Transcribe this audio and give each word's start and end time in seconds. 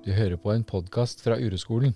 Du 0.00 0.14
hører 0.16 0.38
på 0.40 0.48
en 0.48 0.62
podkast 0.64 1.20
fra 1.20 1.34
Ureskolen. 1.36 1.92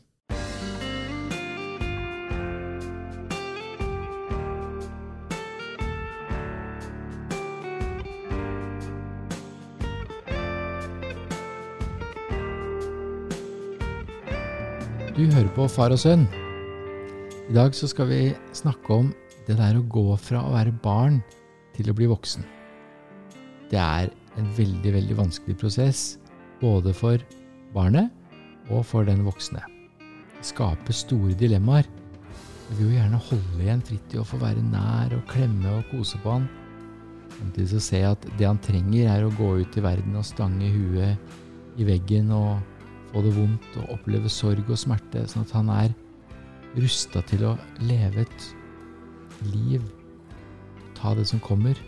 Du 15.15 15.23
hører 15.31 15.49
på 15.57 15.65
Far 15.73 15.95
og 15.95 16.03
sønn. 16.03 16.27
I 17.49 17.55
dag 17.57 17.73
så 17.73 17.89
skal 17.89 18.11
vi 18.11 18.19
snakke 18.53 18.99
om 18.99 19.09
det 19.47 19.57
der 19.57 19.79
å 19.79 19.87
gå 19.89 20.11
fra 20.21 20.43
å 20.45 20.53
være 20.53 20.75
barn 20.85 21.23
til 21.73 21.89
å 21.89 21.97
bli 21.97 22.11
voksen. 22.13 22.45
Det 23.73 23.81
er 23.81 24.13
en 24.37 24.53
veldig, 24.59 24.93
veldig 24.99 25.17
vanskelig 25.23 25.57
prosess, 25.65 26.05
både 26.61 26.93
for 26.93 27.25
barnet 27.75 28.11
og 28.73 28.85
for 28.89 29.07
den 29.07 29.25
voksne. 29.27 29.63
Det 30.39 30.49
skaper 30.49 30.97
store 30.97 31.37
dilemmaer. 31.39 31.89
Vi 32.69 32.79
vil 32.79 32.87
jo 32.87 32.99
gjerne 32.99 33.21
holde 33.29 33.61
igjen 33.61 33.83
Fridtjof 33.85 34.35
og 34.37 34.45
være 34.45 34.63
nær 34.71 35.13
og 35.17 35.25
klemme 35.31 35.79
og 35.79 35.89
kose 35.91 36.21
på 36.23 36.39
han. 36.39 36.47
Samtidig 37.35 37.69
så 37.75 37.81
ser 37.83 38.05
jeg 38.05 38.17
at 38.17 38.29
det 38.39 38.47
han 38.47 38.61
trenger, 38.63 39.11
er 39.11 39.27
å 39.27 39.33
gå 39.35 39.51
ut 39.61 39.77
i 39.77 39.85
verden 39.85 40.17
og 40.17 40.27
stange 40.27 40.71
huet 40.73 41.81
i 41.81 41.87
veggen 41.87 42.31
og 42.33 42.63
få 43.11 43.23
det 43.25 43.35
vondt 43.37 43.79
og 43.83 43.97
oppleve 43.97 44.31
sorg 44.33 44.71
og 44.71 44.81
smerte, 44.81 45.27
sånn 45.31 45.45
at 45.45 45.55
han 45.55 45.73
er 45.75 45.97
rusta 46.79 47.23
til 47.29 47.45
å 47.51 47.57
leve 47.87 48.25
et 48.25 48.47
liv, 49.53 49.83
ta 50.99 51.13
det 51.19 51.27
som 51.31 51.43
kommer. 51.43 51.79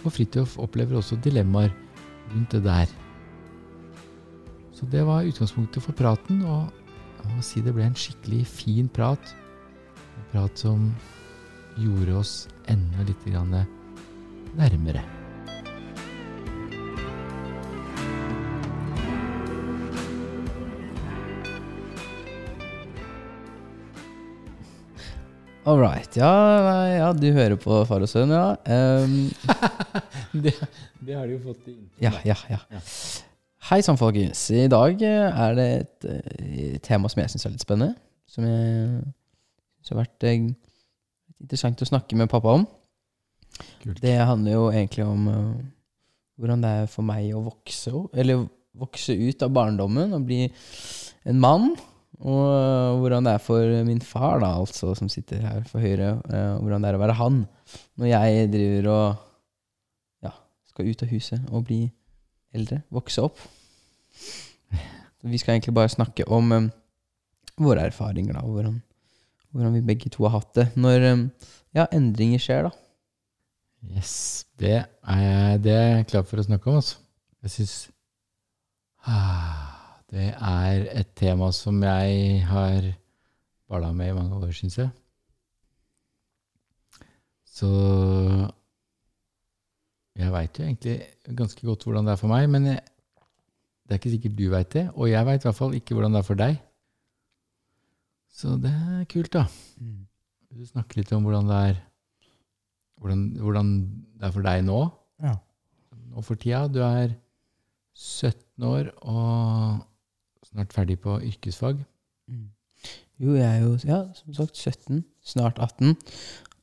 Og 0.00 0.10
Fridtjof 0.16 0.58
opplever 0.60 0.98
også 1.00 1.20
dilemmaer 1.24 1.72
rundt 2.32 2.56
det 2.56 2.64
der. 2.66 2.99
Så 4.80 4.86
det 4.86 5.02
var 5.04 5.26
utgangspunktet 5.28 5.84
for 5.84 5.92
praten, 5.92 6.38
og 6.48 6.70
jeg 7.20 7.34
må 7.34 7.42
si 7.44 7.60
det 7.60 7.74
ble 7.76 7.84
en 7.84 7.98
skikkelig 8.00 8.46
fin 8.48 8.86
prat. 8.88 9.34
En 10.16 10.24
prat 10.32 10.56
som 10.56 10.86
gjorde 11.76 12.16
oss 12.16 12.32
enda 12.72 13.04
litt 13.04 13.26
grann 13.28 13.52
nærmere. 14.56 15.04
All 25.68 25.76
right. 25.76 26.16
Ja, 26.16 26.32
nei, 26.64 26.96
ja, 26.96 27.12
du 27.12 27.28
hører 27.36 27.60
på 27.60 27.84
Far 27.84 28.00
og 28.00 28.08
sønn, 28.08 28.32
ja. 28.32 28.56
Um. 28.64 29.28
det, 30.48 30.56
det 31.04 31.20
har 31.20 31.28
de 31.28 31.36
jo 31.36 31.42
fått 31.50 31.68
i 31.68 31.76
intro. 31.76 32.06
ja, 32.08 32.16
ja, 32.24 32.40
ja. 32.48 32.64
Ja. 32.72 32.80
Hei 33.70 33.84
sann, 33.86 33.94
folkens. 33.94 34.48
I 34.50 34.64
dag 34.66 34.98
eh, 35.06 35.36
er 35.44 35.52
det 35.54 35.64
et 35.70 36.06
eh, 36.10 36.78
tema 36.82 37.06
som 37.06 37.20
jeg 37.22 37.30
syns 37.30 37.44
er 37.46 37.52
litt 37.52 37.62
spennende. 37.62 37.94
Som 38.26 38.42
jeg 38.42 38.96
syns 39.78 39.92
har 39.92 40.00
vært 40.00 40.24
eh, 40.26 40.40
interessant 41.38 41.84
å 41.84 41.86
snakke 41.86 42.18
med 42.18 42.26
pappa 42.32 42.56
om. 42.58 42.64
Kult. 43.84 44.00
Det 44.02 44.16
handler 44.18 44.56
jo 44.56 44.64
egentlig 44.72 45.04
om 45.06 45.28
hvordan 46.34 46.64
det 46.64 46.72
er 46.80 46.90
for 46.90 47.06
meg 47.06 47.28
å 47.30 47.44
vokse 47.44 47.92
eller 48.10 48.42
vokse 48.80 49.14
ut 49.14 49.46
av 49.46 49.54
barndommen 49.54 50.18
og 50.18 50.26
bli 50.26 50.40
en 51.30 51.38
mann. 51.38 51.70
Og 52.18 52.98
hvordan 53.04 53.30
det 53.30 53.36
er 53.36 53.46
for 53.46 53.78
min 53.86 54.02
far, 54.02 54.42
da, 54.42 54.50
altså, 54.64 54.96
som 54.98 55.12
sitter 55.14 55.46
her 55.46 55.62
for 55.70 55.78
høyre. 55.78 56.16
eh, 56.26 56.58
hvordan 56.58 56.82
det 56.82 56.90
er 56.90 56.98
å 56.98 57.04
være 57.04 57.18
han 57.22 57.38
når 57.94 58.10
jeg 58.16 58.50
driver 58.50 58.90
og 58.96 60.26
ja, 60.26 60.34
skal 60.74 60.90
ut 60.90 61.06
av 61.06 61.14
huset 61.14 61.48
og 61.54 61.68
bli 61.70 61.84
eldre. 62.50 62.82
Vokse 62.90 63.30
opp. 63.30 63.46
Vi 65.22 65.38
skal 65.38 65.54
egentlig 65.54 65.74
bare 65.76 65.92
snakke 65.92 66.24
om 66.32 66.52
um, 66.52 66.68
våre 67.60 67.84
erfaringer, 67.90 68.36
da, 68.36 68.44
hvordan, 68.44 68.78
hvordan 69.52 69.74
vi 69.76 69.86
begge 69.90 70.12
to 70.12 70.24
har 70.24 70.38
hatt 70.38 70.54
det 70.56 70.68
når 70.80 71.04
um, 71.12 71.26
ja, 71.76 71.86
endringer 71.92 72.40
skjer, 72.40 72.68
da. 72.68 72.72
Yes, 73.96 74.46
det 74.60 74.76
er 74.80 75.58
det 75.60 75.72
er 75.72 75.86
jeg 75.96 76.08
klar 76.12 76.24
for 76.28 76.40
å 76.40 76.44
snakke 76.44 76.70
om, 76.70 76.80
altså. 76.80 77.00
Jeg 77.40 77.54
syns 77.54 77.74
ah, 79.08 80.00
Det 80.12 80.32
er 80.36 80.88
et 80.92 81.12
tema 81.16 81.48
som 81.56 81.78
jeg 81.84 82.42
har 82.48 82.90
balla 83.70 83.92
med 83.96 84.10
i 84.10 84.16
mange 84.16 84.36
år, 84.36 84.50
syns 84.56 84.76
jeg. 84.80 84.90
Så 87.46 87.70
jeg 90.20 90.32
veit 90.34 90.58
jo 90.58 90.64
egentlig 90.66 90.96
ganske 91.36 91.66
godt 91.66 91.84
hvordan 91.86 92.08
det 92.08 92.14
er 92.14 92.20
for 92.20 92.32
meg, 92.32 92.48
men 92.50 92.66
jeg, 92.72 92.82
det 93.90 93.96
er 93.96 93.98
ikke 93.98 94.12
sikkert 94.12 94.34
du 94.38 94.44
veit 94.52 94.68
det. 94.70 94.84
Og 94.94 95.10
jeg 95.10 95.26
veit 95.26 95.42
i 95.42 95.48
hvert 95.48 95.58
fall 95.58 95.72
ikke 95.74 95.96
hvordan 95.96 96.14
det 96.14 96.20
er 96.20 96.26
for 96.28 96.38
deg. 96.38 96.60
Så 98.30 98.54
det 98.62 98.70
er 98.70 99.00
kult, 99.10 99.32
da. 99.34 99.48
Vil 99.80 100.62
du 100.62 100.68
snakke 100.68 101.00
litt 101.00 101.10
om 101.16 101.26
hvordan 101.26 101.50
det 101.50 101.56
er 101.72 101.80
hvordan, 103.00 103.24
hvordan 103.42 103.72
det 104.14 104.28
er 104.28 104.34
for 104.36 104.46
deg 104.46 104.62
nå? 104.68 104.78
Ja. 105.26 105.34
Nå 106.14 106.22
for 106.22 106.38
tida. 106.38 106.68
Du 106.70 106.78
er 106.86 107.16
17 107.98 108.62
år 108.70 108.92
og 109.02 109.80
snart 110.46 110.72
ferdig 110.72 111.00
på 111.02 111.18
yrkesfag. 111.18 111.82
Mm. 112.30 112.50
Jo, 113.18 113.34
jeg 113.34 113.48
er 113.48 113.64
jo, 113.64 113.72
ja, 113.84 114.04
som 114.14 114.34
sagt, 114.38 114.56
17, 114.56 115.02
snart 115.24 115.58
18. 115.58 115.96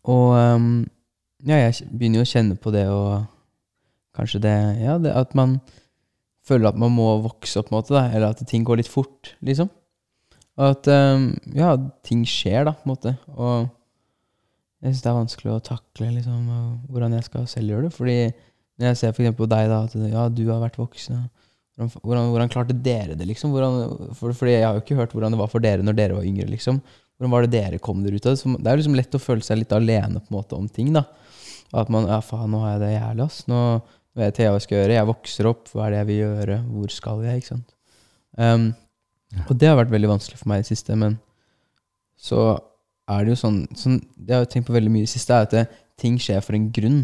Og 0.03 0.55
um, 0.55 0.85
ja, 1.43 1.59
jeg 1.59 1.91
begynner 1.91 2.23
jo 2.23 2.29
å 2.29 2.31
kjenne 2.31 2.55
på 2.55 2.71
det 2.71 2.87
og 2.87 3.27
kanskje 4.15 4.41
det 4.47 4.55
Ja, 4.79 4.95
det 4.97 5.11
at 5.11 5.35
man 5.35 5.59
føler 6.47 6.69
at 6.69 6.79
man 6.79 6.93
må 6.95 7.09
vokse 7.25 7.59
opp, 7.59 7.69
på 7.69 7.75
en 7.75 7.79
måte, 7.79 7.95
da, 7.95 8.07
eller 8.11 8.31
at 8.31 8.43
ting 8.49 8.65
går 8.67 8.81
litt 8.81 8.91
fort, 8.91 9.33
liksom. 9.45 9.69
Og 10.57 10.71
at 10.73 10.89
um, 10.89 11.29
ja, 11.53 11.75
ting 12.07 12.23
skjer, 12.27 12.65
da, 12.65 12.73
på 12.73 12.87
en 12.87 12.93
måte. 12.95 13.13
Og 13.35 13.67
jeg 14.81 14.93
syns 14.93 15.03
det 15.03 15.09
er 15.11 15.17
vanskelig 15.17 15.53
å 15.53 15.63
takle 15.65 16.11
liksom, 16.15 16.51
hvordan 16.89 17.17
jeg 17.17 17.25
skal 17.27 17.49
selv 17.49 17.73
gjøre 17.73 17.87
det. 17.87 17.95
Fordi 17.97 18.17
når 18.77 18.91
jeg 18.91 18.99
ser 18.99 19.13
eksempel 19.13 19.37
på 19.37 19.49
deg, 19.49 19.71
da, 19.71 19.81
at 19.85 20.13
ja, 20.13 20.27
du 20.33 20.43
har 20.49 20.63
vært 20.63 20.79
voksen. 20.81 21.27
Hvordan, 21.77 21.91
hvordan, 22.01 22.31
hvordan 22.33 22.53
klarte 22.53 22.77
dere 22.85 23.17
det, 23.17 23.27
liksom? 23.29 23.53
Hvordan, 23.53 24.13
for, 24.17 24.33
fordi 24.37 24.55
jeg 24.55 24.65
har 24.65 24.77
jo 24.77 24.85
ikke 24.85 24.97
hørt 24.97 25.13
hvordan 25.13 25.33
det 25.33 25.41
var 25.41 25.51
for 25.51 25.65
dere 25.65 25.85
når 25.85 25.97
dere 25.97 26.17
var 26.17 26.25
yngre, 26.25 26.49
liksom. 26.49 26.81
Hvordan 27.17 27.33
var 27.33 27.45
det 27.45 27.53
dere 27.53 27.81
kom 27.81 28.01
dere 28.05 28.17
ut 28.17 28.29
av 28.29 28.33
det? 28.37 28.53
Det 28.57 28.69
er 28.69 28.77
jo 28.77 28.81
liksom 28.83 28.97
lett 28.97 29.17
å 29.17 29.21
føle 29.21 29.45
seg 29.45 29.61
litt 29.61 29.73
alene 29.73 30.21
på 30.21 30.29
en 30.29 30.37
måte 30.37 30.57
om 30.57 30.65
ting, 30.69 30.89
da. 30.93 31.05
At 31.77 31.89
man 31.93 32.05
Ja, 32.09 32.21
faen, 32.23 32.49
nå 32.53 32.61
har 32.63 32.75
jeg 32.75 32.83
det 32.85 32.91
jævlig, 32.93 33.25
ass. 33.25 33.39
Nå 33.49 33.61
vet 34.17 34.41
jeg 34.41 34.49
hva 34.49 34.57
jeg 34.57 34.65
skal 34.65 34.79
gjøre. 34.81 34.97
Jeg 34.97 35.09
vokser 35.11 35.49
opp. 35.49 35.71
Hva 35.73 35.85
er 35.85 35.93
det 35.93 36.01
jeg 36.01 36.09
vil 36.09 36.21
gjøre? 36.23 36.59
Hvor 36.73 36.93
skal 36.93 37.23
jeg? 37.27 37.41
Ikke 37.41 37.53
sant. 37.53 37.69
Um. 38.37 38.67
Og 39.47 39.53
det 39.59 39.67
har 39.69 39.77
vært 39.77 39.91
veldig 39.91 40.09
vanskelig 40.13 40.39
for 40.39 40.49
meg 40.51 40.61
i 40.61 40.63
det 40.63 40.71
siste, 40.71 40.95
men 40.97 41.17
så 42.17 42.41
er 43.11 43.23
det 43.25 43.33
jo 43.35 43.39
sånn, 43.39 43.59
sånn 43.77 43.99
Det 44.15 44.33
jeg 44.33 44.43
har 44.43 44.49
tenkt 44.51 44.69
på 44.69 44.75
veldig 44.75 44.91
mye 44.91 45.05
i 45.05 45.07
det 45.07 45.13
siste, 45.13 45.35
er 45.35 45.47
at 45.47 45.55
det, 45.55 45.65
ting 45.99 46.17
skjer 46.21 46.43
for 46.45 46.57
en 46.57 46.69
grunn. 46.73 47.01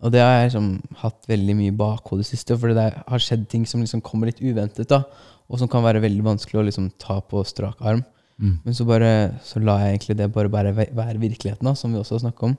Og 0.00 0.12
det 0.14 0.22
har 0.24 0.38
jeg 0.38 0.48
liksom 0.48 0.68
hatt 1.02 1.28
veldig 1.28 1.56
mye 1.58 1.72
i 1.72 1.76
bakhodet 1.76 2.26
siste, 2.28 2.56
for 2.56 2.72
det 2.72 2.86
har 2.96 3.22
skjedd 3.22 3.44
ting 3.52 3.66
som 3.68 3.82
liksom 3.84 4.02
kommer 4.04 4.30
litt 4.30 4.40
uventet, 4.40 4.88
da, 4.88 5.02
og 5.50 5.60
som 5.60 5.68
kan 5.70 5.84
være 5.84 6.02
veldig 6.04 6.24
vanskelig 6.24 6.60
å 6.60 6.64
liksom 6.68 6.88
ta 7.02 7.18
på 7.20 7.42
strak 7.48 7.82
arm. 7.84 8.02
Mm. 8.40 8.54
Men 8.64 8.76
så 8.76 8.86
bare 8.88 9.10
så 9.44 9.60
la 9.60 9.76
jeg 9.82 9.98
egentlig 9.98 10.16
det 10.16 10.30
bare, 10.32 10.52
bare 10.52 10.72
være 10.72 11.20
virkeligheten, 11.20 11.68
da, 11.68 11.74
som 11.76 11.92
vi 11.92 12.00
også 12.00 12.16
har 12.16 12.24
snakket 12.24 12.48
om. 12.48 12.56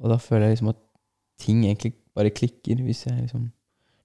Og 0.00 0.12
da 0.12 0.20
føler 0.22 0.46
jeg 0.46 0.58
liksom 0.58 0.70
at 0.72 0.78
ting 1.40 1.64
egentlig 1.66 1.94
bare 2.16 2.30
klikker 2.34 2.80
hvis 2.84 3.04
jeg 3.06 3.16
liksom 3.24 3.48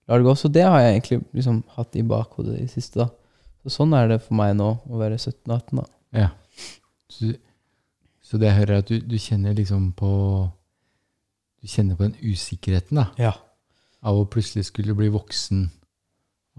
lar 0.07 0.21
det 0.21 0.27
gå. 0.27 0.35
Så 0.37 0.49
det 0.53 0.63
har 0.65 0.79
jeg 0.83 0.95
egentlig 0.95 1.21
liksom 1.35 1.63
hatt 1.75 1.95
i 1.99 2.03
bakhodet 2.05 2.57
i 2.59 2.65
det 2.65 2.71
siste, 2.73 3.01
da. 3.03 3.09
Så 3.65 3.73
sånn 3.79 3.95
er 3.97 4.07
det 4.11 4.19
for 4.21 4.37
meg 4.37 4.53
nå, 4.59 4.67
å 4.85 4.99
være 4.99 5.17
17-18, 5.17 5.79
da. 5.79 5.85
Ja. 6.13 6.27
Så, 7.09 7.31
så 8.21 8.37
det 8.41 8.51
jeg 8.51 8.59
hører, 8.59 8.75
er 8.77 8.83
at 8.83 8.91
du, 8.91 8.99
du 9.01 9.15
kjenner 9.21 9.55
liksom 9.57 9.89
på 9.97 10.11
Du 11.65 11.67
kjenner 11.71 11.97
på 11.97 12.05
den 12.05 12.17
usikkerheten 12.21 12.99
da, 12.99 13.07
Ja. 13.17 13.31
av 14.05 14.19
å 14.19 14.27
plutselig 14.29 14.67
skulle 14.67 14.93
bli 14.93 15.07
voksen, 15.09 15.63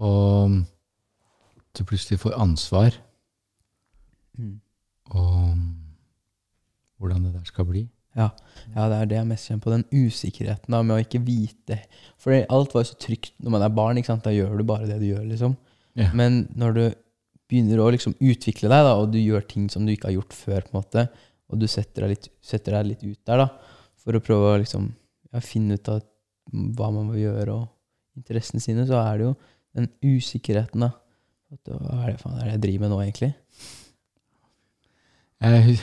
og 0.03 0.57
du 1.77 1.83
plutselig 1.87 2.19
får 2.19 2.35
ansvar, 2.43 2.97
Mm. 4.37 4.59
og 5.15 5.55
hvordan 6.99 7.23
det 7.23 7.33
der 7.33 7.43
skal 7.49 7.65
bli. 7.65 7.87
Ja. 8.17 8.31
ja, 8.73 8.87
det 8.89 8.97
er 8.97 9.09
det 9.11 9.17
jeg 9.19 9.29
mest 9.29 9.49
kjenner 9.49 9.63
på. 9.63 9.73
Den 9.75 9.85
usikkerheten 9.93 10.73
da, 10.73 10.81
med 10.81 10.95
å 10.95 11.03
ikke 11.03 11.21
vite. 11.21 11.79
For 12.21 12.33
alt 12.33 12.73
var 12.73 12.83
jo 12.83 12.91
så 12.91 12.97
trygt 13.01 13.35
når 13.37 13.53
man 13.53 13.65
er 13.67 13.75
barn. 13.77 14.01
Da 14.23 14.33
gjør 14.33 14.57
du 14.57 14.65
bare 14.67 14.89
det 14.89 14.97
du 15.03 15.07
gjør. 15.11 15.25
liksom. 15.29 15.53
Ja. 15.97 16.09
Men 16.17 16.45
når 16.57 16.77
du 16.77 16.83
begynner 17.47 17.81
å 17.81 17.91
liksom 17.93 18.17
utvikle 18.17 18.69
deg, 18.71 18.85
da, 18.89 18.95
og 18.99 19.11
du 19.13 19.19
gjør 19.21 19.45
ting 19.47 19.69
som 19.71 19.85
du 19.85 19.93
ikke 19.93 20.09
har 20.09 20.17
gjort 20.17 20.35
før, 20.35 20.65
på 20.65 20.73
en 20.73 20.79
måte, 20.81 21.05
og 21.47 21.61
du 21.61 21.67
setter 21.71 22.03
deg 22.03 22.15
litt, 22.15 22.29
setter 22.43 22.75
deg 22.75 22.89
litt 22.89 23.05
ut 23.05 23.19
der 23.29 23.43
da, 23.45 23.47
for 24.01 24.17
å 24.17 24.23
prøve 24.23 24.51
å 24.51 24.59
liksom, 24.59 24.89
ja, 25.31 25.43
finne 25.43 25.77
ut 25.77 25.91
av 25.93 26.01
hva 26.51 26.89
man 26.95 27.07
må 27.11 27.19
gjøre, 27.19 27.55
og 27.55 28.19
interessene 28.19 28.63
sine, 28.63 28.83
så 28.89 28.99
er 28.99 29.19
det 29.19 29.29
jo 29.29 29.33
den 29.77 29.89
usikkerheten. 30.03 30.83
da. 30.83 30.91
Hva 31.69 32.01
er 32.01 32.11
det 32.11 32.19
faen 32.19 32.37
er 32.41 32.49
det 32.49 32.55
jeg 32.57 32.63
driver 32.65 32.83
med 32.83 32.93
nå, 32.93 32.99
egentlig? 33.05 33.31
Jeg, 35.45 35.77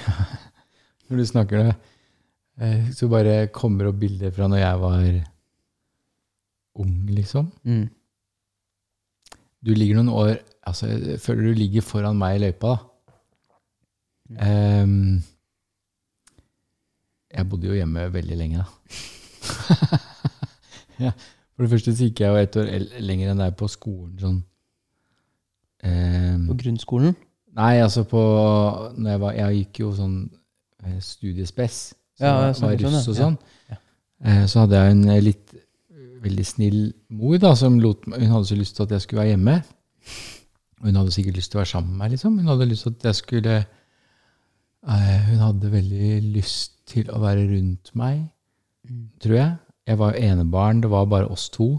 når 1.08 1.20
du 1.22 1.26
snakker 1.30 1.62
det, 1.62 1.74
så 2.94 3.08
bare 3.10 3.48
kommer 3.50 3.88
opp 3.90 3.96
bilder 3.98 4.30
fra 4.34 4.46
når 4.46 4.60
jeg 4.60 4.80
var 4.82 5.06
ung, 6.78 6.94
liksom. 7.10 7.48
Mm. 7.66 7.88
Du 9.64 9.72
ligger 9.74 9.98
noen 9.98 10.12
år 10.12 10.34
altså 10.64 10.86
Jeg 10.88 11.20
føler 11.20 11.50
du 11.50 11.58
ligger 11.58 11.84
foran 11.84 12.16
meg 12.16 12.38
i 12.38 12.42
løypa, 12.44 12.74
da. 12.74 13.18
Ehm, 14.46 15.18
jeg 17.34 17.48
bodde 17.50 17.68
jo 17.68 17.76
hjemme 17.76 18.06
veldig 18.14 18.38
lenge, 18.38 18.62
da. 18.62 19.98
ja, 21.04 21.12
for 21.52 21.66
det 21.66 21.70
første 21.74 21.92
så 21.92 22.08
gikk 22.08 22.22
jeg 22.22 22.32
jo 22.32 22.40
et 22.40 22.58
år 22.62 22.72
lenger 23.04 23.34
enn 23.34 23.42
deg 23.44 23.56
på 23.58 23.68
skolen 23.70 24.18
sånn 24.22 24.42
Um, 25.84 26.46
På 26.48 26.54
grunnskolen? 26.56 27.12
Nei, 27.54 27.74
altså 27.84 28.06
på 28.08 28.20
når 28.96 29.10
jeg, 29.10 29.20
var, 29.20 29.34
jeg 29.36 29.58
gikk 29.58 29.80
jo 29.82 29.90
sånn 29.92 30.14
eh, 30.80 30.96
studiespes. 31.04 31.82
Så 32.18 32.24
Ja, 32.26 32.34
var 32.38 32.52
sånn, 32.58 32.74
russ 32.80 33.08
og 33.10 33.16
sånn. 33.18 33.38
Ja. 33.70 33.78
Ja. 34.24 34.46
Så 34.50 34.64
hadde 34.64 34.80
jeg 34.80 34.94
en 34.94 35.08
eh, 35.10 35.22
litt 35.24 35.54
eh, 35.54 36.04
veldig 36.24 36.46
snill 36.46 36.78
mor 37.12 37.40
da, 37.42 37.54
som 37.58 37.80
lot 37.82 38.06
Hun 38.06 38.30
hadde 38.30 38.48
så 38.48 38.58
lyst 38.58 38.76
til 38.78 38.86
at 38.86 38.94
jeg 38.94 39.04
skulle 39.04 39.24
være 39.24 39.34
hjemme. 39.34 39.56
Hun 40.84 41.00
hadde 41.00 41.14
sikkert 41.16 41.40
lyst 41.40 41.52
til 41.52 41.58
å 41.58 41.62
være 41.62 41.72
sammen 41.72 41.94
med 41.94 42.04
meg, 42.04 42.14
liksom. 42.14 42.38
Hun 42.38 42.52
hadde 42.52 42.68
lyst 42.70 42.86
til 42.86 42.94
at 42.94 43.08
jeg 43.10 43.20
skulle 43.20 43.56
eh, 43.64 45.18
Hun 45.30 45.42
hadde 45.42 45.72
veldig 45.72 46.12
lyst 46.36 46.78
til 46.90 47.10
å 47.10 47.18
være 47.22 47.48
rundt 47.48 47.90
meg, 47.96 48.22
tror 49.24 49.38
jeg. 49.38 49.52
Jeg 49.88 50.00
var 50.00 50.14
jo 50.14 50.30
enebarn, 50.30 50.80
det 50.84 50.90
var 50.92 51.08
bare 51.08 51.28
oss 51.32 51.48
to. 51.52 51.74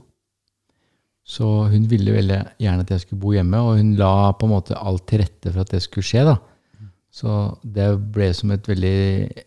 Så 1.25 1.45
hun 1.71 1.87
ville 1.89 2.13
veldig 2.13 2.37
gjerne 2.61 2.85
at 2.85 2.91
jeg 2.93 3.01
skulle 3.01 3.21
bo 3.21 3.31
hjemme, 3.33 3.57
og 3.57 3.79
hun 3.79 3.95
la 3.97 4.31
på 4.37 4.45
en 4.45 4.53
måte 4.53 4.77
alt 4.77 5.07
til 5.09 5.23
rette 5.23 5.49
for 5.53 5.63
at 5.63 5.73
det 5.73 5.81
skulle 5.81 6.05
skje. 6.05 6.21
da. 6.27 6.35
Så 7.09 7.31
det 7.63 7.87
ble 8.13 8.29
som 8.37 8.51
et 8.53 8.67
veldig 8.69 9.45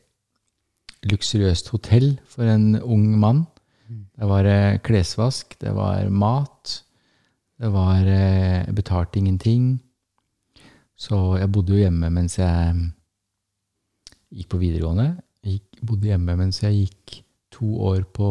luksuriøst 1.06 1.70
hotell 1.70 2.18
for 2.26 2.48
en 2.48 2.74
ung 2.82 3.06
mann. 3.20 3.46
Det 3.88 4.26
var 4.28 4.46
klesvask, 4.84 5.54
det 5.60 5.70
var 5.76 6.08
mat, 6.10 6.82
det 7.58 7.70
var 7.72 8.06
eh, 8.06 8.66
Jeg 8.66 8.74
betalte 8.74 9.18
ingenting. 9.18 9.80
Så 10.98 11.38
jeg 11.38 11.50
bodde 11.52 11.74
jo 11.74 11.78
hjemme 11.78 12.10
mens 12.10 12.38
jeg 12.38 12.74
mm, 12.74 12.86
gikk 14.34 14.48
på 14.52 14.60
videregående. 14.62 15.08
Jeg 15.44 15.58
gikk, 15.58 15.82
bodde 15.86 16.10
hjemme 16.10 16.36
mens 16.38 16.62
jeg 16.62 16.84
gikk 16.84 17.18
to 17.54 17.78
år 17.90 18.02
på 18.14 18.30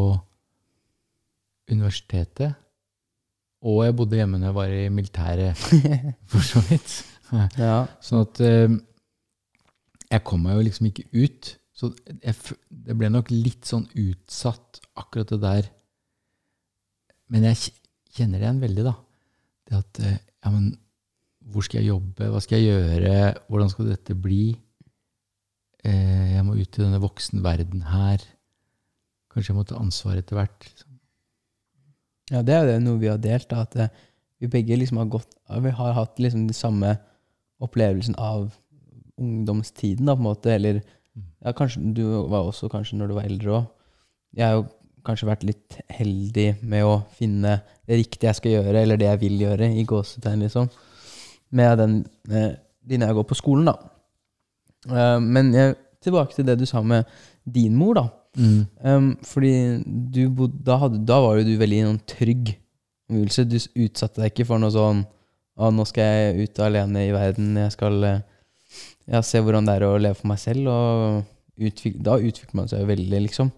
universitetet. 1.72 2.56
Og 3.68 3.86
jeg 3.86 3.96
bodde 3.96 4.20
hjemme 4.20 4.40
når 4.40 4.48
jeg 4.48 4.56
var 4.56 4.74
i 4.76 4.90
militæret, 4.90 5.58
for 6.32 6.44
så 6.44 6.62
vidt. 6.70 6.98
Ja. 7.60 7.86
Sånn 8.04 8.24
at 8.24 8.40
eh, 8.44 8.76
jeg 10.08 10.24
kom 10.24 10.46
meg 10.46 10.56
jo 10.56 10.68
liksom 10.68 10.92
ikke 10.92 11.08
ut. 11.18 11.56
Så 11.78 11.92
jeg, 12.10 12.34
det 12.70 12.96
ble 12.98 13.10
nok 13.14 13.30
litt 13.34 13.68
sånn 13.70 13.86
utsatt, 13.94 14.82
akkurat 14.98 15.34
det 15.36 15.42
der. 15.44 15.68
Men 17.30 17.46
jeg 17.52 17.76
kjenner 18.18 18.40
det 18.40 18.48
igjen 18.48 18.64
veldig, 18.64 18.86
da. 18.88 18.96
Det 19.68 19.82
at 19.82 20.02
eh, 20.06 20.18
Ja, 20.46 20.52
men 20.54 20.72
hvor 21.52 21.66
skal 21.66 21.82
jeg 21.82 21.92
jobbe? 21.92 22.30
Hva 22.32 22.40
skal 22.44 22.62
jeg 22.62 22.72
gjøre? 22.72 23.14
Hvordan 23.50 23.72
skal 23.72 23.90
dette 23.92 24.16
bli? 24.20 24.56
Eh, 25.84 26.34
jeg 26.36 26.46
må 26.48 26.56
ut 26.58 26.78
i 26.80 26.84
denne 26.84 27.02
voksenverden 27.04 27.84
her. 27.92 28.24
Kanskje 29.32 29.54
jeg 29.54 29.58
må 29.60 29.66
ta 29.68 29.80
ansvar 29.80 30.20
etter 30.20 30.40
hvert. 30.40 30.68
Liksom. 30.68 30.98
Ja, 32.34 32.44
det 32.44 32.56
er 32.56 32.72
jo 32.74 32.84
noe 32.84 33.02
vi 33.02 33.12
har 33.12 33.20
delt, 33.22 33.48
da, 33.52 33.64
at 33.68 33.78
eh, 33.80 34.06
vi 34.42 34.50
begge 34.52 34.78
liksom 34.78 35.00
har 35.02 35.10
gått 35.10 35.32
Vi 35.64 35.72
har 35.74 35.94
hatt 35.96 36.20
liksom 36.20 36.46
den 36.50 36.58
samme 36.58 36.98
opplevelsen 37.64 38.18
av 38.20 38.52
ungdomstiden, 39.18 40.06
da, 40.06 40.16
på 40.16 40.22
en 40.22 40.28
måte. 40.28 40.54
Eller 40.54 40.82
ja, 41.18 41.54
kanskje 41.58 41.82
du 41.98 42.04
var 42.32 42.48
også 42.48 42.70
kanskje 42.72 43.00
når 43.00 43.10
du 43.10 43.16
var 43.18 43.30
eldre 43.30 43.56
òg. 43.60 43.72
Jeg 44.38 44.46
har 44.46 44.60
jo 44.60 44.68
kanskje 45.08 45.30
vært 45.30 45.46
litt 45.48 45.78
heldig 45.96 46.48
med 46.68 46.86
å 46.86 47.00
finne 47.16 47.60
det 47.88 48.00
riktige 48.02 48.30
jeg 48.30 48.40
skal 48.42 48.56
gjøre, 48.58 48.82
eller 48.82 49.00
det 49.00 49.08
jeg 49.08 49.22
vil 49.24 49.44
gjøre, 49.46 49.72
i 49.72 49.86
gåsetegn, 49.88 50.44
liksom. 50.44 50.70
Med 51.56 51.78
den 51.80 51.98
eh, 52.28 52.56
dine 52.88 53.08
jeg 53.08 53.18
går 53.18 53.28
på 53.30 53.38
skolen, 53.40 53.70
da. 53.70 53.78
Uh, 54.88 55.18
men 55.24 55.52
jeg, 55.56 55.76
tilbake 56.04 56.36
til 56.36 56.48
det 56.48 56.58
du 56.60 56.66
sa 56.70 56.84
med 56.84 57.08
din 57.44 57.76
mor, 57.76 57.98
da. 57.98 58.08
Um, 58.38 59.16
fordi 59.26 59.82
du 60.14 60.28
bod, 60.30 60.60
da, 60.66 60.78
hadde, 60.84 61.02
da 61.10 61.18
var 61.24 61.40
jo 61.40 61.48
du 61.48 61.56
veldig 61.58 61.80
i 61.80 61.86
noen 61.88 62.02
trygg 62.06 62.52
omgivelse. 63.10 63.48
Du 63.50 63.58
utsatte 63.86 64.22
deg 64.22 64.34
ikke 64.34 64.46
for 64.52 64.62
noe 64.62 64.74
sånn 64.74 65.06
Å, 65.58 65.72
nå 65.74 65.88
skal 65.90 66.06
jeg 66.06 66.46
ut 66.46 66.60
alene 66.62 67.08
i 67.08 67.14
verden. 67.16 67.56
Jeg 67.58 67.74
skal 67.74 68.04
eh, 68.06 68.20
ja, 69.08 69.24
se 69.24 69.42
hvordan 69.44 69.68
det 69.68 69.78
er 69.78 69.88
å 69.88 69.98
leve 70.02 70.20
for 70.20 70.32
meg 70.32 70.42
selv. 70.42 70.70
Og 70.72 71.68
utvik, 71.68 71.98
da 72.04 72.18
utvikler 72.20 72.60
man 72.60 72.70
seg 72.72 72.84
jo 72.84 72.90
veldig, 72.92 73.22
liksom. 73.28 73.52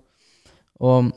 Og 0.86 1.12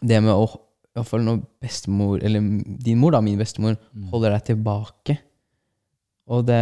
det 0.00 0.22
med 0.24 0.34
å 0.34 0.46
Iallfall 0.92 1.22
når 1.24 1.38
bestemor, 1.62 2.20
eller 2.20 2.42
din 2.84 2.98
mor, 3.00 3.14
da, 3.14 3.22
min 3.24 3.38
bestemor, 3.40 3.78
holder 4.12 4.34
deg 4.34 4.42
tilbake. 4.50 5.14
Og 6.32 6.44
det, 6.44 6.58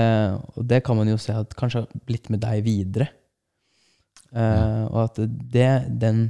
og 0.54 0.68
det 0.70 0.78
kan 0.86 0.94
man 1.00 1.10
jo 1.10 1.16
se 1.18 1.34
at 1.34 1.56
kanskje 1.58 1.82
har 1.82 2.04
blitt 2.06 2.30
med 2.30 2.38
deg 2.44 2.62
videre. 2.62 3.08
Eh, 4.30 4.84
og 4.86 5.00
at 5.08 5.18
det, 5.26 5.72
den 5.98 6.28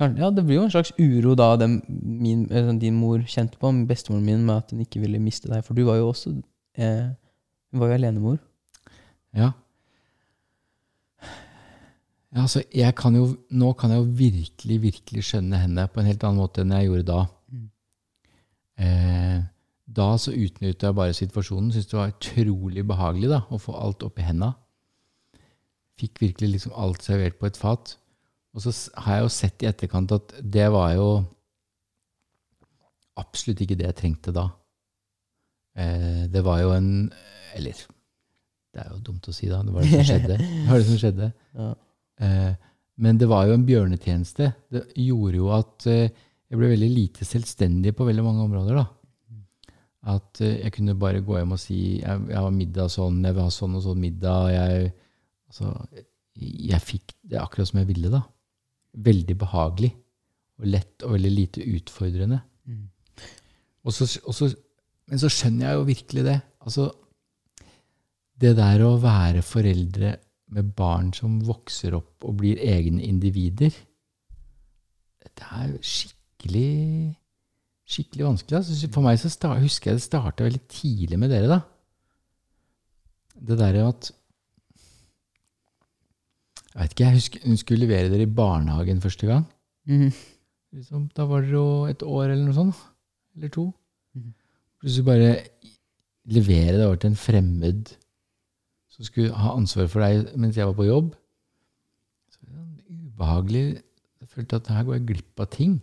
Ja, 0.00 0.30
det 0.32 0.46
blir 0.46 0.56
jo 0.56 0.62
en 0.64 0.72
slags 0.72 0.94
uro 0.96 1.34
da 1.36 1.50
den, 1.60 1.82
min, 1.92 2.46
eller 2.48 2.70
sånn 2.70 2.80
din 2.80 2.96
mor 2.96 3.20
kjente 3.28 3.60
på, 3.60 3.68
bestemoren 3.84 4.24
min, 4.24 4.46
med 4.48 4.62
at 4.62 4.72
hun 4.72 4.80
ikke 4.80 5.02
ville 5.02 5.20
miste 5.20 5.50
deg. 5.52 5.60
For 5.66 5.76
du 5.76 5.84
var 5.84 6.00
jo 6.00 6.08
også 6.14 6.32
eh, 6.80 7.10
Hun 7.70 7.82
var 7.82 7.92
jo 7.92 7.98
alenemor. 8.00 8.40
Ja. 9.36 9.52
ja 12.34 12.42
altså, 12.44 12.62
kan 12.96 13.16
jo, 13.16 13.26
nå 13.50 13.72
kan 13.78 13.94
jeg 13.94 14.02
jo 14.02 14.08
virkelig, 14.24 14.80
virkelig 14.82 15.26
skjønne 15.28 15.60
henne 15.62 15.86
på 15.88 16.00
en 16.00 16.10
helt 16.10 16.24
annen 16.26 16.42
måte 16.42 16.64
enn 16.64 16.74
jeg 16.74 16.90
gjorde 16.90 17.08
da. 17.12 17.20
Eh, 18.80 19.38
da 19.90 20.08
så 20.22 20.32
utnyttet 20.32 20.86
jeg 20.86 20.96
bare 20.96 21.16
situasjonen. 21.16 21.72
Syntes 21.74 21.90
det 21.90 21.98
var 21.98 22.14
utrolig 22.14 22.86
behagelig 22.86 23.32
da, 23.32 23.42
å 23.50 23.58
få 23.60 23.74
alt 23.78 24.04
oppi 24.06 24.24
henda. 24.24 24.54
Fikk 26.00 26.22
virkelig 26.22 26.54
liksom 26.54 26.76
alt 26.78 27.04
servert 27.04 27.38
på 27.40 27.50
et 27.50 27.58
fat. 27.60 27.96
Og 28.54 28.64
så 28.64 28.72
har 29.04 29.18
jeg 29.18 29.26
jo 29.26 29.34
sett 29.34 29.62
i 29.62 29.68
etterkant 29.70 30.14
at 30.14 30.32
det 30.42 30.66
var 30.72 30.94
jo 30.96 31.10
absolutt 33.20 33.60
ikke 33.62 33.76
det 33.78 33.90
jeg 33.90 33.98
trengte 33.98 34.34
da. 34.34 34.48
Eh, 35.78 36.26
det 36.30 36.42
var 36.46 36.62
jo 36.64 36.72
en 36.74 37.12
Eller 37.54 37.78
det 38.70 38.82
er 38.82 38.90
jo 38.92 39.00
dumt 39.10 39.28
å 39.30 39.34
si, 39.34 39.48
da. 39.50 39.60
Det 39.66 39.74
var 39.74 39.86
det 39.86 39.92
som 39.92 40.06
skjedde. 40.06 40.36
Det 40.50 40.66
var 40.68 40.78
det 40.78 40.88
som 40.88 41.00
skjedde. 41.00 41.30
Ja. 41.58 41.70
Eh, 42.22 42.52
men 43.00 43.18
det 43.18 43.28
var 43.30 43.48
jo 43.48 43.56
en 43.56 43.66
bjørnetjeneste. 43.66 44.50
Det 44.70 44.82
gjorde 45.00 45.38
jo 45.40 45.48
at 45.56 45.86
eh, 45.88 46.12
jeg 46.50 46.58
ble 46.58 46.72
veldig 46.72 46.90
lite 46.92 47.26
selvstendig 47.26 47.94
på 47.96 48.06
veldig 48.06 48.24
mange 48.26 48.44
områder. 48.44 48.76
da. 48.76 48.86
At 50.14 50.42
eh, 50.44 50.60
jeg 50.64 50.74
kunne 50.76 50.98
bare 51.00 51.22
gå 51.24 51.38
hjem 51.38 51.56
og 51.56 51.62
si 51.62 51.80
jeg, 52.00 52.26
jeg 52.30 52.38
har 52.38 52.54
middag 52.54 52.92
sånn, 52.92 53.22
jeg 53.24 53.36
vil 53.36 53.46
ha 53.46 53.54
sånn 53.54 53.78
og 53.78 53.84
sånn 53.86 54.04
middag. 54.04 54.52
Jeg, 54.54 54.92
altså, 55.50 55.72
jeg 56.36 56.84
fikk 56.84 57.16
det 57.32 57.40
akkurat 57.40 57.72
som 57.72 57.82
jeg 57.82 57.90
ville, 57.90 58.12
da. 58.12 58.22
Veldig 59.10 59.36
behagelig. 59.40 59.92
Og 60.60 60.68
lett 60.68 61.06
og 61.06 61.16
veldig 61.16 61.32
lite 61.32 61.64
utfordrende. 61.78 62.42
Mm. 62.68 62.86
Og 63.88 63.96
så, 63.96 64.06
og 64.28 64.36
så, 64.36 64.50
men 65.08 65.20
så 65.22 65.30
skjønner 65.32 65.70
jeg 65.70 65.78
jo 65.78 65.86
virkelig 65.88 66.26
det. 66.26 66.40
Altså, 66.60 66.90
det 68.40 68.54
der 68.58 68.82
å 68.86 68.96
være 69.00 69.44
foreldre 69.44 70.16
med 70.54 70.72
barn 70.76 71.12
som 71.14 71.38
vokser 71.46 71.94
opp 71.98 72.26
og 72.26 72.38
blir 72.40 72.60
egne 72.62 73.04
individer, 73.06 73.74
det 75.20 75.50
er 75.56 75.76
skikkelig 75.84 77.16
skikkelig 77.90 78.26
vanskelig. 78.26 78.60
Altså. 78.60 78.88
For 78.94 79.04
meg 79.04 79.20
så 79.20 79.30
start, 79.32 79.62
husker 79.64 79.90
jeg 79.90 80.00
det 80.00 80.06
starta 80.06 80.46
veldig 80.46 80.62
tidlig 80.70 81.18
med 81.20 81.32
dere. 81.32 81.50
da. 81.50 81.60
Det 83.34 83.58
der 83.58 83.82
at 83.86 84.12
Jeg 86.70 86.82
vet 86.82 86.92
ikke, 86.92 87.04
jeg 87.04 87.18
husker 87.18 87.40
hun 87.48 87.56
skulle 87.58 87.82
levere 87.82 88.10
dere 88.12 88.22
i 88.22 88.30
barnehagen 88.30 89.00
første 89.02 89.26
gang. 89.26 89.42
Mm. 89.90 90.12
Liksom, 90.76 91.08
da 91.16 91.24
var 91.26 91.42
dere 91.42 91.56
jo 91.56 91.86
et 91.90 92.02
år 92.06 92.28
eller 92.28 92.44
noe 92.44 92.54
sånt. 92.54 92.82
Eller 93.34 93.50
to. 93.50 93.64
Mm. 94.14 94.28
Plutselig 94.78 95.04
bare 95.08 95.32
levere 96.30 96.76
det 96.78 96.86
over 96.86 97.00
til 97.02 97.10
en 97.10 97.18
fremmed 97.18 97.90
som 99.00 99.08
skulle 99.08 99.32
ha 99.32 99.54
ansvaret 99.56 99.88
for 99.88 100.04
deg 100.04 100.34
mens 100.36 100.58
jeg 100.60 100.68
var 100.68 100.76
på 100.76 100.88
jobb. 100.88 101.14
Så 102.28 102.42
det 102.44 102.52
var 102.52 102.66
ubehagelig. 102.92 103.64
Jeg 104.20 104.32
følte 104.34 104.60
at 104.60 104.68
her 104.74 104.84
går 104.84 104.98
jeg 104.98 105.06
glipp 105.08 105.40
av 105.40 105.48
ting. 105.54 105.78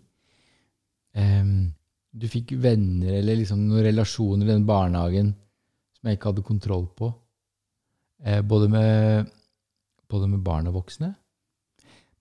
Um, 1.18 1.74
du 2.14 2.28
fikk 2.30 2.54
venner 2.62 3.18
eller 3.18 3.40
liksom 3.40 3.64
noen 3.66 3.88
relasjoner 3.88 4.46
i 4.46 4.54
den 4.54 4.68
barnehagen 4.70 5.34
som 5.98 6.10
jeg 6.10 6.20
ikke 6.20 6.30
hadde 6.32 6.46
kontroll 6.46 6.86
på. 6.98 7.10
Eh, 8.22 8.44
både, 8.46 8.70
med, 8.70 9.32
både 10.10 10.30
med 10.30 10.44
barn 10.46 10.70
og 10.70 10.78
voksne. 10.78 11.16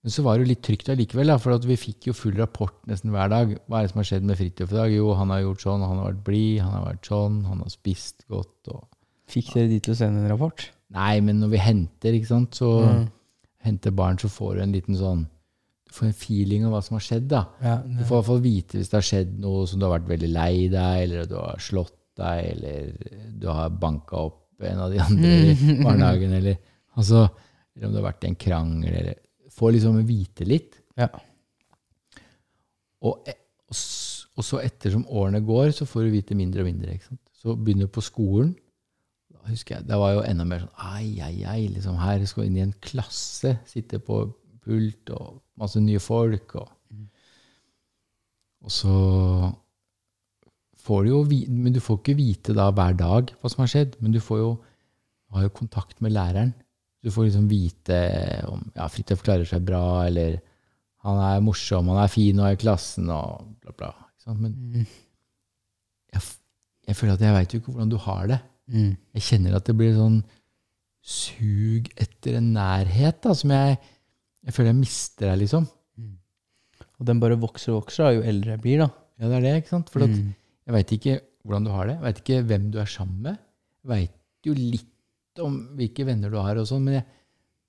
Men 0.01 0.13
så 0.13 0.23
var 0.25 0.37
det 0.37 0.45
jo 0.45 0.51
litt 0.51 0.63
trygt 0.65 0.89
allikevel, 0.93 1.33
for 1.41 1.65
vi 1.67 1.77
fikk 1.77 2.09
jo 2.09 2.15
full 2.17 2.37
rapport 2.39 2.77
nesten 2.89 3.13
hver 3.13 3.29
dag. 3.33 3.53
Hva 3.67 3.79
er 3.79 3.85
det 3.85 3.93
som 3.93 4.01
har 4.01 4.09
skjedd 4.09 4.27
med 4.29 4.39
Fridtjof 4.39 4.73
i 4.73 4.79
dag? 4.79 4.93
Jo, 4.93 5.11
han 5.19 5.33
har 5.33 5.43
gjort 5.43 5.65
sånn, 5.65 5.85
han 5.85 6.01
har 6.01 6.09
vært 6.11 6.25
blid, 6.25 6.61
han 6.63 6.73
har 6.73 6.85
vært 6.87 7.09
sånn, 7.09 7.41
han 7.49 7.61
har 7.65 7.73
spist 7.73 8.25
godt. 8.31 8.73
og... 8.73 8.85
Fikk 9.27 9.53
dere 9.53 9.69
de 9.69 9.79
til 9.83 9.93
å 9.93 9.99
sende 9.99 10.23
en 10.23 10.31
rapport? 10.31 10.69
Nei, 10.95 11.19
men 11.19 11.39
når 11.41 11.49
vi 11.51 11.57
henter, 11.59 12.13
ikke 12.15 12.29
sant, 12.29 12.55
så 12.55 12.69
Mm. 12.87 13.07
henter 13.65 13.91
barn, 13.91 14.17
så 14.17 14.29
får 14.31 14.55
du 14.55 14.61
en 14.63 14.71
liten 14.71 14.95
sånn 14.95 15.25
Du 15.87 15.93
får 15.93 16.05
en 16.07 16.13
feeling 16.13 16.65
av 16.65 16.71
hva 16.73 16.81
som 16.83 16.95
har 16.95 17.01
skjedd, 17.03 17.27
da. 17.31 17.45
Ja, 17.63 17.77
Du 17.81 18.03
får 18.03 18.17
i 18.17 18.19
hvert 18.21 18.25
fall 18.27 18.41
vite 18.43 18.77
hvis 18.77 18.89
det 18.91 18.97
har 18.97 19.05
skjedd 19.07 19.37
noe 19.39 19.65
som 19.67 19.79
du 19.79 19.85
har 19.85 19.99
vært 19.99 20.07
veldig 20.09 20.29
lei 20.33 20.67
deg, 20.67 21.03
eller 21.03 21.25
du 21.25 21.35
har 21.35 21.55
slått 21.63 21.93
deg, 22.17 22.49
eller 22.51 23.31
du 23.39 23.47
har 23.47 23.69
banka 23.69 24.15
opp 24.17 24.43
en 24.63 24.79
av 24.79 24.91
de 24.91 24.99
andre 24.99 25.29
i 25.29 25.53
barnehagen, 25.85 26.33
eller, 26.33 26.57
altså, 26.97 27.29
eller 27.75 27.87
om 27.87 27.93
det 27.93 28.01
har 28.03 28.11
vært 28.11 28.27
en 28.27 28.35
krangel, 28.35 28.93
eller 28.93 29.15
Få 29.57 29.71
liksom 29.73 29.95
vite 30.05 30.45
litt. 30.45 30.75
Ja. 30.97 31.07
Og, 33.01 33.23
e- 33.27 33.37
og, 33.69 33.77
og 34.37 34.45
så 34.45 34.59
ettersom 34.61 35.05
årene 35.09 35.41
går, 35.45 35.71
så 35.73 35.85
får 35.89 36.03
du 36.07 36.11
vite 36.13 36.35
mindre 36.37 36.61
og 36.61 36.67
mindre. 36.69 36.93
Ikke 36.97 37.07
sant? 37.11 37.21
Så 37.41 37.55
begynner 37.57 37.87
du 37.87 37.93
på 37.95 38.03
skolen. 38.05 38.55
Husker 39.47 39.77
jeg, 39.77 39.87
Det 39.87 39.97
var 39.99 40.13
jo 40.15 40.23
enda 40.27 40.45
mer 40.47 40.65
sånn 40.65 40.81
ai, 40.83 41.19
ai, 41.23 41.35
ai. 41.47 41.61
Liksom, 41.71 41.95
her 42.01 42.25
skal 42.27 42.43
vi 42.43 42.49
inn 42.51 42.57
i 42.59 42.65
en 42.65 42.75
klasse, 42.83 43.57
sitte 43.69 43.99
på 44.03 44.21
pult 44.65 45.11
og 45.15 45.39
masse 45.59 45.79
nye 45.79 46.01
folk. 46.03 46.55
Og, 46.59 46.67
og 48.65 48.73
så 48.73 48.95
får 50.87 51.03
du 51.05 51.09
jo 51.11 51.21
Men 51.49 51.73
du 51.75 51.79
får 51.83 51.99
ikke 52.01 52.17
vite 52.17 52.55
da 52.57 52.69
hver 52.71 52.95
dag 52.99 53.33
hva 53.39 53.51
som 53.51 53.63
har 53.63 53.71
skjedd, 53.71 53.97
men 54.01 54.11
du 54.15 54.19
får 54.23 54.41
jo, 54.43 54.51
har 55.35 55.47
jo 55.47 55.55
kontakt 55.55 56.01
med 56.01 56.15
læreren. 56.15 56.53
Du 57.03 57.11
får 57.13 57.27
liksom 57.29 57.47
vite 57.47 57.97
om 58.49 58.63
ja, 58.75 58.87
Fridtjof 58.91 59.23
klarer 59.23 59.47
seg 59.47 59.63
bra, 59.67 60.07
eller 60.07 60.39
han 61.05 61.19
er 61.23 61.43
morsom, 61.45 61.87
han 61.93 62.01
er 62.03 62.11
fin 62.11 62.39
og 62.41 62.49
er 62.49 62.57
i 62.57 62.59
klassen, 62.59 63.07
og 63.13 63.53
bla, 63.63 63.75
bla. 63.77 63.93
Men 64.27 64.55
Mm. 64.57 64.85
jeg, 66.11 66.21
jeg 66.89 66.95
føler 66.99 67.13
at 67.13 67.21
jeg 67.23 67.35
veit 67.35 67.53
jo 67.53 67.59
ikke 67.61 67.71
hvordan 67.71 67.91
du 67.93 67.97
har 68.03 68.27
det. 68.27 68.39
Mm. 68.67 68.91
Jeg 69.15 69.23
kjenner 69.29 69.55
at 69.57 69.65
det 69.69 69.75
blir 69.79 69.93
sånn 69.95 70.17
sug 71.07 71.87
etter 71.95 72.37
en 72.41 72.49
nærhet 72.55 73.21
da, 73.23 73.33
som 73.37 73.53
jeg, 73.55 73.77
jeg 74.43 74.55
føler 74.55 74.73
jeg 74.73 74.79
mister 74.81 75.29
her, 75.31 75.39
liksom. 75.39 75.67
Og 76.97 77.05
den 77.05 77.19
bare 77.21 77.37
vokser 77.39 77.73
og 77.75 77.83
vokser 77.83 78.07
da, 78.07 78.13
jo 78.17 78.23
eldre 78.25 78.55
jeg 78.55 78.61
blir, 78.63 78.79
da. 78.81 78.87
Ja, 79.21 79.29
det 79.29 79.37
er 79.37 79.45
det, 79.45 79.55
ikke 79.61 79.73
sant? 79.75 79.89
For 79.93 80.01
Mm. 80.03 80.33
jeg 80.67 80.73
veit 80.75 80.91
ikke 80.97 81.19
hvordan 81.45 81.63
du 81.67 81.71
har 81.71 81.87
det. 81.87 81.97
Veit 82.01 82.21
ikke 82.23 82.39
hvem 82.49 82.71
du 82.73 82.79
er 82.81 82.89
sammen 82.91 83.21
med. 83.21 83.37
Veit 83.87 84.11
jo 84.45 84.53
litt 84.57 85.39
om 85.39 85.59
hvilke 85.77 86.05
venner 86.05 86.29
du 86.33 86.37
har, 86.41 86.57
og 86.57 86.65
sånn, 86.67 86.83
men 86.83 86.97
jeg 86.97 87.05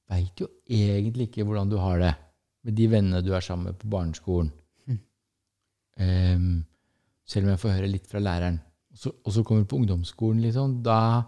veit 0.09 0.41
jo 0.41 0.49
egentlig 0.67 1.29
ikke 1.29 1.45
hvordan 1.45 1.69
du 1.71 1.77
har 1.79 1.99
det 2.01 2.15
med 2.65 2.75
de 2.75 2.87
vennene 2.89 3.23
du 3.25 3.35
er 3.37 3.45
sammen 3.45 3.71
med 3.71 3.79
på 3.79 3.89
barneskolen. 3.93 4.51
Mm. 4.89 4.99
Um, 6.01 6.49
selv 7.29 7.45
om 7.47 7.53
jeg 7.53 7.61
får 7.63 7.77
høre 7.77 7.91
litt 7.93 8.07
fra 8.09 8.19
læreren. 8.25 8.59
Og 9.07 9.33
så, 9.33 9.43
kommer 9.43 9.63
du 9.63 9.69
på 9.71 9.79
ungdomsskolen, 9.79 10.41
liksom. 10.43 10.81
Da 10.83 11.23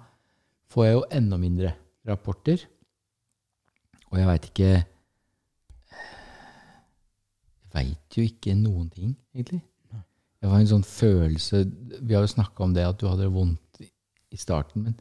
får 0.71 0.85
jeg 0.87 0.95
jo 0.97 1.05
enda 1.21 1.37
mindre 1.39 1.73
rapporter. 2.09 2.65
Og 4.11 4.19
jeg 4.19 4.27
veit 4.27 4.49
ikke 4.50 4.71
Jeg 7.71 7.75
veit 7.75 8.17
jo 8.17 8.23
ikke 8.27 8.55
noen 8.59 8.89
ting, 8.91 9.12
egentlig. 9.35 9.61
Det 10.41 10.49
var 10.49 10.59
en 10.59 10.71
sånn 10.71 10.87
følelse 10.87 11.61
Vi 12.00 12.17
har 12.17 12.25
jo 12.25 12.33
snakka 12.33 12.65
om 12.65 12.73
det 12.75 12.87
at 12.89 12.99
du 12.99 13.07
hadde 13.07 13.27
det 13.27 13.35
vondt 13.35 13.83
i 14.31 14.39
starten, 14.39 14.87
men 14.87 14.97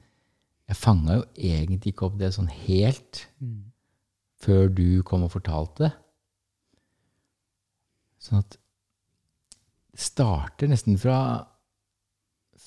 jeg 0.70 0.78
fanga 0.78 1.16
jo 1.20 1.24
egentlig 1.34 1.94
ikke 1.94 2.06
opp 2.06 2.18
det 2.20 2.34
sånn 2.36 2.50
helt 2.68 3.28
Mm. 3.40 3.72
før 4.42 4.68
du 4.74 5.02
kom 5.04 5.24
og 5.24 5.32
fortalte 5.32 5.84
det. 5.84 5.92
Sånn 8.20 8.40
at 8.44 8.58
det 9.92 10.00
starter 10.00 10.68
nesten 10.68 10.98
fra 10.98 11.48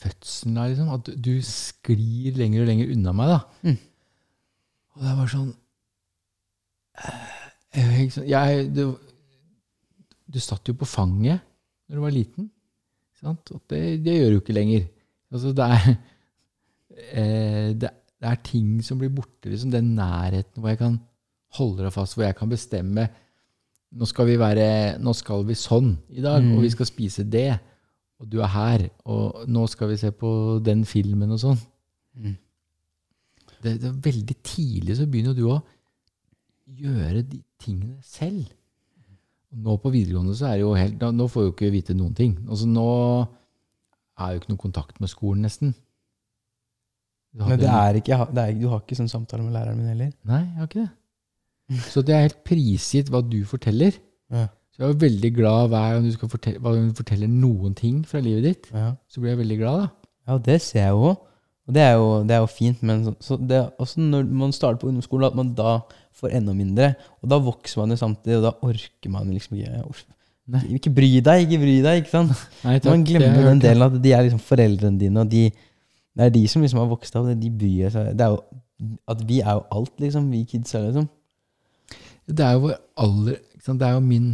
fødselen 0.02 0.58
av, 0.60 0.68
liksom. 0.72 0.90
At 0.96 1.10
du, 1.24 1.32
sklir 1.46 2.36
lenger 2.40 2.64
og 2.64 2.68
lenger 2.70 2.92
unna 2.94 3.12
meg, 3.16 3.32
da. 3.32 3.40
Mm. 3.70 3.78
Og 4.92 5.04
det 5.06 5.14
var 5.18 5.30
sånn 5.32 5.52
eh, 7.00 7.30
jeg, 7.78 8.10
sånn- 8.14 8.28
jeg, 8.28 8.66
du, 8.76 8.82
du 10.32 10.38
satt 10.42 10.68
jo 10.68 10.74
på 10.78 10.88
fanget 10.88 11.40
når 11.88 11.98
du 11.98 12.02
var 12.04 12.14
liten. 12.14 12.50
Sant? 13.22 13.52
Og 13.54 13.62
det, 13.70 13.82
det 14.04 14.16
gjør 14.18 14.34
du 14.36 14.40
ikke 14.42 14.56
lenger. 14.56 14.86
Altså, 15.32 15.52
det 15.56 15.66
er 15.76 15.88
eh, 17.12 17.68
det, 17.78 17.90
det 18.22 18.30
er 18.32 18.40
ting 18.46 18.76
som 18.84 19.00
blir 19.00 19.12
borte. 19.14 19.48
Liksom, 19.50 19.72
den 19.72 19.94
nærheten 19.98 20.60
hvor 20.62 20.72
jeg 20.72 20.80
kan 20.82 20.98
holde 21.58 21.84
deg 21.86 21.92
fast, 21.94 22.16
hvor 22.16 22.26
jeg 22.26 22.36
kan 22.38 22.50
bestemme 22.52 23.08
nå 23.92 24.06
skal 24.08 24.24
vi 24.24 24.38
være, 24.40 24.66
nå 25.04 25.12
skal 25.12 25.42
vi 25.44 25.52
sånn 25.58 25.90
i 26.16 26.22
dag, 26.24 26.40
Mm. 26.40 26.54
og 26.56 26.62
vi 26.64 26.70
skal 26.72 26.86
spise 26.88 27.26
det. 27.28 27.50
Og 28.22 28.30
du 28.30 28.38
er 28.40 28.50
her, 28.54 28.84
og 29.10 29.44
nå 29.50 29.66
skal 29.70 29.90
vi 29.90 29.98
se 29.98 30.12
på 30.14 30.30
den 30.62 30.84
filmen 30.86 31.34
og 31.34 31.40
sånn. 31.42 31.58
Mm. 32.14 32.36
Det, 33.62 33.72
det 33.82 33.88
er 33.88 34.00
veldig 34.04 34.36
tidlig 34.46 34.96
så 34.98 35.06
begynner 35.10 35.34
du 35.38 35.44
å 35.50 35.58
gjøre 36.78 37.22
de 37.26 37.40
tingene 37.62 37.98
selv. 38.06 38.46
Og 39.52 39.58
nå 39.66 39.74
på 39.82 39.90
videregående 39.92 40.34
så 40.38 40.48
er 40.48 40.56
det 40.60 40.64
jo 40.64 40.74
helt 40.78 40.98
da- 41.00 41.10
Nå 41.12 41.26
får 41.28 41.44
du 41.44 41.50
ikke 41.52 41.72
vite 41.74 41.94
noen 41.98 42.14
ting. 42.16 42.36
Altså 42.48 42.66
nå 42.70 42.86
er 44.22 44.32
jo 44.32 44.40
ikke 44.40 44.52
noe 44.54 44.62
kontakt 44.62 45.00
med 45.02 45.10
skolen, 45.10 45.42
nesten. 45.44 45.74
Men 47.34 47.58
det 47.58 47.68
er 47.68 47.96
ikke, 47.98 48.16
det 48.32 48.42
er, 48.42 48.56
du 48.60 48.66
har 48.68 48.82
ikke 48.82 48.96
sånn 48.98 49.08
samtale 49.10 49.42
med 49.44 49.54
læreren 49.56 49.78
min 49.80 49.88
heller? 49.88 50.10
Nei, 50.28 50.42
jeg 50.44 50.58
har 50.60 50.68
ikke 50.68 50.82
det. 50.84 50.90
Så 51.88 52.02
det 52.04 52.12
er 52.14 52.26
helt 52.26 52.42
prisgitt 52.44 53.08
hva 53.12 53.22
du 53.24 53.38
forteller. 53.48 53.96
Ja. 54.32 54.46
Så 54.72 54.80
jeg 54.80 54.88
er 54.88 55.02
veldig 55.02 55.30
glad 55.36 55.68
hver 55.68 55.90
gang 55.92 56.06
du, 56.06 56.12
skal 56.14 56.30
fortelle, 56.32 56.60
hver 56.64 56.78
gang 56.78 56.86
du 56.88 56.96
forteller 56.96 57.28
noen 57.28 57.74
ting 57.76 58.00
fra 58.08 58.22
livet 58.24 58.46
ditt. 58.46 58.70
Ja. 58.72 58.94
Så 59.12 59.20
blir 59.20 59.34
jeg 59.34 59.42
veldig 59.42 59.58
glad, 59.60 59.82
da. 59.82 60.08
Ja, 60.28 60.38
det 60.46 60.60
ser 60.64 60.86
jeg 60.86 60.96
jo. 60.96 61.12
Og 61.62 61.74
det 61.76 61.82
er 61.84 61.92
jo, 61.94 62.06
det 62.26 62.34
er 62.34 62.40
jo 62.42 62.48
fint, 62.50 62.80
men 62.82 63.04
så, 63.04 63.12
så 63.22 63.36
det 63.38 63.58
er 63.58 63.68
også 63.82 64.00
når 64.02 64.24
man 64.40 64.54
starter 64.54 64.80
på 64.80 64.88
ungdomsskolen, 64.88 65.28
at 65.28 65.36
man 65.38 65.52
da 65.58 65.76
får 66.18 66.34
enda 66.38 66.54
mindre. 66.56 66.94
Og 67.22 67.30
da 67.30 67.38
vokser 67.42 67.82
man 67.82 67.94
jo 67.94 68.00
samtidig, 68.00 68.40
og 68.40 68.48
da 68.48 68.54
orker 68.70 69.12
man 69.12 69.30
liksom 69.30 69.60
ikke 69.60 70.02
Nei. 70.52 70.62
Ikke 70.74 70.90
bry 70.90 71.08
deg, 71.22 71.44
ikke 71.44 71.58
bry 71.62 71.74
deg. 71.84 72.00
ikke 72.00 72.10
sant? 72.10 72.32
Nei, 72.64 72.74
takk, 72.82 72.90
Man 72.90 73.04
glemmer 73.06 73.44
den 73.46 73.60
hørt, 73.60 73.62
delen 73.62 73.84
at 73.86 73.98
de 74.02 74.10
er 74.12 74.24
liksom 74.26 74.40
foreldrene 74.42 74.98
dine, 74.98 75.22
og 75.22 75.30
de, 75.30 75.44
det 76.18 76.24
er 76.24 76.32
de 76.34 76.42
som 76.50 76.64
liksom 76.64 76.80
har 76.82 76.88
vokst 76.90 77.14
opp. 77.16 77.28
De 77.38 77.50
bryr 77.60 77.92
seg. 77.94 78.08
Det 78.18 78.26
er 78.26 78.34
jo, 78.34 78.40
at 79.14 79.22
vi 79.28 79.38
er 79.38 79.60
jo 79.60 79.62
alt, 79.78 79.92
liksom. 80.02 80.26
Vi 80.34 80.42
kidsa, 80.50 80.82
liksom. 80.88 81.06
Det 82.26 82.42
er 82.42 82.56
jo 82.56 82.64
vår 82.66 82.74
aller? 83.06 83.38
Det 83.62 83.86
er 83.86 83.94
jo 83.94 84.02
min 84.02 84.26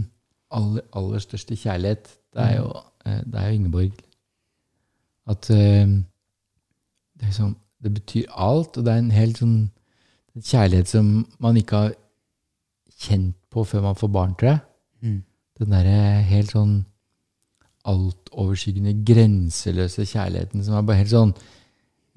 aller, 0.50 0.84
aller 0.96 1.22
største 1.24 1.56
kjærlighet. 1.56 2.12
Det 2.34 2.44
er 2.44 2.56
jo, 2.56 2.68
eh, 3.06 3.22
det 3.24 3.40
er 3.40 3.48
jo 3.48 3.54
Ingeborg. 3.58 4.04
At 5.28 5.50
eh, 5.50 5.86
det, 7.20 7.32
sånn, 7.36 7.56
det 7.84 7.94
betyr 7.98 8.30
alt, 8.32 8.78
og 8.78 8.86
det 8.86 8.94
er 8.94 9.02
en 9.02 9.14
helt 9.14 9.42
sånn 9.42 9.58
en 10.38 10.44
kjærlighet 10.44 10.90
som 10.90 11.08
man 11.42 11.56
ikke 11.58 11.82
har 11.82 11.96
kjent 12.98 13.34
på 13.50 13.64
før 13.66 13.88
man 13.88 13.98
får 13.98 14.10
barn, 14.14 14.36
tror 14.38 14.52
jeg. 14.52 14.60
Mm. 15.02 15.18
Den 15.58 15.74
derre 15.74 15.98
helt 16.28 16.54
sånn 16.54 16.76
altoverskyggende, 17.88 18.98
grenseløse 19.06 20.04
kjærligheten 20.06 20.64
som 20.64 20.76
er 20.76 20.84
bare 20.84 21.00
helt 21.00 21.12
sånn 21.14 21.30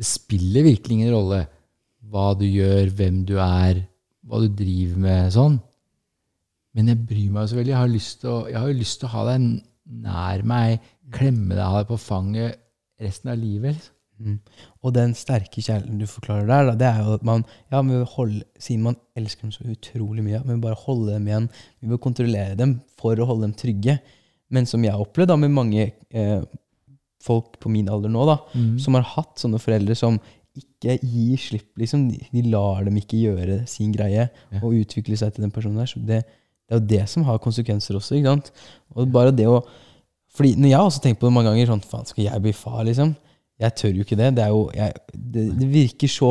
Det 0.02 0.08
spiller 0.10 0.66
virkelig 0.66 0.96
ingen 0.98 1.14
rolle 1.14 1.44
hva 2.12 2.32
du 2.36 2.44
gjør, 2.48 2.90
hvem 2.98 3.20
du 3.30 3.36
er, 3.38 3.84
hva 4.26 4.40
du 4.42 4.48
driver 4.58 4.98
med, 5.04 5.28
sånn. 5.36 5.60
Men 6.76 6.88
jeg 6.88 7.02
bryr 7.08 7.32
meg 7.36 7.50
så 7.52 7.58
veldig. 7.58 7.74
Jeg 7.74 7.82
har, 7.82 7.90
lyst 7.92 8.22
til 8.22 8.30
å, 8.32 8.38
jeg 8.48 8.60
har 8.62 8.68
jo 8.72 8.78
lyst 8.80 9.00
til 9.02 9.10
å 9.10 9.14
ha 9.16 9.24
deg 9.32 9.48
nær 10.06 10.44
meg, 10.48 10.80
klemme 11.12 11.56
deg, 11.58 11.66
ha 11.66 11.82
deg 11.82 11.90
på 11.90 11.98
fanget 12.00 12.62
resten 13.02 13.32
av 13.34 13.42
livet. 13.42 13.76
Liksom. 13.76 13.98
Mm. 14.22 14.36
Og 14.86 14.92
den 14.94 15.16
sterke 15.18 15.64
kjærligheten 15.66 15.98
du 15.98 16.06
forklarer 16.06 16.46
der, 16.46 16.68
da, 16.70 16.74
det 16.78 16.86
er 16.92 17.00
jo 17.02 17.16
at 17.18 17.24
man 17.26 17.42
ja, 17.74 17.80
vi 17.82 17.96
vil 17.96 18.04
holde, 18.06 18.44
Siden 18.62 18.84
man 18.86 18.98
elsker 19.18 19.48
dem 19.48 19.54
så 19.56 19.66
utrolig 19.66 20.22
mye, 20.28 20.44
vi 20.46 20.54
vil 20.54 20.62
bare 20.62 20.78
holde 20.84 21.16
dem 21.16 21.26
igjen. 21.32 21.48
Vi 21.82 21.90
vil 21.90 22.02
kontrollere 22.04 22.56
dem 22.60 22.76
for 23.02 23.18
å 23.18 23.26
holde 23.32 23.48
dem 23.50 23.56
trygge. 23.58 23.98
Men 24.54 24.68
som 24.70 24.84
jeg 24.86 24.94
har 24.94 25.02
opplevd 25.02 25.32
da, 25.34 25.40
med 25.42 25.56
mange 25.56 25.88
eh, 25.90 26.44
folk 27.26 27.58
på 27.62 27.72
min 27.74 27.90
alder 27.90 28.14
nå, 28.14 28.24
da, 28.30 28.38
Mm. 28.54 28.78
som 28.80 28.94
har 28.98 29.04
hatt 29.16 29.42
sånne 29.42 29.60
foreldre 29.62 29.96
som 29.98 30.20
ikke 30.58 30.98
gir 31.02 31.38
slipp. 31.40 31.70
liksom, 31.80 32.10
De, 32.12 32.20
de 32.32 32.42
lar 32.52 32.84
dem 32.86 32.98
ikke 33.00 33.18
gjøre 33.26 33.62
sin 33.68 33.92
greie 33.96 34.30
Ja. 34.52 34.60
og 34.62 34.74
utvikle 34.76 35.18
seg 35.18 35.34
til 35.34 35.46
den 35.46 35.52
personen 35.56 35.78
der. 35.82 35.86
Så 35.90 36.02
det, 36.06 36.24
det 36.72 36.78
er 36.78 36.80
jo 36.80 36.88
det 36.88 37.04
som 37.12 37.26
har 37.28 37.40
konsekvenser 37.44 37.98
også. 38.00 38.16
ikke 38.16 38.32
sant? 38.32 38.52
Og 38.96 39.10
bare 39.12 39.34
det 39.36 39.50
å 39.52 39.60
fordi 40.32 40.54
når 40.56 40.70
Jeg 40.70 40.78
har 40.78 40.86
også 40.88 41.02
tenkt 41.04 41.20
på 41.20 41.28
det 41.28 41.34
mange 41.36 41.50
ganger. 41.52 41.68
sånn, 41.68 41.82
faen, 41.84 42.06
Skal 42.08 42.24
jeg 42.24 42.42
bli 42.42 42.54
far? 42.56 42.86
liksom? 42.88 43.10
Jeg 43.60 43.76
tør 43.76 43.98
jo 43.98 44.06
ikke 44.06 44.16
det. 44.16 44.30
Det, 44.38 44.44
er 44.46 44.54
jo, 44.54 44.62
jeg, 44.74 44.94
det, 45.12 45.44
det 45.60 45.68
virker 45.68 46.08
så 46.08 46.30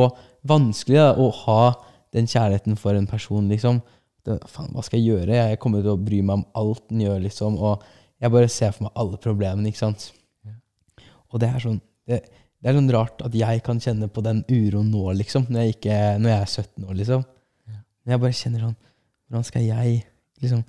vanskelig 0.49 0.97
da, 0.97 1.11
å 1.21 1.27
ha 1.45 1.75
den 2.11 2.25
kjærligheten 2.25 2.79
for 2.81 2.97
en 2.97 3.05
person. 3.05 3.45
liksom. 3.47 3.77
Det, 4.25 4.39
faen, 4.49 4.71
hva 4.73 4.81
skal 4.81 4.97
jeg 4.97 5.13
gjøre? 5.13 5.37
Jeg 5.37 5.59
kommer 5.61 5.85
til 5.85 5.93
å 5.93 6.01
bry 6.01 6.23
meg 6.25 6.41
om 6.41 6.45
alt 6.57 6.87
den 6.89 7.05
gjør. 7.05 7.21
liksom, 7.21 7.61
Og 7.61 7.85
jeg 8.17 8.33
bare 8.33 8.49
ser 8.49 8.73
for 8.73 8.87
meg 8.87 8.97
alle 9.05 9.21
problemene. 9.21 9.69
ikke 9.69 9.83
sant? 9.85 10.09
Og 11.29 11.39
det 11.39 11.53
er 11.53 11.61
sånn 11.61 11.79
det, 12.09 12.23
det 12.57 12.69
er 12.71 12.75
sånn 12.75 12.91
rart 12.91 13.21
at 13.21 13.37
jeg 13.37 13.61
kan 13.63 13.79
kjenne 13.79 14.09
på 14.09 14.25
den 14.25 14.41
uroen 14.49 14.89
nå, 14.89 15.11
liksom. 15.21 15.45
Når 15.45 15.61
jeg, 15.61 15.77
ikke, 15.77 15.99
når 16.17 16.33
jeg 16.33 16.41
er 16.41 16.55
17 16.65 16.89
år, 16.89 16.95
liksom. 17.05 17.27
Jeg 18.09 18.17
bare 18.25 18.33
kjenner 18.33 18.65
sånn 18.65 18.79
Hvordan 19.29 19.45
skal 19.47 19.63
jeg 19.69 20.01
liksom 20.41 20.63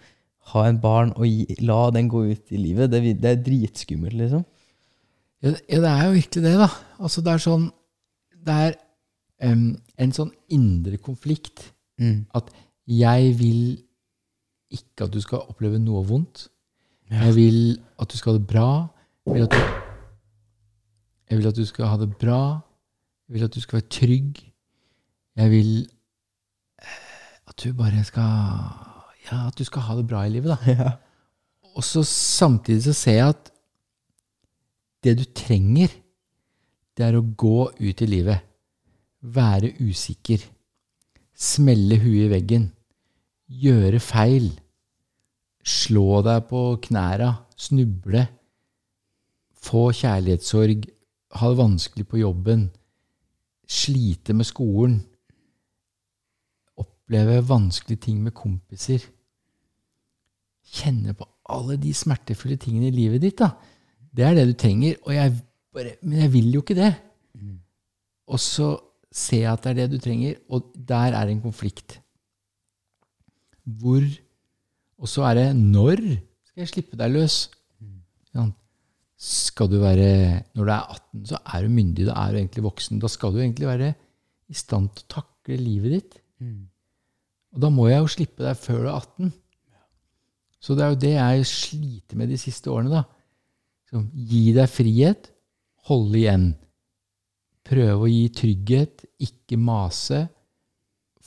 ha 0.52 0.64
en 0.68 0.80
barn 0.82 1.12
og 1.16 1.26
gi, 1.26 1.56
la 1.62 1.90
den 1.94 2.08
gå 2.10 2.24
ut 2.32 2.50
i 2.52 2.58
livet? 2.60 2.90
Det, 2.90 3.02
det 3.22 3.30
er 3.30 3.42
dritskummelt, 3.46 4.16
liksom. 4.18 4.44
Ja, 5.42 5.50
det- 5.50 5.84
er 5.90 6.04
jo 6.06 6.16
virkelig 6.16 6.42
det, 6.44 6.54
da. 6.58 6.68
Altså, 6.98 7.22
det 7.22 7.32
er 7.32 7.38
sånn 7.42 7.70
Det 8.42 8.54
er 8.54 8.74
um, 9.52 9.76
en 9.98 10.12
sånn 10.12 10.32
indre 10.50 10.98
konflikt. 10.98 11.72
Mm. 11.98 12.26
At 12.34 12.50
jeg 12.86 13.38
vil 13.38 13.60
ikke 14.72 15.04
at 15.06 15.12
du 15.14 15.20
skal 15.22 15.44
oppleve 15.46 15.78
noe 15.78 16.02
vondt. 16.06 16.48
Ja. 17.10 17.26
Jeg 17.28 17.34
vil 17.36 17.58
at 18.00 18.10
du 18.10 18.16
skal 18.18 18.32
ha 18.32 18.38
det 18.38 18.46
bra. 18.50 18.68
Jeg 19.26 19.34
vil 19.34 19.48
du, 19.52 19.56
Jeg 21.30 21.38
vil 21.38 21.46
at 21.48 21.56
du 21.56 21.64
skal 21.66 21.86
ha 21.86 21.96
det 22.00 22.10
bra. 22.18 22.40
Jeg 23.28 23.34
vil 23.36 23.44
at 23.44 23.54
du 23.54 23.60
skal 23.60 23.78
være 23.78 23.88
trygg. 23.94 24.40
Jeg 25.36 25.50
vil 25.50 25.88
at 27.48 27.62
du 27.62 27.72
bare 27.76 28.02
skal 28.04 28.91
Ja, 29.28 29.46
at 29.48 29.58
du 29.58 29.64
skal 29.64 29.86
ha 29.86 29.96
det 29.98 30.06
bra 30.10 30.24
i 30.26 30.32
livet, 30.34 30.54
da. 30.54 30.58
Ja. 30.72 30.92
Og 31.72 31.84
så 31.88 32.02
samtidig 32.04 32.82
så 32.84 32.92
ser 32.92 33.14
jeg 33.16 33.28
at 33.32 33.46
det 35.02 35.14
du 35.18 35.22
trenger, 35.32 35.88
det 36.92 37.06
er 37.06 37.16
å 37.16 37.24
gå 37.24 37.70
ut 37.80 38.02
i 38.04 38.08
livet. 38.08 38.42
Være 39.22 39.72
usikker. 39.80 40.42
Smelle 41.32 41.96
huet 42.02 42.26
i 42.26 42.30
veggen. 42.34 42.66
Gjøre 43.48 44.02
feil. 44.04 44.50
Slå 45.64 46.20
deg 46.26 46.44
på 46.50 46.62
knæra. 46.84 47.30
Snuble. 47.56 48.26
Få 49.62 49.88
kjærlighetssorg. 49.96 50.84
Ha 51.38 51.48
det 51.48 51.60
vanskelig 51.62 52.06
på 52.10 52.20
jobben. 52.20 52.68
Slite 53.64 54.36
med 54.36 54.46
skolen. 54.46 55.00
Oppleve 57.02 57.42
vanskelige 57.49 58.00
ting 58.06 58.23
med 58.23 58.35
kompiser. 58.35 59.02
Kjenne 60.73 61.14
på 61.18 61.26
alle 61.50 61.76
de 61.76 61.92
smertefulle 61.92 62.56
tingene 62.56 62.88
i 62.88 62.94
livet 62.94 63.21
ditt. 63.21 63.38
da. 63.38 63.50
Det 64.14 64.25
er 64.25 64.35
det 64.35 64.47
du 64.49 64.54
trenger. 64.59 64.97
Og 65.04 65.14
jeg 65.14 65.35
bare, 65.75 65.97
men 66.02 66.18
jeg 66.21 66.32
vil 66.32 66.52
jo 66.52 66.61
ikke 66.62 66.78
det. 66.78 66.94
Og 68.28 68.40
så 68.40 68.78
ser 69.12 69.42
jeg 69.42 69.52
at 69.52 69.64
det 69.64 69.71
er 69.71 69.75
det 69.82 69.90
du 69.92 69.99
trenger, 70.00 70.37
og 70.49 70.73
der 70.76 71.12
er 71.18 71.28
en 71.28 71.42
konflikt. 71.42 72.00
Hvor 73.64 74.02
Og 74.99 75.09
så 75.09 75.23
er 75.26 75.35
det 75.35 75.56
når 75.56 75.99
skal 76.47 76.62
jeg 76.62 76.68
slippe 76.68 76.97
deg 76.97 77.11
løs? 77.11 77.50
Ja. 78.35 78.47
Skal 79.18 79.68
du 79.71 79.80
være 79.80 80.44
Når 80.54 80.64
du 80.64 80.71
er 80.71 80.87
18, 80.94 81.26
så 81.26 81.38
er 81.54 81.62
du 81.62 81.68
myndig, 81.68 82.06
da 82.06 82.12
er 82.12 82.32
du 82.32 82.38
egentlig 82.38 82.64
voksen. 82.64 83.00
Da 83.00 83.09
skal 83.09 83.32
du 83.32 83.38
egentlig 83.38 83.66
være 83.66 83.94
i 84.49 84.54
stand 84.54 84.90
til 84.94 85.04
å 85.04 85.14
takle 85.21 85.56
livet 85.56 85.90
ditt. 85.97 86.18
Og 87.52 87.62
da 87.64 87.71
må 87.73 87.88
jeg 87.90 88.00
jo 88.00 88.11
slippe 88.14 88.44
deg 88.44 88.59
før 88.59 88.78
du 88.80 88.88
er 88.88 88.94
18. 88.97 89.32
Så 90.62 90.76
det 90.78 90.85
er 90.85 90.92
jo 90.92 91.00
det 91.02 91.12
jeg 91.16 91.49
sliter 91.50 92.18
med 92.21 92.30
de 92.32 92.38
siste 92.38 92.71
årene. 92.71 93.02
da. 93.02 93.02
Så, 93.90 94.04
gi 94.14 94.44
deg 94.56 94.71
frihet, 94.71 95.28
holde 95.90 96.21
igjen. 96.21 96.47
Prøve 97.66 98.06
å 98.06 98.11
gi 98.11 98.23
trygghet, 98.35 99.04
ikke 99.23 99.59
mase. 99.61 100.25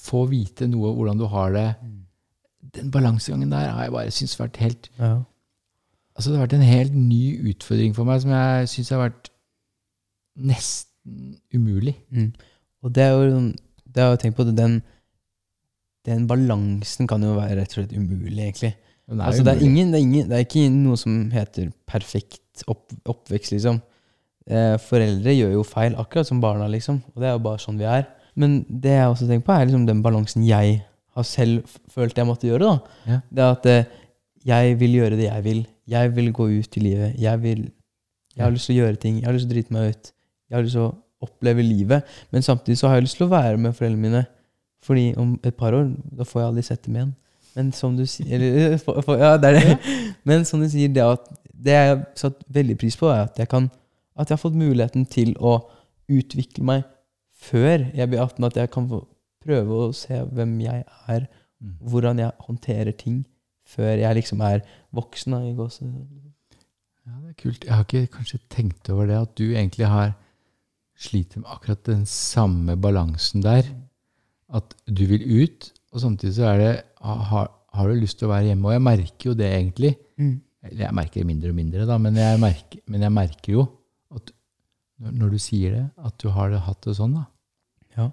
Få 0.06 0.26
vite 0.32 0.68
noe 0.72 0.94
hvordan 0.96 1.20
du 1.20 1.28
har 1.32 1.54
det. 1.56 1.68
Den 2.76 2.92
balansegangen 2.92 3.54
der 3.54 3.70
har 3.70 3.86
jeg 3.86 3.96
bare 3.96 4.12
syntes 4.12 4.40
vært 4.40 4.62
helt 4.64 4.92
Ja. 4.98 5.16
Altså 6.16 6.32
Det 6.32 6.38
har 6.38 6.46
vært 6.46 6.54
en 6.56 6.62
helt 6.64 6.94
ny 6.96 7.24
utfordring 7.52 7.96
for 7.96 8.08
meg 8.08 8.22
som 8.24 8.32
jeg 8.32 8.70
syns 8.72 8.90
har 8.94 9.02
vært 9.02 9.30
nesten 10.36 11.36
umulig. 11.52 11.98
Mm. 12.10 12.30
Og 12.84 12.94
det 12.96 13.04
er 13.04 13.12
jo 13.12 13.42
det 13.96 14.04
har 14.04 14.14
jeg 14.14 14.22
tenkt 14.22 14.38
på, 14.38 14.46
den, 14.48 14.82
den 16.06 16.28
balansen 16.30 17.10
kan 17.10 17.24
jo 17.26 17.36
være 17.38 17.60
rett 17.62 17.74
og 17.74 17.82
slett 17.82 17.96
umulig, 17.98 18.40
egentlig. 18.48 18.76
Den 19.06 19.22
altså, 19.22 19.44
det, 19.46 19.54
er 19.54 19.66
ingen, 19.66 19.92
det, 19.94 20.00
er 20.00 20.06
ingen, 20.06 20.30
det 20.30 20.38
er 20.38 20.46
ikke 20.48 20.70
noe 20.74 20.98
som 20.98 21.18
heter 21.34 21.70
perfekt 21.90 22.66
opp, 22.72 22.88
oppvekst, 23.06 23.54
liksom. 23.54 23.82
Eh, 24.46 24.76
foreldre 24.82 25.34
gjør 25.34 25.56
jo 25.58 25.66
feil, 25.66 25.98
akkurat 26.02 26.30
som 26.30 26.42
barna, 26.42 26.68
liksom. 26.72 27.02
Og 27.14 27.22
det 27.22 27.30
er 27.30 27.38
jo 27.38 27.44
bare 27.46 27.62
sånn 27.62 27.80
vi 27.82 27.88
er. 27.90 28.08
Men 28.38 28.60
det 28.70 28.98
jeg 28.98 29.12
også 29.12 29.30
tenker 29.30 29.48
på, 29.48 29.56
er 29.56 29.70
liksom 29.70 29.86
den 29.88 30.04
balansen 30.06 30.46
jeg 30.46 30.82
har 31.16 31.28
selv 31.28 31.78
følt 31.94 32.18
jeg 32.18 32.28
måtte 32.28 32.50
gjøre. 32.50 32.74
da. 32.74 33.00
Ja. 33.14 33.22
Det 33.30 33.46
er 33.46 33.56
at 33.56 33.70
eh, 33.72 33.96
jeg 34.46 34.76
vil 34.82 35.00
gjøre 35.00 35.18
det 35.20 35.30
jeg 35.30 35.46
vil. 35.46 35.64
Jeg 35.90 36.12
vil 36.16 36.32
gå 36.36 36.50
ut 36.58 36.78
i 36.78 36.84
livet. 36.84 37.18
Jeg 37.22 37.42
vil 37.42 37.66
Jeg 38.36 38.44
har 38.44 38.52
lyst 38.52 38.68
til 38.68 38.76
å 38.76 38.84
gjøre 38.84 39.00
ting. 39.00 39.20
Jeg 39.22 39.30
har 39.30 39.34
lyst 39.34 39.46
til 39.48 39.54
å 39.54 39.56
drite 39.56 39.74
meg 39.74 39.94
ut. 39.94 40.10
Jeg 40.50 40.56
har 40.58 40.64
lyst 40.66 40.76
til 40.76 40.84
å 40.84 40.94
oppleve 41.24 41.64
livet. 41.64 42.16
Men 42.36 42.44
samtidig 42.44 42.78
så 42.78 42.90
har 42.90 43.00
jeg 43.00 43.06
lyst 43.06 43.16
til 43.16 43.30
å 43.30 43.32
være 43.32 43.58
med 43.58 43.76
foreldrene 43.78 44.04
mine. 44.04 44.24
Fordi 44.86 45.06
om 45.18 45.36
et 45.44 45.56
par 45.58 45.74
år, 45.74 45.90
da 46.18 46.28
får 46.28 46.42
jeg 46.42 46.50
aldri 46.52 46.66
sett 46.68 46.84
dem 46.86 47.00
igjen. 47.00 47.14
Men 47.56 47.72
som 47.74 47.96
du 47.98 48.04
sier 48.10 48.36
eller, 48.38 48.78
for, 48.86 49.00
for, 49.06 49.22
Ja, 49.22 49.36
det 49.42 49.52
er 49.54 49.60
det. 49.60 49.78
Men 50.28 50.46
som 50.46 50.62
du 50.62 50.70
sier, 50.70 50.92
det, 50.94 51.04
at, 51.04 51.30
det 51.54 51.78
jeg 51.78 51.90
har 51.94 52.04
satt 52.20 52.44
veldig 52.54 52.78
pris 52.82 52.98
på, 53.00 53.10
er 53.10 53.26
at 53.26 53.40
jeg, 53.42 53.50
kan, 53.52 53.70
at 54.20 54.30
jeg 54.30 54.38
har 54.38 54.44
fått 54.44 54.60
muligheten 54.60 55.08
til 55.10 55.34
å 55.40 55.58
utvikle 56.12 56.66
meg 56.68 56.84
før 57.46 57.88
jeg 57.96 58.12
blir 58.12 58.22
18. 58.22 58.46
At 58.50 58.60
jeg 58.62 58.72
kan 58.76 58.90
få 58.92 59.02
prøve 59.46 59.82
å 59.88 59.90
se 59.96 60.22
hvem 60.36 60.60
jeg 60.66 60.86
er, 61.08 61.26
Mm. 61.66 61.78
hvordan 61.88 62.20
jeg 62.20 62.32
håndterer 62.46 62.92
ting, 63.00 63.22
før 63.66 63.96
jeg 63.98 64.18
liksom 64.18 64.42
er 64.44 64.60
voksen. 64.94 65.32
Da, 65.32 65.40
i 65.48 65.54
gåse. 65.56 65.86
Ja, 67.06 67.14
det 67.22 67.30
er 67.32 67.38
kult. 67.40 67.64
Jeg 67.66 67.74
har 67.74 67.86
ikke 67.88 68.12
kanskje 68.18 68.40
tenkt 68.52 68.90
over 68.92 69.08
det, 69.10 69.16
at 69.22 69.36
du 69.40 69.46
egentlig 69.54 69.88
har 69.88 70.14
sliter 71.00 71.42
med 71.42 71.50
akkurat 71.56 71.84
den 71.88 72.06
samme 72.06 72.76
balansen 72.78 73.44
der. 73.44 73.64
At 74.54 74.76
du 74.86 75.06
vil 75.10 75.24
ut, 75.42 75.72
og 75.94 76.04
samtidig 76.04 76.36
så 76.38 76.50
er 76.52 76.60
det 76.62 76.74
har, 77.02 77.48
har 77.74 77.88
du 77.90 78.02
lyst 78.02 78.20
til 78.20 78.30
å 78.30 78.34
være 78.34 78.52
hjemme? 78.52 78.68
Og 78.70 78.76
jeg 78.76 78.84
merker 78.86 79.30
jo 79.30 79.38
det 79.38 79.48
egentlig. 79.52 79.96
Mm. 80.22 80.36
Jeg 80.76 80.98
merker 80.98 81.22
det 81.22 81.30
mindre 81.30 81.52
og 81.54 81.58
mindre, 81.58 81.86
da, 81.86 81.98
men 82.02 82.16
jeg 82.18 82.42
merker, 82.42 82.82
men 82.90 83.06
jeg 83.06 83.14
merker 83.14 83.54
jo 83.54 83.66
at 84.16 84.32
når, 85.06 85.36
du 85.36 85.42
sier 85.42 85.76
det, 85.76 85.84
at 86.08 86.16
du 86.24 86.30
har 86.34 86.50
det, 86.54 86.62
hatt 86.66 86.82
det 86.86 86.96
sånn, 86.98 87.14
da. 87.20 87.26
Ja, 87.98 88.08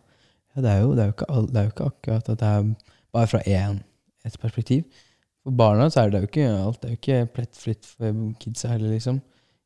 det, 0.58 0.68
er 0.68 0.82
jo, 0.82 0.92
det, 0.98 1.04
er 1.04 1.08
jo 1.08 1.14
ikke, 1.16 1.28
det 1.48 1.60
er 1.60 1.64
jo 1.64 1.72
ikke 1.72 1.88
akkurat 1.88 2.28
at 2.34 2.42
det 2.42 2.50
er 2.50 2.68
bare 3.14 3.30
fra 3.30 3.40
én, 3.48 3.80
et 4.26 4.36
perspektiv. 4.42 4.84
For 5.42 5.54
barna 5.58 5.88
så 5.90 6.02
er 6.02 6.12
det 6.12 6.22
jo 6.22 6.28
ikke 6.28 6.48
alt. 6.50 6.82
Det 6.82 6.88
er 6.88 6.92
jo 6.92 7.00
ikke 7.00 7.30
plettfritt 7.38 7.88
for 7.88 8.20
kidsa 8.42 8.74
heller, 8.74 8.92
liksom. 8.94 9.22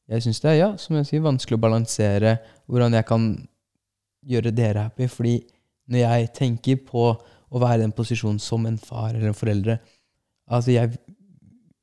Jeg 0.06 0.22
syns 0.22 0.40
det 0.44 0.52
er 0.52 0.58
ja, 0.60 0.70
som 0.78 0.96
jeg 1.00 1.08
sier, 1.08 1.24
vanskelig 1.24 1.58
å 1.58 1.64
balansere 1.64 2.36
hvordan 2.70 2.94
jeg 2.94 3.08
kan 3.08 3.26
gjøre 4.30 4.54
dere 4.54 4.86
happy. 4.86 5.08
Fordi 5.10 5.34
når 5.90 6.02
jeg 6.02 6.30
tenker 6.36 6.80
på 6.86 7.08
å 7.14 7.62
være 7.62 7.80
i 7.80 7.84
den 7.84 7.94
posisjonen 7.94 8.40
som 8.42 8.66
en 8.66 8.78
far 8.80 9.12
eller 9.12 9.30
en 9.30 9.38
foreldre 9.38 9.78
Altså, 10.46 10.70
jeg, 10.70 10.92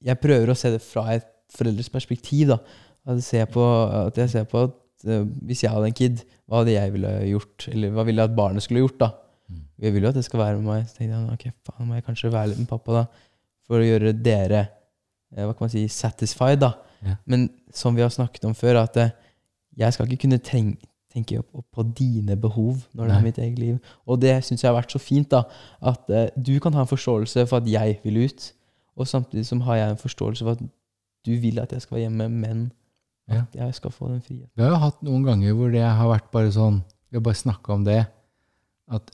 jeg 0.08 0.20
prøver 0.24 0.52
å 0.52 0.56
se 0.56 0.70
det 0.72 0.80
fra 0.80 1.02
et 1.12 1.26
foreldres 1.52 1.90
perspektiv, 1.92 2.54
da. 2.54 2.62
At 3.04 3.20
jeg 3.20 3.26
ser 3.28 3.50
på 3.52 3.64
at, 3.64 4.16
jeg 4.16 4.32
ser 4.32 4.46
på 4.48 4.62
at 4.70 4.78
uh, 5.10 5.26
hvis 5.44 5.66
jeg 5.66 5.74
hadde 5.74 5.90
en 5.90 5.98
kid, 5.98 6.22
hva 6.48 6.62
hadde 6.62 6.78
jeg 6.78 6.94
ville 6.94 7.12
gjort? 7.28 7.68
Eller 7.74 7.92
hva 7.92 8.06
ville 8.08 8.24
jeg 8.24 8.32
at 8.32 8.38
barnet 8.38 8.64
skulle 8.64 8.86
gjort, 8.86 9.02
da? 9.02 9.10
Mm. 9.52 9.66
Jeg 9.84 9.96
vil 9.96 10.08
jo 10.08 10.14
at 10.14 10.20
det 10.20 10.24
skal 10.30 10.44
være 10.46 10.62
med 10.62 10.70
meg. 10.70 10.88
Så 10.88 10.98
tenkte 11.00 11.20
jeg 11.20 11.36
ok, 11.36 11.46
faen, 11.68 11.90
må 11.90 12.00
jeg 12.00 12.08
kanskje 12.08 12.32
være 12.34 12.54
litt 12.54 12.64
med 12.64 12.72
pappa, 12.72 13.02
da. 13.02 13.28
For 13.68 13.84
å 13.84 13.88
gjøre 13.88 14.16
dere 14.16 14.62
eh, 14.64 15.44
hva 15.44 15.52
kan 15.52 15.68
man 15.68 15.76
si, 15.76 15.84
satisfied, 15.92 16.64
da. 16.64 16.74
Ja. 17.04 17.18
Men 17.28 17.50
som 17.76 17.96
vi 17.96 18.04
har 18.06 18.12
snakket 18.14 18.48
om 18.48 18.56
før, 18.56 18.80
at 18.86 19.00
eh, 19.02 19.14
jeg 19.84 19.96
skal 19.96 20.08
ikke 20.08 20.24
kunne 20.26 20.40
treng, 20.44 20.74
tenke 21.14 21.42
på, 21.46 21.64
på 21.74 21.86
dine 21.98 22.36
behov 22.40 22.82
når 22.94 23.08
det 23.08 23.14
Nei. 23.14 23.18
er 23.20 23.28
mitt 23.28 23.40
eget 23.42 23.60
liv. 23.60 23.80
Og 24.06 24.22
det 24.22 24.36
syns 24.44 24.64
jeg 24.64 24.70
har 24.72 24.78
vært 24.78 24.94
så 24.94 25.02
fint, 25.02 25.30
da. 25.32 25.44
At 25.82 26.10
eh, 26.10 26.30
du 26.36 26.56
kan 26.60 26.74
ha 26.74 26.86
en 26.86 26.90
forståelse 26.90 27.48
for 27.50 27.62
at 27.62 27.70
jeg 27.70 28.00
vil 28.04 28.24
ut, 28.26 28.48
og 28.96 29.10
samtidig 29.10 29.46
som 29.46 29.62
har 29.66 29.80
jeg 29.80 29.92
en 29.92 30.02
forståelse 30.02 30.46
for 30.46 30.58
at 30.58 30.64
du 31.26 31.32
vil 31.40 31.60
at 31.62 31.72
jeg 31.72 31.82
skal 31.82 31.96
være 31.96 32.08
hjemme, 32.08 32.30
men 32.30 32.72
at 33.32 33.56
jeg 33.56 33.76
skal 33.76 33.92
få 33.92 34.10
den 34.12 34.22
friheten. 34.22 34.52
Vi 34.56 34.64
har 34.64 34.74
jo 34.74 34.82
hatt 34.84 35.04
noen 35.06 35.24
ganger 35.24 35.56
hvor 35.56 35.72
det 35.72 35.84
har 35.84 36.10
vært 36.10 36.32
bare 36.34 36.52
sånn 36.52 36.82
Vi 37.10 37.18
har 37.20 37.24
bare 37.24 37.40
snakka 37.40 37.76
om 37.78 37.86
det. 37.86 38.02
At 38.92 39.12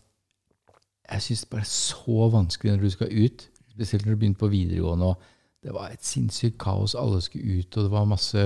jeg 1.11 1.25
syns 1.25 1.41
det 1.43 1.49
bare 1.51 1.65
er 1.65 1.71
så 1.73 2.29
vanskelig 2.31 2.73
når 2.73 2.85
du 2.85 2.93
skal 2.93 3.11
ut. 3.11 3.43
Spesielt 3.73 4.05
når 4.05 4.15
du 4.15 4.21
begynte 4.21 4.39
på 4.39 4.51
videregående. 4.53 5.05
og 5.05 5.63
Det 5.63 5.73
var 5.75 5.91
et 5.91 6.05
sinnssykt 6.05 6.57
kaos. 6.61 6.95
Alle 6.95 7.19
skulle 7.21 7.59
ut, 7.59 7.77
og 7.77 7.83
det 7.83 7.91
var 7.91 8.07
masse, 8.07 8.43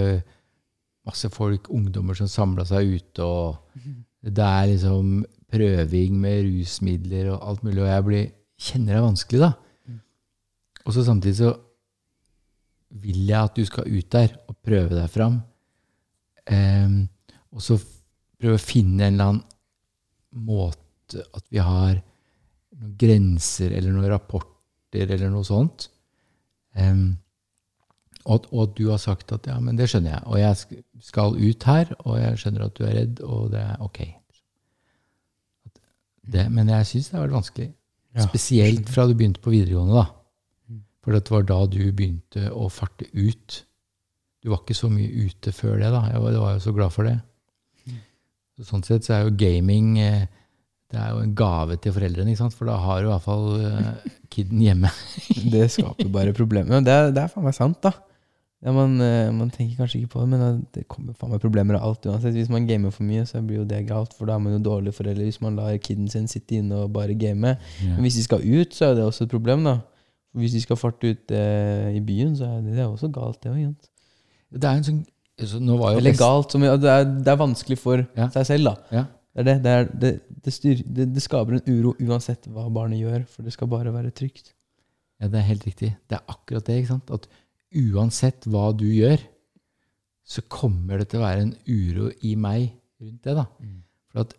masse 1.07 1.29
folk, 1.33 1.69
ungdommer, 1.73 2.17
som 2.17 2.29
samla 2.31 2.65
seg 2.67 2.95
ute. 2.97 3.23
og 3.23 3.83
Det 4.23 4.45
er 4.47 4.69
liksom 4.71 5.23
prøving 5.53 6.15
med 6.21 6.47
rusmidler 6.47 7.33
og 7.33 7.49
alt 7.49 7.63
mulig. 7.65 7.83
Og 7.83 7.91
jeg 7.91 8.07
blir, 8.07 8.29
kjenner 8.57 8.93
det 8.93 8.99
er 9.01 9.07
vanskelig, 9.07 9.41
da. 9.43 9.51
Og 10.83 10.95
så 10.95 11.05
samtidig 11.07 11.39
så 11.39 11.53
vil 13.03 13.25
jeg 13.25 13.39
at 13.39 13.57
du 13.57 13.65
skal 13.65 13.89
ut 13.89 14.09
der 14.13 14.35
og 14.47 14.57
prøve 14.65 14.93
deg 14.95 15.09
fram. 15.11 15.39
Um, 16.43 17.03
og 17.53 17.63
så 17.63 17.77
prøve 18.41 18.59
å 18.59 18.61
finne 18.61 19.07
en 19.07 19.15
eller 19.15 19.31
annen 19.31 19.43
måte 20.43 21.23
at 21.23 21.45
vi 21.53 21.61
har 21.61 21.99
noen 22.73 22.95
grenser 22.99 23.71
eller 23.71 23.93
noen 23.93 24.11
rapporter 24.11 25.13
eller 25.13 25.31
noe 25.31 25.47
sånt. 25.47 25.87
Um, 26.75 27.13
og, 28.23 28.47
og 28.55 28.73
du 28.77 28.87
har 28.89 29.01
sagt 29.01 29.33
at 29.35 29.47
ja, 29.49 29.57
men 29.61 29.77
det 29.79 29.89
skjønner 29.91 30.15
jeg, 30.15 30.23
og 30.27 30.39
jeg 30.39 30.83
skal 31.03 31.35
ut 31.35 31.65
her, 31.67 31.93
og 32.07 32.19
jeg 32.21 32.39
skjønner 32.39 32.67
at 32.67 32.75
du 32.77 32.85
er 32.87 32.93
redd, 32.95 33.23
og 33.27 33.49
det 33.53 33.61
er 33.63 33.81
ok. 33.83 34.01
Det, 36.33 36.45
men 36.55 36.71
jeg 36.71 36.87
syns 36.87 37.09
det 37.09 37.17
har 37.17 37.25
vært 37.25 37.37
vanskelig. 37.41 37.69
Ja. 38.13 38.27
Spesielt 38.29 38.91
fra 38.93 39.07
du 39.09 39.15
begynte 39.17 39.43
på 39.43 39.51
videregående, 39.51 39.99
da. 39.99 40.05
Mm. 40.71 40.81
For 41.03 41.17
det 41.17 41.33
var 41.33 41.47
da 41.49 41.59
du 41.67 41.81
begynte 41.91 42.45
å 42.55 42.69
farte 42.71 43.09
ut. 43.11 43.57
Du 44.43 44.51
var 44.53 44.61
ikke 44.61 44.77
så 44.77 44.87
mye 44.93 45.27
ute 45.27 45.51
før 45.55 45.75
det, 45.81 45.89
da. 45.91 46.05
Jeg 46.13 46.23
var, 46.23 46.35
jeg 46.37 46.45
var 46.45 46.55
jo 46.55 46.63
så 46.63 46.75
glad 46.77 46.95
for 46.95 47.09
det. 47.09 47.17
Mm. 47.89 47.99
Så 48.55 48.69
sånn 48.69 48.87
sett 48.87 49.09
så 49.09 49.17
er 49.17 49.27
jo 49.27 49.35
gaming 49.43 49.97
eh, 49.99 50.23
det 50.93 51.01
er 51.01 51.09
jo 51.09 51.23
en 51.25 51.35
gave 51.35 51.75
til 51.81 51.93
foreldrene, 51.95 52.35
for 52.53 52.69
da 52.69 52.77
har 52.77 53.01
du 53.01 53.07
i 53.07 53.11
hvert 53.11 53.25
fall 53.25 53.45
eh, 53.65 54.09
kiden 54.31 54.61
hjemme. 54.61 54.91
Det 55.53 55.65
skaper 55.73 56.11
bare 56.13 56.35
problemer. 56.37 56.69
Men 56.77 56.85
det, 56.85 56.97
det 57.17 57.23
er 57.23 57.31
faen 57.33 57.47
meg 57.47 57.57
sant, 57.57 57.79
da. 57.81 57.91
Ja, 58.63 58.71
man, 58.71 58.93
eh, 59.03 59.29
man 59.35 59.49
tenker 59.51 59.75
kanskje 59.81 59.99
ikke 60.01 60.13
på 60.13 60.21
det, 60.23 60.29
men 60.31 60.61
det 60.71 60.85
kommer 60.87 61.15
faen 61.19 61.33
meg 61.33 61.41
problemer 61.43 61.75
av 61.75 61.83
alt 61.89 62.05
uansett. 62.07 62.31
Hvis 62.37 62.51
man 62.53 62.63
gamer 62.69 62.93
for 62.95 63.03
mye, 63.03 63.25
så 63.27 63.41
blir 63.43 63.57
jo 63.59 63.65
det 63.67 63.81
galt, 63.89 64.13
for 64.15 64.29
da 64.29 64.37
er 64.37 64.43
man 64.45 64.53
jo 64.55 64.61
dårlig 64.63 64.93
forelder 64.95 65.27
hvis 65.27 65.41
man 65.43 65.57
lar 65.59 65.75
kiden 65.83 66.07
sin 66.11 66.29
sitte 66.31 66.55
inne 66.61 66.85
og 66.85 66.93
bare 66.95 67.13
game. 67.19 67.57
Ja. 67.83 67.89
Men 67.97 68.05
hvis 68.07 68.15
de 68.21 68.23
skal 68.23 68.39
ut, 68.45 68.71
så 68.77 68.91
er 68.91 68.95
det 68.95 69.03
også 69.03 69.27
et 69.27 69.33
problem, 69.35 69.65
da. 69.67 69.81
Hvis 70.39 70.55
de 70.55 70.61
skal 70.63 70.79
farte 70.79 71.11
ut 71.11 71.33
eh, 71.35 71.91
i 71.97 71.99
byen, 72.07 72.37
så 72.39 72.47
er 72.47 72.61
det, 72.63 72.77
det 72.77 72.85
er 72.85 72.87
også 72.87 73.11
galt, 73.13 73.41
det 73.43 73.51
òg. 73.51 73.75
Det 74.53 74.69
er 74.69 74.79
en 74.79 74.87
sånn 74.87 75.03
så 75.43 75.57
jo 75.59 75.77
Eller 75.97 76.15
galt, 76.15 76.51
som, 76.53 76.61
det, 76.61 76.89
er, 76.89 77.03
det 77.25 77.27
er 77.33 77.37
vanskelig 77.41 77.77
for 77.81 78.03
Ja. 78.15 78.29
seg 78.31 78.45
selv, 78.47 78.69
da. 78.69 78.75
Ja. 78.93 79.03
Det 79.43 79.55
er 79.65 79.87
det. 79.89 80.11
Det, 80.45 80.53
styr, 80.53 80.81
det, 80.85 81.07
det 81.15 81.21
skaper 81.25 81.57
en 81.57 81.63
uro 81.73 81.95
uansett 81.99 82.45
hva 82.53 82.67
barnet 82.71 82.99
gjør, 83.01 83.23
for 83.27 83.43
det 83.43 83.53
skal 83.55 83.67
bare 83.71 83.91
være 83.93 84.11
trygt. 84.13 84.53
Ja, 85.19 85.27
det 85.31 85.39
er 85.39 85.47
helt 85.47 85.65
riktig. 85.65 85.89
Det 86.09 86.17
er 86.19 86.23
akkurat 86.29 86.65
det. 86.67 86.75
ikke 86.81 86.91
sant? 86.93 87.09
At 87.15 87.27
uansett 87.75 88.45
hva 88.49 88.69
du 88.77 88.85
gjør, 88.87 89.21
så 90.23 90.41
kommer 90.47 91.01
det 91.01 91.09
til 91.11 91.19
å 91.19 91.25
være 91.25 91.41
en 91.47 91.53
uro 91.67 92.09
i 92.23 92.35
meg 92.39 92.69
rundt 93.01 93.23
det. 93.27 93.35
da. 93.35 93.45
For 94.11 94.23
at, 94.23 94.33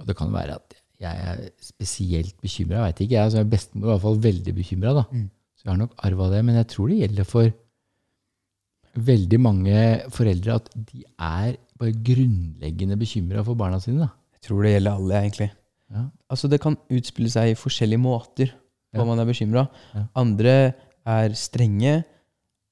og 0.00 0.06
det 0.10 0.16
kan 0.18 0.32
være 0.34 0.54
at 0.60 0.76
jeg 1.02 1.24
er 1.32 1.40
spesielt 1.60 2.36
bekymra. 2.40 2.84
Jeg 2.84 2.92
vet 2.92 3.00
ikke, 3.04 3.16
jeg, 3.16 3.24
altså 3.28 3.44
bestemor 3.50 3.86
er 3.86 3.90
i 3.90 3.94
hvert 3.96 4.04
fall 4.06 4.20
veldig 4.28 4.54
bekymra. 4.54 4.92
Mm. 5.10 5.26
Så 5.58 5.66
jeg 5.66 5.72
har 5.72 5.80
nok 5.82 5.94
arva 6.06 6.28
det. 6.30 6.44
Men 6.46 6.60
jeg 6.60 6.68
tror 6.70 6.88
det 6.92 7.00
gjelder 7.02 7.26
for 7.28 7.50
veldig 8.94 9.40
mange 9.42 9.78
foreldre 10.14 10.54
at 10.60 10.68
de 10.92 11.02
er 11.18 11.56
bare 11.80 11.96
grunnleggende 12.06 12.96
bekymra 13.00 13.42
for 13.46 13.58
barna 13.58 13.80
sine. 13.82 14.04
da. 14.06 14.10
Jeg 14.38 14.46
tror 14.48 14.62
det 14.62 14.74
gjelder 14.76 14.98
alle, 15.00 15.20
egentlig. 15.24 15.50
Ja. 15.94 16.04
Altså, 16.30 16.48
det 16.48 16.60
kan 16.62 16.76
utspille 16.94 17.30
seg 17.32 17.50
i 17.52 17.58
forskjellige 17.58 18.00
måter 18.02 18.52
hva 18.94 19.02
Ja. 19.02 19.04
man 19.08 19.18
er 19.18 19.26
bekymra. 19.26 19.66
Ja. 19.94 20.04
Andre 20.14 20.74
er 21.04 21.34
strenge. 21.34 22.04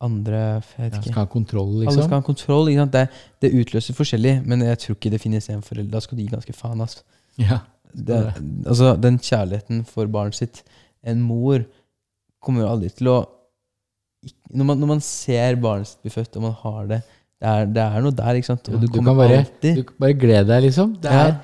Andre 0.03 0.39
jeg 0.39 0.63
vet 0.79 0.95
Ja, 0.97 1.01
skal 1.03 1.21
ha 1.23 1.27
kontroll, 1.31 1.69
Alle 1.77 1.85
liksom. 1.87 2.03
skal 2.09 2.19
ha 2.19 2.27
kontroll. 2.27 2.69
Ikke 2.73 2.83
sant? 2.83 2.93
Det, 2.93 3.05
det 3.45 3.53
utløser 3.61 3.95
forskjellig, 3.95 4.35
men 4.47 4.65
jeg 4.67 4.79
tror 4.83 4.97
ikke 4.99 5.11
det 5.15 5.21
finnes 5.23 5.49
en 5.53 5.63
forelder. 5.63 5.91
Da 5.95 6.01
skal 6.01 6.19
du 6.19 6.23
gi 6.25 6.31
ganske 6.33 6.55
faen. 6.59 6.81
Altså. 6.81 7.03
Ja. 7.39 7.61
Det, 7.95 8.19
altså, 8.67 8.95
den 9.01 9.19
kjærligheten 9.21 9.83
for 9.87 10.07
barnet 10.09 10.35
sitt 10.39 10.63
En 11.05 11.21
mor 11.21 11.61
kommer 12.41 12.63
jo 12.65 12.69
aldri 12.73 12.89
til 12.97 13.11
å 13.13 13.17
når 14.55 14.65
man, 14.69 14.79
når 14.81 14.87
man 14.95 15.01
ser 15.05 15.57
barnet 15.61 15.89
sitt 15.91 16.03
bli 16.05 16.13
født, 16.15 16.37
og 16.39 16.43
man 16.47 16.53
har 16.63 16.87
det 16.93 16.99
Det 17.43 17.49
er, 17.51 17.67
det 17.75 17.83
er 17.83 18.05
noe 18.05 18.15
der, 18.15 18.37
ikke 18.39 18.47
sant? 18.53 18.69
Ja, 18.71 18.75
Og 18.77 18.81
du 18.81 18.87
du 18.87 19.01
kan 19.03 19.17
bare- 19.19 19.39
alltid 19.43 19.77
Du 19.81 19.93
bare 19.99 20.15
glede 20.15 20.47
deg, 20.47 20.63
liksom. 20.69 20.93
Det 21.03 21.11
Ja. 21.11 21.25
er, 21.27 21.41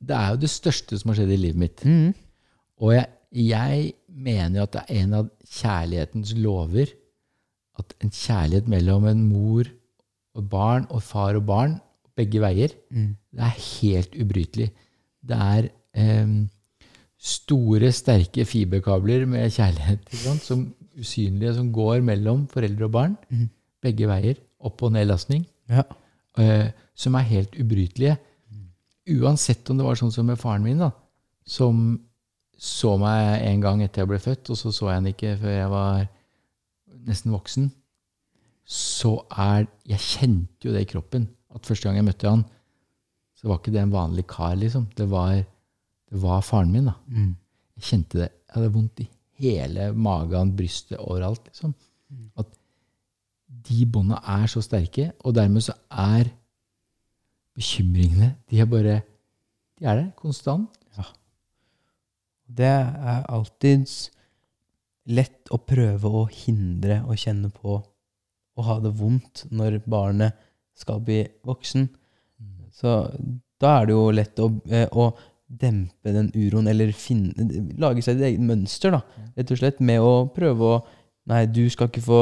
det 0.00 0.16
er 0.16 0.30
jo 0.34 0.36
det 0.44 0.50
største 0.50 0.98
som 1.00 1.08
har 1.10 1.16
skjedd 1.18 1.32
i 1.32 1.36
livet 1.40 1.56
mitt. 1.56 1.84
Mm. 1.84 2.14
Og 2.80 2.92
jeg, 2.92 3.06
jeg 3.32 3.92
mener 4.08 4.60
jo 4.60 4.62
at 4.68 4.72
det 4.72 4.82
er 4.88 5.02
en 5.02 5.14
av 5.14 5.30
kjærlighetens 5.48 6.34
lover 6.36 6.92
at 7.78 7.94
en 8.02 8.10
kjærlighet 8.10 8.68
mellom 8.68 9.06
en 9.06 9.24
mor 9.28 9.64
og 10.34 10.48
barn, 10.50 10.86
og 10.90 11.02
far 11.02 11.34
og 11.38 11.46
barn, 11.46 11.80
begge 12.16 12.40
veier, 12.42 12.72
Mm. 12.90 13.16
det 13.32 13.40
er 13.40 13.58
helt 13.80 14.14
ubrytelig. 14.20 14.70
Det 15.24 15.36
er 15.36 15.68
em, 15.94 16.48
store, 17.18 17.90
sterke 17.92 18.44
fiberkabler 18.46 19.26
med 19.26 19.50
kjærlighet 19.50 20.10
sant? 20.12 20.42
som 20.42 20.74
usynlige, 20.98 21.54
som 21.54 21.72
går 21.72 22.00
mellom 22.02 22.46
foreldre 22.50 22.84
og 22.84 22.92
barn, 22.92 23.16
Mm. 23.30 23.48
begge 23.82 24.06
veier, 24.06 24.34
opp- 24.60 24.82
og 24.82 24.92
nedlastning, 24.92 25.46
Ja. 25.68 25.82
eh, 26.38 26.70
som 26.94 27.14
er 27.14 27.22
helt 27.22 27.54
ubrytelige. 27.58 28.16
Uansett 29.08 29.70
om 29.70 29.78
det 29.78 29.86
var 29.86 29.94
sånn 29.96 30.12
som 30.12 30.26
med 30.26 30.38
faren 30.38 30.62
min, 30.62 30.78
da, 30.78 30.90
som 31.46 32.00
så 32.58 32.98
meg 32.98 33.42
en 33.46 33.60
gang 33.60 33.82
etter 33.82 34.02
jeg 34.02 34.08
ble 34.08 34.18
født, 34.18 34.50
og 34.50 34.56
så 34.56 34.72
så 34.74 34.88
jeg 34.90 34.94
han 34.98 35.06
ikke 35.06 35.38
før 35.40 35.54
jeg 35.54 35.70
var 35.70 36.08
nesten 37.08 37.34
voksen, 37.34 37.70
så 38.68 39.14
er 39.32 39.66
Jeg 39.88 40.00
kjente 40.04 40.68
jo 40.68 40.74
det 40.74 40.84
i 40.84 40.90
kroppen. 40.92 41.28
At 41.54 41.66
første 41.66 41.88
gang 41.88 41.96
jeg 41.96 42.08
møtte 42.08 42.28
han, 42.28 42.44
så 43.38 43.48
var 43.48 43.60
ikke 43.60 43.72
det 43.72 43.82
en 43.82 43.94
vanlig 43.94 44.26
kar, 44.28 44.56
liksom. 44.58 44.88
Det 44.96 45.06
var, 45.10 45.38
det 46.10 46.22
var 46.22 46.42
faren 46.44 46.72
min, 46.72 46.90
da. 46.90 46.96
Mm. 47.06 47.36
Jeg 47.78 47.88
kjente 47.90 48.18
det. 48.18 48.28
Jeg 48.48 48.56
hadde 48.56 48.72
vondt 48.74 49.00
i 49.04 49.08
hele 49.38 49.92
magen, 49.94 50.56
brystet, 50.58 50.98
overalt. 50.98 51.44
liksom. 51.46 51.74
At 52.36 52.50
de 53.68 53.86
båndene 53.86 54.18
er 54.26 54.46
så 54.50 54.60
sterke, 54.64 55.12
og 55.24 55.36
dermed 55.38 55.64
så 55.64 55.76
er 55.90 56.28
bekymringene 57.58 58.36
De 58.50 58.60
er 58.60 58.68
bare 58.70 59.00
De 59.78 59.86
er 59.86 59.94
der 59.94 60.10
konstant. 60.16 60.68
Det 62.48 62.66
er 62.66 63.26
alltid 63.28 63.84
lett 65.08 65.50
å 65.54 65.60
prøve 65.60 66.10
å 66.10 66.26
hindre 66.28 67.00
å 67.08 67.16
kjenne 67.16 67.50
på 67.52 67.78
å 68.58 68.66
ha 68.66 68.78
det 68.82 68.92
vondt 68.98 69.46
når 69.54 69.80
barnet 69.88 70.36
skal 70.78 71.00
bli 71.04 71.22
voksen. 71.46 71.88
Så 72.74 72.94
da 73.58 73.74
er 73.80 73.88
det 73.88 73.96
jo 73.96 74.04
lett 74.14 74.38
å, 74.42 74.50
eh, 74.70 74.86
å 74.92 75.10
dempe 75.48 76.12
den 76.12 76.30
uroen, 76.34 76.68
eller 76.68 76.92
finne, 76.92 77.32
lage 77.80 78.04
seg 78.04 78.18
et 78.18 78.32
eget 78.32 78.44
mønster, 78.44 78.92
da. 78.94 79.00
Rett 79.36 79.50
og 79.54 79.60
slett 79.60 79.80
med 79.80 80.04
å 80.04 80.14
prøve 80.34 80.72
å 80.76 80.78
Nei, 81.28 81.42
du 81.44 81.66
skal 81.68 81.90
ikke 81.90 82.00
få, 82.00 82.18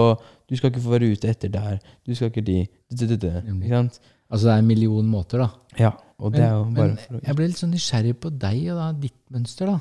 du 0.51 0.57
skal 0.59 0.73
ikke 0.73 0.81
få 0.83 0.97
være 0.97 1.13
ute 1.15 1.29
etter 1.31 1.47
der. 1.55 1.77
Du 2.03 2.11
skal 2.19 2.33
ikke 2.33 2.43
de. 2.43 2.65
Ikke 2.91 3.69
sant? 3.71 4.01
Altså 4.27 4.49
det 4.49 4.55
er 4.57 4.63
en 4.65 4.67
million 4.67 5.07
måter, 5.07 5.45
da. 5.45 5.47
Ja, 5.79 5.93
og 6.19 6.33
det 6.35 6.43
er 6.43 6.57
jo 6.57 6.65
bare 6.75 6.97
men 6.97 7.21
jeg 7.23 7.37
ble 7.39 7.47
litt 7.47 7.61
sånn 7.61 7.71
nysgjerrig 7.71 8.17
på 8.19 8.33
deg 8.35 8.65
og 8.75 8.81
da, 8.81 8.89
ditt 9.05 9.21
mønster, 9.31 9.71
da. 9.71 9.79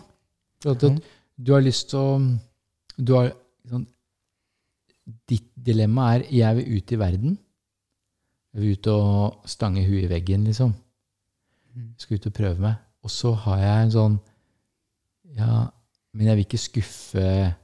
For 0.62 0.78
at. 0.78 1.02
Du 1.41 1.56
har 1.56 1.65
lyst 1.65 1.89
til 1.89 2.04
å 2.04 2.12
du 2.97 3.13
har, 3.17 3.34
sånn, 3.69 3.88
Ditt 5.29 5.51
dilemma 5.53 6.15
er 6.15 6.23
'jeg 6.34 6.55
vil 6.55 6.77
ut 6.77 6.91
i 6.91 6.97
verden'. 6.97 7.38
Jeg 8.53 8.62
vil 8.62 8.71
ut 8.71 8.88
og 8.88 9.41
stange 9.45 9.86
huet 9.86 10.03
i 10.03 10.10
veggen, 10.10 10.43
liksom. 10.43 10.73
Jeg 11.75 11.93
skal 11.97 12.15
ut 12.15 12.27
og 12.27 12.34
prøve 12.34 12.60
meg. 12.60 12.75
Og 13.03 13.12
så 13.12 13.34
har 13.34 13.58
jeg 13.58 13.84
en 13.84 13.91
sånn 13.91 14.19
Ja, 15.36 15.67
men 16.13 16.27
jeg 16.27 16.36
vil 16.38 16.45
ikke 16.45 16.58
skuffe 16.58 17.55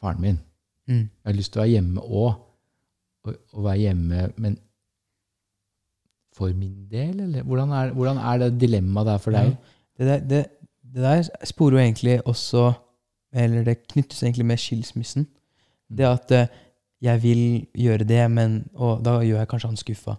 faren 0.00 0.20
min. 0.20 0.38
Mm. 0.86 1.08
Jeg 1.08 1.24
har 1.24 1.32
lyst 1.32 1.52
til 1.52 1.60
å 1.60 1.62
være 1.62 1.72
hjemme 1.72 2.00
òg. 2.00 2.34
Og, 3.24 3.36
og 3.52 3.64
være 3.64 3.78
hjemme, 3.78 4.32
men 4.36 4.58
for 6.34 6.52
min 6.52 6.88
del, 6.90 7.20
eller? 7.20 7.42
Hvordan 7.42 7.70
er, 7.72 7.92
hvordan 7.96 8.18
er 8.18 8.38
det 8.38 8.60
dilemmaet 8.60 9.06
der 9.06 9.18
for 9.18 9.30
deg? 9.30 9.56
Det 9.96 10.06
der, 10.06 10.18
det, 10.18 10.46
det 10.94 11.02
der 11.02 11.46
sporer 11.46 11.78
jo 11.78 11.78
egentlig 11.78 12.26
også 12.26 12.72
Eller 13.34 13.64
det 13.66 13.80
knyttes 13.88 14.22
egentlig 14.22 14.46
med 14.46 14.62
skilsmissen. 14.62 15.26
Det 15.90 16.06
at 16.06 16.30
eh, 16.32 16.52
jeg 17.02 17.22
vil 17.22 17.66
gjøre 17.74 18.04
det, 18.08 18.30
men 18.30 18.64
Og 18.74 19.04
da 19.04 19.18
gjør 19.20 19.38
jeg 19.38 19.48
kanskje 19.48 19.68
han 19.68 19.76
skuffa. 19.76 20.14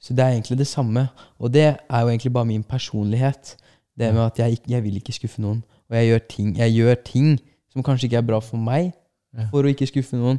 Så 0.00 0.14
det 0.14 0.24
er 0.24 0.28
egentlig 0.28 0.58
det 0.58 0.66
samme. 0.66 1.08
Og 1.38 1.52
det 1.52 1.76
er 1.90 2.00
jo 2.00 2.08
egentlig 2.08 2.32
bare 2.32 2.44
min 2.44 2.62
personlighet. 2.62 3.56
Det 3.98 4.14
med 4.14 4.22
at 4.22 4.38
jeg, 4.38 4.58
jeg 4.68 4.84
vil 4.84 4.96
ikke 4.96 5.12
skuffe 5.12 5.42
noen. 5.42 5.64
Og 5.90 5.96
jeg 5.96 6.06
gjør, 6.06 6.18
ting, 6.18 6.58
jeg 6.58 6.72
gjør 6.72 6.94
ting 6.94 7.40
som 7.72 7.82
kanskje 7.82 8.06
ikke 8.06 8.16
er 8.16 8.26
bra 8.26 8.38
for 8.38 8.56
meg, 8.56 8.92
for 9.50 9.66
å 9.66 9.70
ikke 9.70 9.88
skuffe 9.90 10.16
noen. 10.16 10.38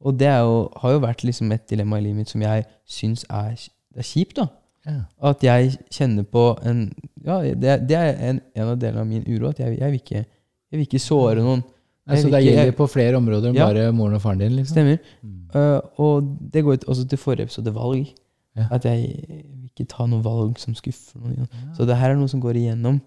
Og 0.00 0.18
det 0.18 0.28
er 0.30 0.40
jo, 0.46 0.68
har 0.76 0.94
jo 0.94 1.02
vært 1.02 1.24
liksom 1.26 1.52
et 1.52 1.70
dilemma 1.70 1.98
i 1.98 2.06
livet 2.06 2.22
mitt 2.22 2.32
som 2.32 2.42
jeg 2.42 2.64
syns 2.86 3.24
er, 3.30 3.54
er 3.96 4.06
kjipt. 4.06 4.36
da. 4.36 4.46
Ja. 4.86 5.00
At 5.30 5.44
jeg 5.44 5.76
kjenner 5.92 6.24
på 6.24 6.50
en 6.64 6.92
Ja, 7.24 7.42
det, 7.42 7.88
det 7.88 7.96
er 7.96 8.14
en, 8.30 8.40
en 8.56 8.68
av 8.72 8.78
delene 8.80 9.02
av 9.02 9.06
min 9.06 9.24
uro. 9.26 9.50
At 9.50 9.60
jeg, 9.60 9.78
jeg, 9.78 9.92
vil, 9.92 10.00
ikke, 10.00 10.24
jeg 10.70 10.78
vil 10.78 10.86
ikke 10.86 11.00
såre 11.02 11.42
noen. 11.42 11.62
Jeg 12.08 12.24
det 12.24 12.32
ikke- 12.32 12.40
gjelder 12.44 12.72
på 12.76 12.86
flere 12.88 13.16
områder 13.16 13.50
enn 13.50 13.54
Ja. 13.56 13.66
bare 13.66 13.92
moren 13.92 14.14
og 14.14 14.22
faren 14.22 14.38
din? 14.38 14.52
liksom? 14.56 14.74
Stemmer. 14.74 14.98
Mm. 15.22 15.50
Uh, 15.54 15.80
og 15.98 16.38
det 16.52 16.64
går 16.64 16.72
ut 16.72 16.84
også 16.88 17.08
til 17.08 17.18
forrige 17.18 17.42
episode 17.44 17.74
valg. 17.74 18.08
Ja. 18.56 18.66
At 18.70 18.84
jeg 18.84 19.08
vil 19.28 19.70
ikke 19.70 19.88
ta 19.88 20.06
noe 20.06 20.22
valg 20.22 20.58
som 20.58 20.74
skuffer 20.74 21.20
noen. 21.20 21.36
Ja. 21.52 21.74
Så 21.76 21.86
det 21.86 21.96
her 21.96 22.10
er 22.10 22.16
noe 22.16 22.28
som 22.28 22.40
går 22.40 22.56
igjennom. 22.56 23.00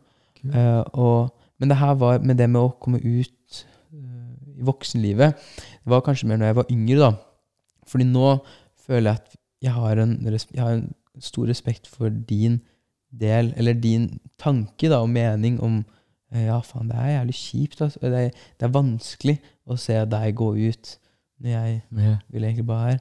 Uh, 0.45 0.84
og, 0.93 1.34
men 1.60 1.69
det 1.69 1.78
her 1.78 1.93
var 1.95 2.19
med 2.19 2.38
det 2.38 2.50
med 2.50 2.62
å 2.62 2.74
komme 2.80 2.97
ut 2.97 3.65
uh, 3.93 4.58
i 4.58 4.63
voksenlivet 4.65 5.36
Det 5.36 5.86
var 5.86 6.02
kanskje 6.02 6.26
mer 6.26 6.38
når 6.38 6.45
jeg 6.45 6.56
var 6.56 6.65
yngre, 6.71 6.97
da. 7.00 7.12
Fordi 7.86 8.06
nå 8.06 8.39
føler 8.88 9.12
jeg 9.12 9.19
at 9.19 9.36
jeg 9.62 9.71
har 9.71 9.97
en, 10.02 10.15
jeg 10.26 10.62
har 10.63 10.71
en 10.74 10.93
stor 11.19 11.45
respekt 11.45 11.88
for 11.88 12.10
din 12.10 12.62
del, 13.12 13.54
eller 13.58 13.74
din 13.74 14.19
tanke 14.39 14.89
da, 14.89 15.02
og 15.02 15.10
mening 15.10 15.60
om 15.62 15.84
Ja, 16.32 16.60
faen, 16.63 16.88
det 16.91 16.96
er 16.96 17.10
jævlig 17.17 17.34
kjipt. 17.36 17.82
Altså. 17.84 18.00
Det, 18.04 18.12
er, 18.26 18.44
det 18.60 18.67
er 18.67 18.72
vanskelig 18.76 19.38
å 19.67 19.76
se 19.80 19.98
deg 20.13 20.36
gå 20.39 20.52
ut 20.56 20.98
når 21.41 21.50
jeg 21.56 21.82
Ja. 21.98 22.17
vil 22.32 22.44
egentlig 22.46 22.65
bare 22.70 22.91
her. 22.91 23.00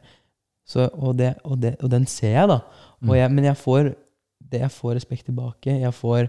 Så, 0.67 0.87
og, 0.95 1.17
det, 1.19 1.35
og, 1.45 1.59
det, 1.63 1.75
og 1.83 1.91
den 1.91 2.07
ser 2.07 2.33
jeg, 2.37 2.49
da. 2.49 2.61
Mm. 3.03 3.13
Jeg, 3.19 3.31
men 3.35 3.45
jeg 3.45 3.57
får, 3.59 3.91
det, 4.53 4.61
jeg 4.65 4.71
får 4.71 4.95
respekt 4.99 5.25
tilbake. 5.31 5.79
Jeg 5.81 5.95
får 5.95 6.29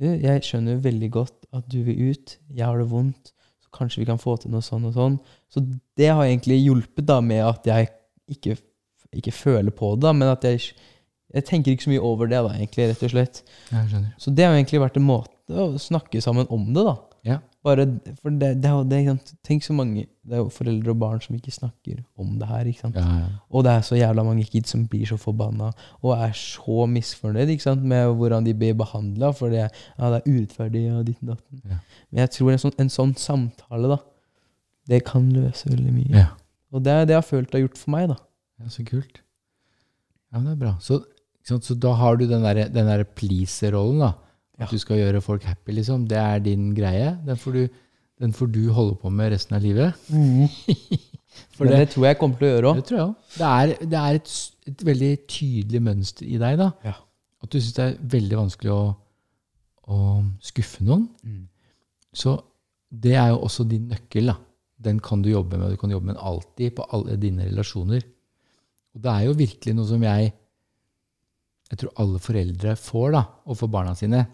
«Du, 0.00 0.06
Jeg 0.08 0.40
skjønner 0.46 0.78
veldig 0.80 1.10
godt 1.12 1.46
at 1.52 1.66
du 1.68 1.82
vil 1.84 2.12
ut. 2.14 2.38
Jeg 2.48 2.64
har 2.64 2.78
det 2.80 2.86
vondt. 2.90 3.32
Så 3.60 3.68
kanskje 3.76 4.00
vi 4.00 4.06
kan 4.08 4.18
få 4.20 4.38
til 4.40 4.50
noe 4.54 4.64
sånn 4.64 4.86
og 4.88 4.94
sånn. 4.96 5.18
Så 5.52 5.60
det 6.00 6.08
har 6.08 6.24
egentlig 6.24 6.62
hjulpet 6.62 7.04
da 7.08 7.18
med 7.20 7.42
at 7.44 7.68
jeg 7.68 7.90
ikke, 8.32 8.56
ikke 9.12 9.34
føler 9.36 9.70
på 9.76 9.90
det, 9.94 10.06
da, 10.06 10.12
men 10.16 10.30
at 10.32 10.44
jeg, 10.48 10.72
jeg 11.36 11.44
tenker 11.44 11.72
ikke 11.74 11.84
så 11.84 11.92
mye 11.92 12.00
over 12.08 12.30
det, 12.32 12.40
da, 12.40 12.54
egentlig, 12.56 12.88
rett 12.88 13.04
og 13.04 13.12
slett. 13.12 13.42
Så 14.16 14.32
det 14.32 14.46
har 14.48 14.56
egentlig 14.56 14.80
vært 14.80 14.96
en 14.96 15.04
måte 15.10 15.30
å 15.50 15.72
snakke 15.80 16.20
sammen 16.22 16.46
om 16.52 16.68
det, 16.74 16.84
da. 16.86 16.94
Ja. 17.22 17.38
Bare, 17.62 17.86
for 18.18 18.34
det, 18.34 18.56
det, 18.62 18.70
det, 18.90 18.98
det? 19.06 19.34
Tenk 19.46 19.62
så 19.62 19.74
mange 19.78 20.08
Det 20.26 20.34
er 20.34 20.40
jo 20.40 20.48
foreldre 20.50 20.90
og 20.90 20.98
barn 20.98 21.20
som 21.22 21.36
ikke 21.36 21.52
snakker 21.54 22.00
om 22.18 22.32
det 22.40 22.48
her. 22.50 22.66
ikke 22.66 22.82
sant? 22.82 22.98
Ja, 22.98 23.20
ja. 23.20 23.28
Og 23.54 23.62
det 23.62 23.74
er 23.76 23.84
så 23.86 23.98
jævla 23.98 24.24
mange 24.26 24.46
kids 24.50 24.74
som 24.74 24.82
blir 24.90 25.06
så 25.06 25.18
forbanna 25.20 25.70
og 26.00 26.16
er 26.16 26.34
så 26.38 26.88
misfornøyd 26.90 27.54
ikke 27.54 27.66
sant? 27.68 27.86
med 27.86 28.10
hvordan 28.18 28.46
de 28.46 28.54
blir 28.58 28.74
behandla, 28.78 29.30
for 29.38 29.54
det, 29.54 29.68
er 29.70 30.26
urettferdig 30.26 30.88
og 30.90 31.06
ditt. 31.06 31.22
Ja. 31.22 31.78
Men 32.10 32.24
jeg 32.24 32.34
tror 32.34 32.52
en 32.52 32.62
sånn, 32.64 32.76
en 32.82 32.92
sånn 32.92 33.14
samtale, 33.18 33.94
da, 33.94 34.00
det 34.90 35.04
kan 35.06 35.30
løse 35.30 35.70
veldig 35.70 35.94
mye. 35.94 36.24
ja. 36.24 36.30
Og 36.72 36.80
det 36.80 36.92
er 36.92 37.04
det 37.04 37.12
jeg 37.12 37.20
har 37.20 37.28
følt 37.28 37.50
det 37.52 37.58
har 37.58 37.66
gjort 37.66 37.80
for 37.82 37.92
meg, 37.92 38.06
da. 38.08 38.18
Ja, 38.62 38.70
så 38.72 38.84
kult. 38.88 39.18
Ja, 40.32 40.38
men 40.38 40.46
det 40.48 40.54
er 40.54 40.60
bra. 40.62 40.70
Så, 40.80 41.02
så 41.44 41.76
da 41.76 41.92
har 42.00 42.16
du 42.16 42.24
den 42.24 42.46
der, 42.46 42.62
den 42.72 42.88
der 42.88 43.04
pleaser-rollen, 43.04 44.00
da. 44.00 44.14
At 44.60 44.72
du 44.72 44.78
skal 44.80 45.00
gjøre 45.00 45.22
folk 45.24 45.46
happy, 45.48 45.72
liksom. 45.78 46.04
Det 46.10 46.18
er 46.18 46.42
din 46.44 46.72
greie. 46.76 47.14
Den 47.26 47.38
får 47.40 47.56
du, 47.56 47.62
den 48.20 48.34
får 48.36 48.50
du 48.52 48.62
holde 48.76 48.98
på 49.00 49.10
med 49.10 49.32
resten 49.32 49.56
av 49.56 49.64
livet. 49.64 49.96
For 51.56 51.64
det, 51.64 51.78
det 51.80 51.92
tror 51.94 52.06
jeg 52.10 52.18
kommer 52.20 52.36
til 52.36 52.48
å 52.48 52.50
gjøre 52.50 52.70
òg. 52.70 52.82
det. 52.84 53.06
Det 53.38 53.48
er, 53.48 53.72
det 53.88 53.98
er 53.98 54.18
et, 54.18 54.32
et 54.68 54.84
veldig 54.84 55.12
tydelig 55.32 55.80
mønster 55.84 56.28
i 56.28 56.36
deg, 56.40 56.58
da. 56.60 56.68
Ja. 56.84 56.94
At 57.42 57.52
du 57.52 57.58
syns 57.58 57.76
det 57.78 57.86
er 57.86 57.94
veldig 58.12 58.38
vanskelig 58.42 58.72
å, 58.74 58.82
å 59.88 60.00
skuffe 60.44 60.84
noen. 60.84 61.06
Mm. 61.24 61.46
Så 62.12 62.36
det 62.92 63.16
er 63.16 63.32
jo 63.32 63.40
også 63.48 63.64
din 63.68 63.88
nøkkel. 63.90 64.28
da. 64.28 64.36
Den 64.82 65.00
kan 65.00 65.24
du 65.24 65.30
jobbe 65.32 65.56
med, 65.56 65.70
og 65.70 65.72
du 65.72 65.80
kan 65.80 65.94
jobbe 65.94 66.10
med 66.10 66.18
den 66.18 66.26
alltid 66.28 66.76
på 66.76 66.86
alle 66.92 67.16
dine 67.20 67.48
relasjoner. 67.48 68.04
Og 68.92 69.02
det 69.02 69.16
er 69.16 69.26
jo 69.26 69.40
virkelig 69.40 69.76
noe 69.78 69.88
som 69.88 70.04
jeg 70.04 70.32
jeg 71.72 71.80
tror 71.80 71.94
alle 72.02 72.20
foreldre 72.20 72.74
får 72.76 73.14
da, 73.14 73.20
overfor 73.48 73.70
barna 73.72 73.94
sine. 73.96 74.26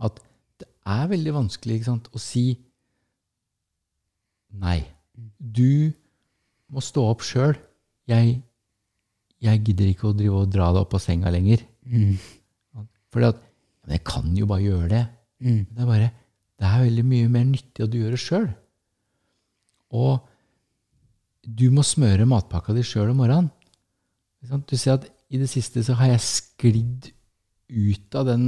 At 0.00 0.20
det 0.60 0.68
er 0.88 1.10
veldig 1.10 1.34
vanskelig 1.36 1.82
sant, 1.86 2.08
å 2.12 2.20
si 2.20 2.44
nei. 4.60 4.80
Du 5.38 5.92
må 6.70 6.82
stå 6.84 7.04
opp 7.12 7.24
sjøl. 7.26 7.54
Jeg, 8.10 8.38
jeg 9.42 9.62
gidder 9.66 9.90
ikke 9.90 10.10
å 10.10 10.16
drive 10.16 10.42
og 10.42 10.52
dra 10.52 10.70
deg 10.74 10.82
opp 10.84 10.96
av 10.96 11.04
senga 11.04 11.32
lenger. 11.32 11.62
Mm. 11.86 12.16
For 13.10 13.26
jeg 13.26 14.02
kan 14.06 14.32
jo 14.38 14.48
bare 14.50 14.66
gjøre 14.66 14.90
det. 14.92 15.04
Mm. 15.40 15.62
Det 15.70 15.84
er 15.84 15.88
bare 15.88 16.10
Det 16.60 16.68
er 16.68 16.82
veldig 16.84 17.04
mye 17.08 17.28
mer 17.32 17.46
nyttig 17.48 17.84
at 17.86 17.92
du 17.92 17.96
gjør 17.96 18.12
det 18.12 18.20
sjøl. 18.20 18.50
Og 19.96 20.26
du 21.40 21.70
må 21.72 21.82
smøre 21.86 22.28
matpakka 22.28 22.74
di 22.76 22.84
sjøl 22.84 23.14
om 23.14 23.22
morgenen. 23.22 23.48
Du 24.68 24.76
ser 24.76 24.98
at 24.98 25.06
i 25.32 25.40
det 25.40 25.48
siste 25.48 25.82
så 25.84 25.96
har 25.98 26.12
jeg 26.12 26.26
sklidd 26.26 27.08
ut 27.70 28.16
av 28.18 28.28
den 28.28 28.44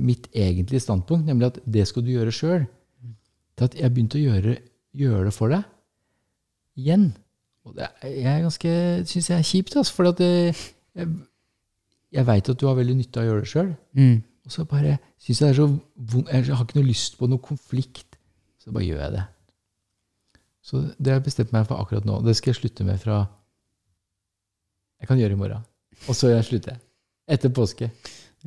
mitt 0.00 0.30
egentlige 0.32 0.80
standpunkt, 0.80 1.26
nemlig 1.28 1.50
at 1.50 1.58
det 1.68 1.84
skal 1.88 2.04
du 2.04 2.14
gjøre 2.14 2.32
sjøl, 2.32 2.66
til 3.56 3.68
at 3.68 3.74
jeg 3.76 3.92
begynte 3.92 4.16
å 4.16 4.22
gjøre, 4.22 4.54
gjøre 4.96 5.24
det 5.28 5.34
for 5.36 5.52
deg 5.52 5.66
igjen. 6.76 7.10
Og 7.66 7.74
det 7.76 7.88
er, 8.04 8.42
ganske, 8.44 8.72
syns 9.10 9.30
jeg 9.32 9.38
er 9.38 9.46
kjipt, 9.46 9.76
altså, 9.76 9.94
for 9.96 10.16
det, 10.20 10.30
jeg, 10.94 11.12
jeg 12.14 12.26
veit 12.28 12.50
at 12.52 12.60
du 12.60 12.66
har 12.68 12.76
veldig 12.78 12.98
nytte 13.00 13.20
av 13.20 13.26
å 13.26 13.30
gjøre 13.30 13.44
det 13.44 13.52
sjøl. 13.52 13.70
Mm. 13.98 14.18
Og 14.46 14.54
så 14.54 14.66
bare 14.70 14.98
syns 15.18 15.40
jeg 15.40 15.48
det 15.48 15.54
er 15.54 15.58
så 15.58 15.70
vondt 16.12 16.30
Jeg 16.30 16.54
har 16.54 16.66
ikke 16.68 16.78
noe 16.78 16.86
lyst 16.86 17.16
på 17.18 17.28
noe 17.30 17.42
konflikt. 17.42 18.18
Så 18.62 18.74
bare 18.74 18.86
gjør 18.86 19.02
jeg 19.02 19.14
det. 19.16 19.24
Så 20.66 20.82
det 20.98 21.10
har 21.10 21.18
jeg 21.18 21.26
bestemt 21.26 21.54
meg 21.54 21.66
for 21.66 21.82
akkurat 21.82 22.06
nå. 22.06 22.20
Det 22.26 22.36
skal 22.38 22.52
jeg 22.52 22.60
slutte 22.60 22.86
med 22.86 23.02
fra 23.02 23.24
Jeg 25.00 25.10
kan 25.10 25.18
gjøre 25.18 25.34
i 25.34 25.40
morgen. 25.40 25.66
Og 26.06 26.14
så 26.18 26.30
slutter 26.46 26.76
jeg. 26.76 26.82
Etter 27.34 27.50
påske. 27.50 27.90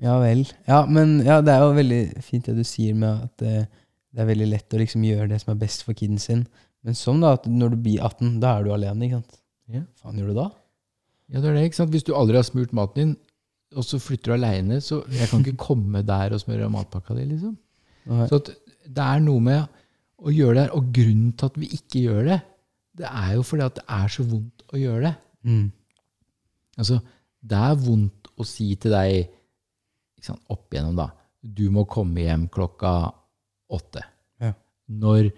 Ja 0.03 0.15
vel. 0.21 0.45
Ja, 0.69 0.83
men 0.87 1.19
ja, 1.25 1.39
det 1.43 1.53
er 1.53 1.65
jo 1.65 1.75
veldig 1.77 2.01
fint 2.23 2.47
det 2.47 2.55
du 2.57 2.65
sier 2.67 2.95
med 2.97 3.25
at 3.27 3.43
det, 3.43 3.67
det 4.15 4.23
er 4.23 4.29
veldig 4.29 4.49
lett 4.53 4.75
å 4.75 4.81
liksom 4.81 5.05
gjøre 5.05 5.29
det 5.33 5.41
som 5.43 5.53
er 5.53 5.61
best 5.61 5.83
for 5.87 5.97
kiden 5.97 6.21
sin. 6.21 6.45
Men 6.85 6.95
sånn 6.95 7.19
da, 7.23 7.33
at 7.35 7.47
når 7.51 7.73
du 7.73 7.81
blir 7.83 8.03
18, 8.05 8.37
da 8.43 8.55
er 8.55 8.67
du 8.67 8.71
alene, 8.75 9.07
ikke 9.07 9.19
sant? 9.19 9.39
Ja. 9.69 9.83
Faen 9.99 10.19
gjør 10.19 10.31
du 10.31 10.39
da? 10.39 10.47
Ja, 11.29 11.41
det 11.41 11.49
er 11.49 11.57
det, 11.57 11.65
ikke 11.69 11.81
sant? 11.81 11.91
Hvis 11.93 12.07
du 12.07 12.13
aldri 12.17 12.39
har 12.39 12.47
smurt 12.47 12.71
maten 12.75 13.01
din, 13.01 13.17
og 13.77 13.85
så 13.85 13.99
flytter 14.01 14.31
du 14.31 14.35
aleine, 14.39 14.79
så 14.81 15.03
jeg 15.13 15.29
kan 15.29 15.43
ikke 15.43 15.59
komme 15.61 16.01
der 16.07 16.33
og 16.33 16.41
smøre 16.41 16.71
matpakka 16.73 17.17
di, 17.17 17.27
liksom. 17.29 17.57
Okay. 18.07 18.29
Så 18.31 18.39
det 18.89 19.03
er 19.05 19.19
noe 19.21 19.43
med 19.45 19.83
å 20.19 20.33
gjøre 20.33 20.55
det 20.55 20.63
her. 20.63 20.71
Og 20.79 20.87
grunnen 20.95 21.35
til 21.37 21.51
at 21.51 21.59
vi 21.59 21.69
ikke 21.75 22.05
gjør 22.07 22.23
det, 22.31 22.39
det 22.99 23.11
er 23.11 23.35
jo 23.35 23.43
fordi 23.45 23.67
at 23.67 23.77
det 23.77 23.85
er 23.99 24.15
så 24.15 24.25
vondt 24.27 24.63
å 24.73 24.79
gjøre 24.79 25.03
det. 25.05 25.13
Mm. 25.45 25.67
Altså, 26.79 26.97
det 27.51 27.59
er 27.67 27.83
vondt 27.83 28.31
å 28.39 28.47
si 28.47 28.71
til 28.81 28.95
deg 28.95 29.35
sant, 30.25 30.41
opp 30.51 30.73
igjennom, 30.73 30.97
da 30.99 31.09
Du 31.39 31.69
må 31.71 31.85
komme 31.87 32.25
hjem 32.25 32.49
klokka 32.51 33.13
åtte. 33.71 34.03
Ja. 34.41 34.53
Når 34.87 35.29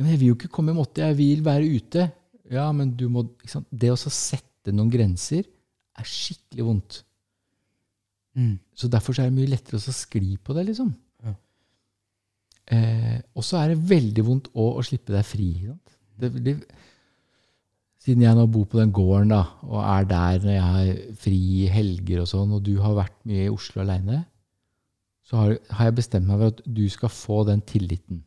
'Jeg 0.00 0.18
vil 0.18 0.28
jo 0.28 0.34
ikke 0.36 0.50
komme 0.52 0.72
hjem 0.72 0.82
åtte, 0.82 1.04
jeg 1.04 1.16
vil 1.16 1.44
være 1.44 1.68
ute.' 1.68 2.10
Ja, 2.50 2.72
men 2.72 2.96
du 2.96 3.08
må 3.08 3.22
sant? 3.46 3.68
Det 3.70 3.92
å 3.92 3.96
sette 3.96 4.72
noen 4.72 4.90
grenser 4.90 5.44
er 5.44 6.04
skikkelig 6.08 6.64
vondt. 6.66 7.04
Mm. 8.34 8.58
Så 8.74 8.88
derfor 8.90 9.14
så 9.14 9.22
er 9.22 9.30
det 9.30 9.38
mye 9.38 9.52
lettere 9.52 9.78
å 9.78 9.94
skli 9.94 10.36
på 10.42 10.56
det, 10.56 10.66
liksom. 10.70 10.90
Ja. 11.22 11.34
Eh, 12.74 13.18
og 13.34 13.46
så 13.46 13.60
er 13.60 13.72
det 13.72 13.90
veldig 13.90 14.24
vondt 14.26 14.50
å, 14.54 14.66
å 14.80 14.84
slippe 14.86 15.14
deg 15.14 15.26
fri. 15.26 15.50
Sant? 15.68 15.96
Det, 16.20 16.32
det, 16.42 16.56
siden 18.00 18.24
jeg 18.24 18.36
nå 18.36 18.46
bor 18.48 18.64
på 18.70 18.80
den 18.80 18.92
gården 18.96 19.34
da, 19.34 19.42
og 19.68 19.80
er 19.84 20.08
der 20.08 20.40
når 20.40 20.54
jeg 20.54 20.66
har 20.74 21.16
fri 21.20 21.40
i 21.60 21.68
helger 21.72 22.22
og 22.22 22.30
sånn, 22.30 22.56
og 22.56 22.64
du 22.64 22.74
har 22.80 22.96
vært 22.96 23.18
mye 23.28 23.44
i 23.44 23.52
Oslo 23.52 23.84
aleine, 23.84 24.22
så 25.28 25.36
har, 25.42 25.54
har 25.76 25.90
jeg 25.90 25.98
bestemt 26.00 26.26
meg 26.26 26.40
for 26.40 26.54
at 26.54 26.64
du 26.64 26.84
skal 26.90 27.12
få 27.12 27.42
den 27.46 27.60
tilliten. 27.62 28.24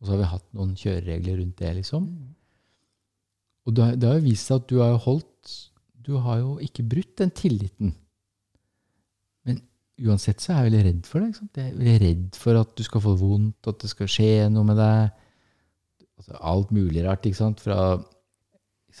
Og 0.00 0.06
så 0.06 0.14
har 0.14 0.22
vi 0.22 0.30
hatt 0.30 0.46
noen 0.56 0.72
kjøreregler 0.78 1.40
rundt 1.42 1.60
det, 1.60 1.74
liksom. 1.80 2.08
Og 3.66 3.74
det, 3.74 3.90
det 4.00 4.08
har 4.08 4.20
jo 4.20 4.28
vist 4.28 4.48
seg 4.48 4.62
at 4.62 4.68
du 4.70 4.78
har 4.78 4.92
jo 4.94 5.04
holdt 5.08 5.54
Du 6.06 6.12
har 6.22 6.38
jo 6.38 6.52
ikke 6.62 6.84
brutt 6.86 7.16
den 7.18 7.32
tilliten. 7.34 7.90
Men 9.42 9.58
uansett 10.06 10.38
så 10.38 10.52
er 10.52 10.60
jeg 10.60 10.70
veldig 10.70 10.82
redd 10.86 11.08
for 11.10 11.18
det. 11.18 11.32
Ikke 11.32 11.40
sant? 11.40 11.58
Jeg 11.58 11.72
er 11.72 11.78
veldig 11.80 12.00
redd 12.04 12.38
for 12.38 12.60
at 12.60 12.74
du 12.78 12.84
skal 12.86 13.02
få 13.02 13.14
det 13.16 13.24
vondt, 13.24 13.70
at 13.72 13.80
det 13.82 13.90
skal 13.90 14.12
skje 14.14 14.34
noe 14.54 14.68
med 14.68 14.78
deg. 14.78 15.16
Altså, 16.16 16.36
alt 16.52 16.70
mulig 16.76 17.02
rart, 17.02 17.26
ikke 17.26 17.40
sant? 17.40 17.64
Fra 17.64 17.96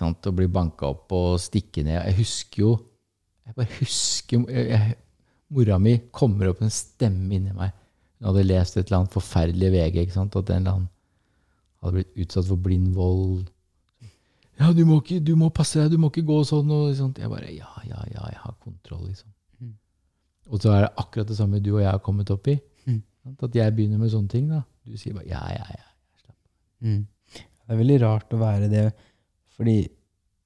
å 0.02 0.36
bli 0.36 0.46
banka 0.52 0.90
opp 0.92 1.12
og 1.16 1.40
stikke 1.40 1.84
ned. 1.86 2.02
Jeg 2.04 2.18
husker 2.20 2.62
jo 2.62 2.76
Jeg 3.46 3.54
bare 3.54 3.78
husker 3.78 4.42
jeg, 4.50 4.70
jeg, 4.72 4.96
Mora 5.54 5.78
mi 5.78 5.92
kommer 6.10 6.50
opp 6.50 6.62
en 6.66 6.72
stemme 6.74 7.36
inni 7.36 7.52
meg. 7.54 7.70
Hun 8.18 8.32
hadde 8.32 8.46
lest 8.48 8.76
et 8.76 8.88
eller 8.88 9.04
annet 9.04 9.14
forferdelig 9.14 9.68
VG. 9.70 10.00
ikke 10.02 10.16
sant? 10.16 10.34
At 10.34 10.50
en 10.50 10.56
eller 10.56 10.72
annen 10.72 10.88
hadde 11.84 12.00
blitt 12.00 12.24
utsatt 12.24 12.48
for 12.48 12.58
blind 12.58 12.90
vold. 12.96 13.46
Ja, 14.56 14.72
du 14.72 14.82
må, 14.88 14.98
ikke, 15.02 15.20
du 15.20 15.34
må 15.38 15.50
passe 15.54 15.78
deg, 15.78 15.92
du 15.92 16.00
må 16.00 16.10
ikke 16.10 16.24
gå 16.26 16.40
sånn. 16.48 16.70
og 16.72 16.94
sånt. 16.98 17.20
Jeg 17.22 17.30
bare 17.30 17.52
Ja, 17.52 17.70
ja, 17.84 18.02
ja, 18.10 18.28
jeg 18.32 18.40
har 18.42 18.54
kontroll, 18.64 19.04
liksom. 19.10 19.30
Mm. 19.60 19.74
Og 20.50 20.62
så 20.62 20.72
er 20.72 20.86
det 20.86 20.94
akkurat 21.04 21.28
det 21.28 21.36
samme 21.38 21.60
du 21.60 21.74
og 21.76 21.82
jeg 21.84 21.90
har 21.92 22.02
kommet 22.04 22.32
opp 22.34 22.48
i. 22.48 22.56
Mm. 22.88 23.02
At 23.36 23.54
jeg 23.54 23.76
begynner 23.76 24.00
med 24.00 24.10
sånne 24.10 24.32
ting. 24.32 24.48
da. 24.50 24.62
Du 24.86 24.96
sier 24.96 25.14
bare 25.14 25.28
ja, 25.28 25.42
ja, 25.52 25.66
ja. 25.76 25.84
Mm. 26.86 27.04
Det 27.36 27.74
er 27.74 27.80
veldig 27.80 28.00
rart 28.02 28.34
å 28.34 28.40
være 28.40 28.68
det, 28.70 28.86
fordi 29.56 29.78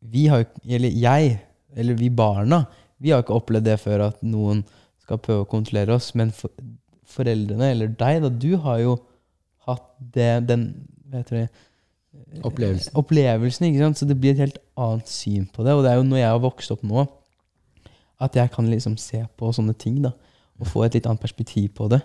vi 0.00 0.26
har 0.32 0.46
Eller 0.64 0.88
jeg, 0.96 1.34
eller 1.76 1.94
vi 1.94 2.08
barna, 2.08 2.64
vi 2.98 3.10
har 3.10 3.20
ikke 3.20 3.36
opplevd 3.36 3.66
det 3.68 3.80
før 3.82 4.06
at 4.06 4.22
noen 4.24 4.62
skal 5.02 5.20
prøve 5.20 5.44
å 5.44 5.48
kontrollere 5.50 5.92
oss, 5.92 6.14
men 6.16 6.30
for, 6.32 6.52
foreldrene, 7.10 7.72
eller 7.74 7.90
deg, 8.00 8.22
da, 8.24 8.30
du 8.30 8.54
har 8.64 8.78
jo 8.80 8.94
hatt 9.68 9.88
det, 10.14 10.30
den 10.48 10.70
Hva 11.10 11.20
heter 11.20 11.36
det? 11.40 11.48
Opplevelsen. 12.46 12.94
Opplevelsen, 12.98 13.66
ikke 13.66 13.82
sant? 13.82 14.00
Så 14.00 14.06
det 14.06 14.16
blir 14.20 14.34
et 14.34 14.42
helt 14.44 14.58
annet 14.78 15.10
syn 15.10 15.46
på 15.50 15.64
det. 15.66 15.74
Og 15.74 15.82
det 15.84 15.92
er 15.92 15.98
jo 15.98 16.06
når 16.06 16.20
jeg 16.20 16.30
har 16.30 16.42
vokst 16.42 16.72
opp 16.74 16.82
nå, 16.86 17.04
at 18.20 18.36
jeg 18.36 18.52
kan 18.54 18.68
liksom 18.70 18.96
se 19.00 19.22
på 19.38 19.50
sånne 19.56 19.74
ting, 19.78 20.00
da. 20.04 20.12
Og 20.60 20.68
få 20.68 20.84
et 20.84 20.98
litt 20.98 21.06
annet 21.08 21.22
perspektiv 21.22 21.72
på 21.78 21.88
det. 21.90 22.02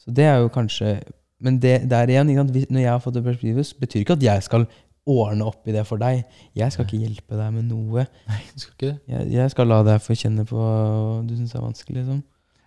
Så 0.00 0.14
det 0.14 0.26
er 0.26 0.40
jo 0.42 0.50
kanskje 0.52 1.00
Men 1.42 1.56
det 1.58 1.90
der 1.90 2.06
igjen, 2.06 2.28
ikke 2.30 2.38
sant? 2.38 2.70
når 2.70 2.80
jeg 2.80 2.90
har 2.90 3.00
fått 3.02 3.14
det 3.16 3.24
perspektivet, 3.26 3.70
betyr 3.82 4.04
ikke 4.04 4.14
at 4.14 4.22
jeg 4.22 4.42
skal 4.46 4.66
ordne 5.06 5.46
opp 5.48 5.66
i 5.66 5.72
det 5.74 5.82
for 5.88 5.98
deg. 5.98 6.22
Jeg 6.54 6.72
skal 6.74 6.86
ikke 6.86 7.00
hjelpe 7.02 7.38
deg 7.38 7.54
med 7.56 7.64
noe. 7.72 8.04
Nei, 8.28 8.40
du 8.54 8.60
skal 8.62 8.74
ikke 8.76 8.90
det. 8.92 8.98
Jeg, 9.10 9.30
jeg 9.34 9.50
skal 9.54 9.66
la 9.72 9.80
deg 9.88 10.02
få 10.04 10.14
kjenne 10.18 10.44
på 10.46 10.58
hva 10.60 11.22
du 11.26 11.32
syns 11.38 11.54
er 11.58 11.64
vanskelig. 11.64 11.96
Liksom. 12.02 12.20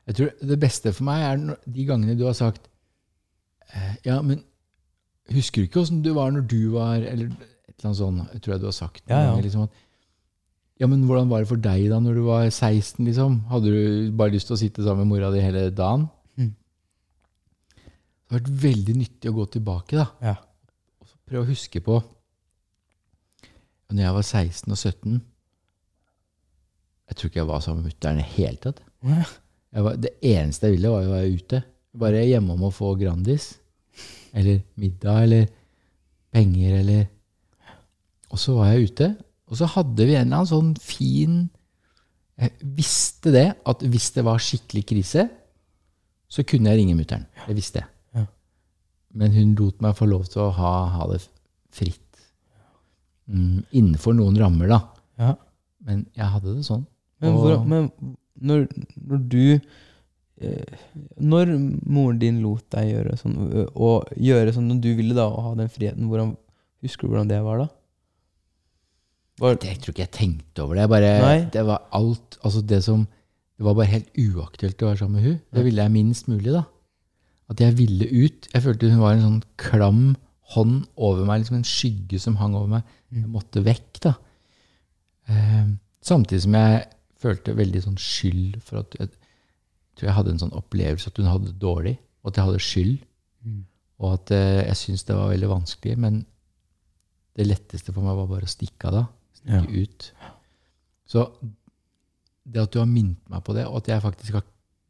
Jeg 0.06 0.18
tror 0.20 0.34
Det 0.52 0.58
beste 0.62 0.92
for 0.94 1.08
meg 1.08 1.24
er 1.30 1.46
de 1.78 1.86
gangene 1.88 2.18
du 2.20 2.26
har 2.28 2.36
sagt 2.38 2.68
eh, 3.74 3.96
Ja, 4.06 4.20
men 4.22 4.44
husker 5.34 5.64
du 5.64 5.70
ikke 5.70 5.82
åssen 5.82 6.04
du 6.06 6.12
var 6.14 6.30
når 6.36 6.44
du 6.52 6.60
var 6.76 7.00
Eller 7.00 7.32
et 7.32 7.80
eller 7.80 7.88
annet 7.90 7.98
sånt. 7.98 8.36
Tror 8.44 8.54
jeg 8.54 8.62
du 8.62 8.68
har 8.70 8.76
sagt 8.78 9.02
Ja, 9.10 9.24
ja. 9.32 9.40
liksom, 9.42 9.64
at, 9.66 9.82
ja, 10.84 10.90
men 10.92 11.06
hvordan 11.08 11.32
var 11.32 11.42
det 11.42 11.48
for 11.50 11.64
deg 11.64 11.88
da 11.90 11.98
når 12.04 12.20
du 12.20 12.24
var 12.28 12.44
16? 12.52 13.00
liksom? 13.08 13.40
Hadde 13.50 13.72
du 13.72 14.12
bare 14.20 14.36
lyst 14.36 14.52
til 14.52 14.58
å 14.58 14.60
sitte 14.60 14.84
sammen 14.84 15.08
med 15.08 15.16
mora 15.16 15.32
di 15.34 15.40
hele 15.42 15.70
dagen? 15.74 16.06
Mm. 16.38 16.52
Det 17.80 18.34
har 18.36 18.40
vært 18.42 18.52
veldig 18.68 18.96
nyttig 19.00 19.32
å 19.32 19.38
gå 19.40 19.46
tilbake 19.56 19.96
da, 20.04 20.06
Ja. 20.22 20.36
og 21.02 21.08
prøve 21.26 21.46
å 21.46 21.50
huske 21.50 21.80
på 21.86 21.98
Når 23.92 24.02
jeg 24.02 24.16
var 24.16 24.26
16 24.26 24.72
og 24.72 24.78
17 24.78 25.22
Jeg 27.06 27.16
tror 27.16 27.30
ikke 27.30 27.40
jeg 27.40 27.48
var 27.48 27.60
sammen 27.62 27.84
med 27.84 27.92
mutter'n 27.92 28.18
i 28.18 28.24
det 28.24 28.32
hele 28.34 28.58
tatt. 28.64 28.80
Jeg 29.76 29.84
var, 29.86 29.98
det 30.02 30.14
eneste 30.26 30.68
jeg 30.68 30.78
ville, 30.78 30.90
var 30.90 31.06
å 31.06 31.14
være 31.14 31.36
ute. 31.36 31.62
Bare 32.00 32.24
hjemme 32.26 32.56
om 32.56 32.64
å 32.66 32.74
få 32.74 32.96
Grandis. 32.98 33.52
Eller 34.36 34.64
middag, 34.80 35.28
eller 35.28 35.46
penger, 36.34 36.80
eller 36.82 37.06
Og 38.34 38.40
så 38.42 38.56
var 38.58 38.74
jeg 38.74 38.90
ute, 38.90 39.08
og 39.48 39.60
så 39.60 39.68
hadde 39.70 40.08
vi 40.08 40.16
en 40.18 40.26
eller 40.26 40.42
annen 40.42 40.50
sånn 40.50 40.72
fin 40.82 41.36
Jeg 42.42 42.52
visste 42.76 43.32
det, 43.32 43.46
at 43.64 43.84
hvis 43.86 44.10
det 44.18 44.26
var 44.28 44.42
skikkelig 44.44 44.82
krise, 44.90 45.30
så 46.28 46.44
kunne 46.44 46.74
jeg 46.74 46.82
ringe 46.82 46.98
mutter'n. 46.98 47.24
Det 47.46 47.56
visste 47.56 47.80
jeg. 47.80 48.26
Men 49.16 49.32
hun 49.32 49.54
lot 49.56 49.80
meg 49.80 49.96
få 49.96 50.10
lov 50.10 50.26
til 50.28 50.42
å 50.44 50.50
ha, 50.58 50.74
ha 50.98 51.06
det 51.14 51.22
fritt. 51.76 52.05
Mm, 53.26 53.64
innenfor 53.72 54.14
noen 54.18 54.38
rammer, 54.38 54.70
da. 54.70 54.80
Ja. 55.22 55.32
Men 55.86 56.06
jeg 56.18 56.30
hadde 56.34 56.54
det 56.58 56.66
sånn. 56.68 56.86
Men, 57.24 57.38
hvor, 57.40 57.58
men 57.66 57.90
når, 58.44 58.66
når 59.00 59.22
du 59.32 59.44
eh, 60.44 60.82
Når 61.24 61.54
moren 61.88 62.18
din 62.20 62.42
lot 62.44 62.66
deg 62.76 62.90
gjøre 62.92 63.16
sånn, 63.18 63.38
og 63.72 64.12
gjøre 64.20 64.54
sånn 64.54 64.68
når 64.68 64.82
du 64.84 64.90
ville 64.98 65.16
da, 65.18 65.30
og 65.32 65.46
ha 65.48 65.54
den 65.62 65.72
friheten, 65.72 66.10
hvordan, 66.12 66.34
husker 66.84 67.08
du 67.08 67.14
hvordan 67.14 67.32
det 67.32 67.40
var 67.46 67.64
da? 67.64 67.70
Var, 69.42 69.58
Det, 69.60 69.72
jeg 69.72 69.82
tror 69.84 69.96
ikke 69.96 70.06
jeg 70.06 70.16
tenkte 70.16 70.64
over 70.64 70.78
det. 70.78 70.86
Jeg 70.86 70.94
bare, 70.94 71.40
det 71.56 71.66
var 71.68 71.88
alt 71.96 72.38
altså 72.42 72.62
det 72.64 72.82
som 72.86 73.08
Det 73.56 73.64
var 73.64 73.76
bare 73.78 73.88
helt 73.88 74.10
uaktuelt 74.20 74.82
å 74.84 74.88
være 74.90 75.00
sammen 75.00 75.16
med 75.16 75.24
hun. 75.30 75.36
Det 75.56 75.62
ville 75.64 75.84
jeg 75.84 75.92
minst 75.94 76.26
mulig, 76.28 76.52
da. 76.52 76.66
At 77.48 77.62
jeg 77.64 77.78
ville 77.78 78.08
ut. 78.12 78.50
Jeg 78.52 78.64
følte 78.66 78.90
hun 78.92 79.00
var 79.00 79.16
en 79.16 79.24
sånn 79.24 79.44
klam 79.62 80.02
hånd 80.54 80.86
over 80.96 81.26
meg, 81.26 81.42
liksom 81.42 81.58
en 81.60 81.68
skygge 81.68 82.20
som 82.22 82.38
hang 82.38 82.56
over 82.58 82.70
meg. 82.78 82.94
Jeg 83.16 83.32
måtte 83.32 83.64
vekk, 83.66 84.02
da. 84.06 84.14
Eh, 85.32 85.72
samtidig 86.06 86.44
som 86.46 86.58
jeg 86.60 86.84
følte 87.26 87.58
veldig 87.58 87.82
sånn 87.88 87.98
skyld 87.98 88.60
for 88.62 88.84
at 88.84 88.98
jeg 89.00 89.10
tror 89.96 90.10
jeg 90.10 90.18
hadde 90.18 90.36
en 90.36 90.42
sånn 90.44 90.58
opplevelse 90.58 91.10
at 91.10 91.20
hun 91.22 91.32
hadde 91.32 91.50
det 91.50 91.62
dårlig, 91.62 91.96
og 92.22 92.30
at 92.30 92.38
jeg 92.38 92.50
hadde 92.50 92.64
skyld. 92.64 92.96
Og 94.04 94.10
at 94.12 94.34
eh, 94.36 94.64
jeg 94.68 94.80
syntes 94.82 95.06
det 95.08 95.18
var 95.18 95.32
veldig 95.32 95.52
vanskelig, 95.52 96.00
men 96.04 96.24
det 97.36 97.48
letteste 97.48 97.94
for 97.96 98.06
meg 98.06 98.18
var 98.20 98.28
bare 98.32 98.48
å 98.48 98.52
stikke 98.52 98.90
av 98.90 98.98
da. 98.98 99.04
Stikke 99.40 99.86
ut. 99.86 100.10
Så 101.10 101.26
det 102.46 102.62
at 102.62 102.74
du 102.74 102.80
har 102.82 102.90
minnet 102.90 103.24
meg 103.32 103.44
på 103.46 103.56
det, 103.58 103.66
og 103.70 103.82
at 103.82 103.90
jeg 103.90 104.04
faktisk 104.04 104.38
har 104.38 104.46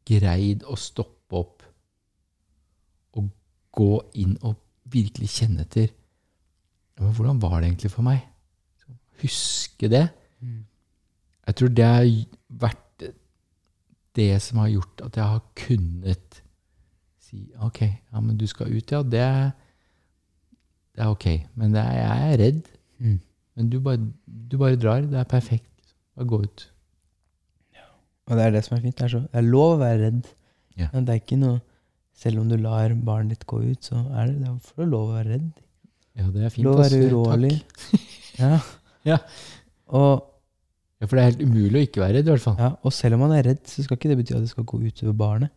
greid 0.06 0.66
å 0.68 0.76
stoppe 0.78 1.38
opp 1.38 1.64
og 3.16 3.30
gå 3.74 3.92
inn 4.22 4.36
og 4.42 4.58
virkelig 4.92 5.28
kjenne 5.34 5.66
etter 5.66 5.92
Hvordan 6.96 7.42
var 7.42 7.58
det 7.60 7.68
egentlig 7.68 7.90
for 7.92 8.06
meg? 8.06 8.22
Huske 9.20 9.90
det. 9.92 10.06
Jeg 11.46 11.56
tror 11.58 11.72
det 11.76 11.84
har 11.84 12.06
vært 12.48 13.04
det 14.16 14.30
som 14.42 14.62
har 14.62 14.70
gjort 14.72 15.02
at 15.04 15.18
jeg 15.20 15.32
har 15.34 15.42
kunnet 15.60 16.40
si 17.26 17.42
ok, 17.60 17.82
ja, 17.82 18.22
men 18.22 18.38
du 18.38 18.46
skal 18.48 18.72
ut, 18.72 18.92
ja. 18.92 19.02
Det 19.02 19.20
er, 19.20 19.50
det 20.96 21.04
er 21.04 21.12
ok. 21.12 21.26
Men 21.54 21.74
det 21.74 21.82
er, 21.82 21.92
jeg 21.98 22.32
er 22.32 22.40
redd. 22.44 22.62
Mm. 22.98 23.20
Men 23.56 23.70
du 23.70 23.78
bare, 23.80 24.00
du 24.24 24.56
bare 24.60 24.80
drar. 24.80 25.04
Det 25.04 25.20
er 25.20 25.28
perfekt. 25.28 25.94
Bare 26.16 26.28
gå 26.32 26.42
ut. 26.42 26.66
og 28.26 28.36
det 28.36 28.44
er 28.44 28.50
det 28.56 28.64
som 28.64 28.76
er 28.76 28.82
fint. 28.82 28.98
Det 28.98 29.04
er, 29.04 29.12
så, 29.12 29.18
det 29.18 29.40
er 29.42 29.46
lov 29.46 29.76
å 29.76 29.80
være 29.82 30.00
redd. 30.06 30.30
Ja. 30.76 30.88
Det 30.92 31.08
er 31.12 31.20
ikke 31.20 31.40
noe 31.40 31.60
Selv 32.16 32.40
om 32.40 32.48
du 32.48 32.56
lar 32.56 32.94
barnet 33.04 33.34
ditt 33.36 33.44
gå 33.48 33.58
ut, 33.64 33.84
så 33.84 33.98
er 34.16 34.30
det, 34.30 34.38
det 34.40 34.48
er 34.48 34.54
for 34.64 34.88
lov 34.88 35.10
å 35.10 35.16
være 35.18 35.34
redd. 35.34 35.50
Ja, 36.16 36.30
det 36.32 36.46
er 36.46 36.54
fint. 36.54 36.64
Lov 36.64 36.78
å 36.78 36.84
være 36.86 37.02
urolig. 37.10 37.52
Ja. 38.36 38.58
Ja. 39.08 39.16
Og, 39.96 40.24
Ja, 41.00 41.06
for 41.06 41.16
det 41.16 41.22
er 41.22 41.30
helt 41.30 41.44
umulig 41.44 41.78
å 41.78 41.84
ikke 41.86 42.00
være 42.02 42.18
redd, 42.18 42.26
i 42.28 42.32
hvert 42.34 42.42
fall. 42.44 42.56
ja, 42.60 42.70
og 42.84 42.92
selv 42.92 43.16
om 43.16 43.22
man 43.26 43.32
er 43.36 43.46
redd, 43.50 43.62
så 43.68 43.84
skal 43.84 43.96
ikke 43.98 44.10
det 44.10 44.16
bety 44.22 44.34
at 44.36 44.44
det 44.44 44.50
skal 44.50 44.64
gå 44.68 44.80
utover 44.80 45.16
barnet. 45.16 45.52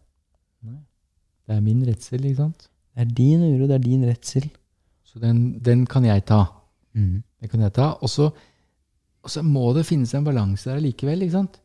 Det 1.49 1.55
er 1.55 1.63
min 1.65 1.79
redsel, 1.87 2.23
ikke 2.27 2.41
sant? 2.43 2.67
Det 2.93 3.03
er 3.05 3.11
din 3.17 3.41
uro, 3.47 3.67
det 3.67 3.75
er 3.79 3.83
din 3.83 4.03
redsel. 4.07 4.45
Så 5.07 5.19
den, 5.23 5.39
den 5.65 5.85
kan 5.89 6.05
jeg 6.05 6.23
ta. 6.29 6.43
Mm. 6.93 7.23
Det 7.41 7.49
kan 7.49 7.63
jeg 7.65 7.73
ta. 7.79 7.87
Og 8.03 8.11
så, 8.11 8.27
må 9.47 9.71
det 9.75 9.87
finnes 9.87 10.11
en 10.15 10.27
balanse 10.27 10.69
der 10.69 10.83
likevel, 10.83 11.23
ikke 11.25 11.37
sant? 11.39 11.57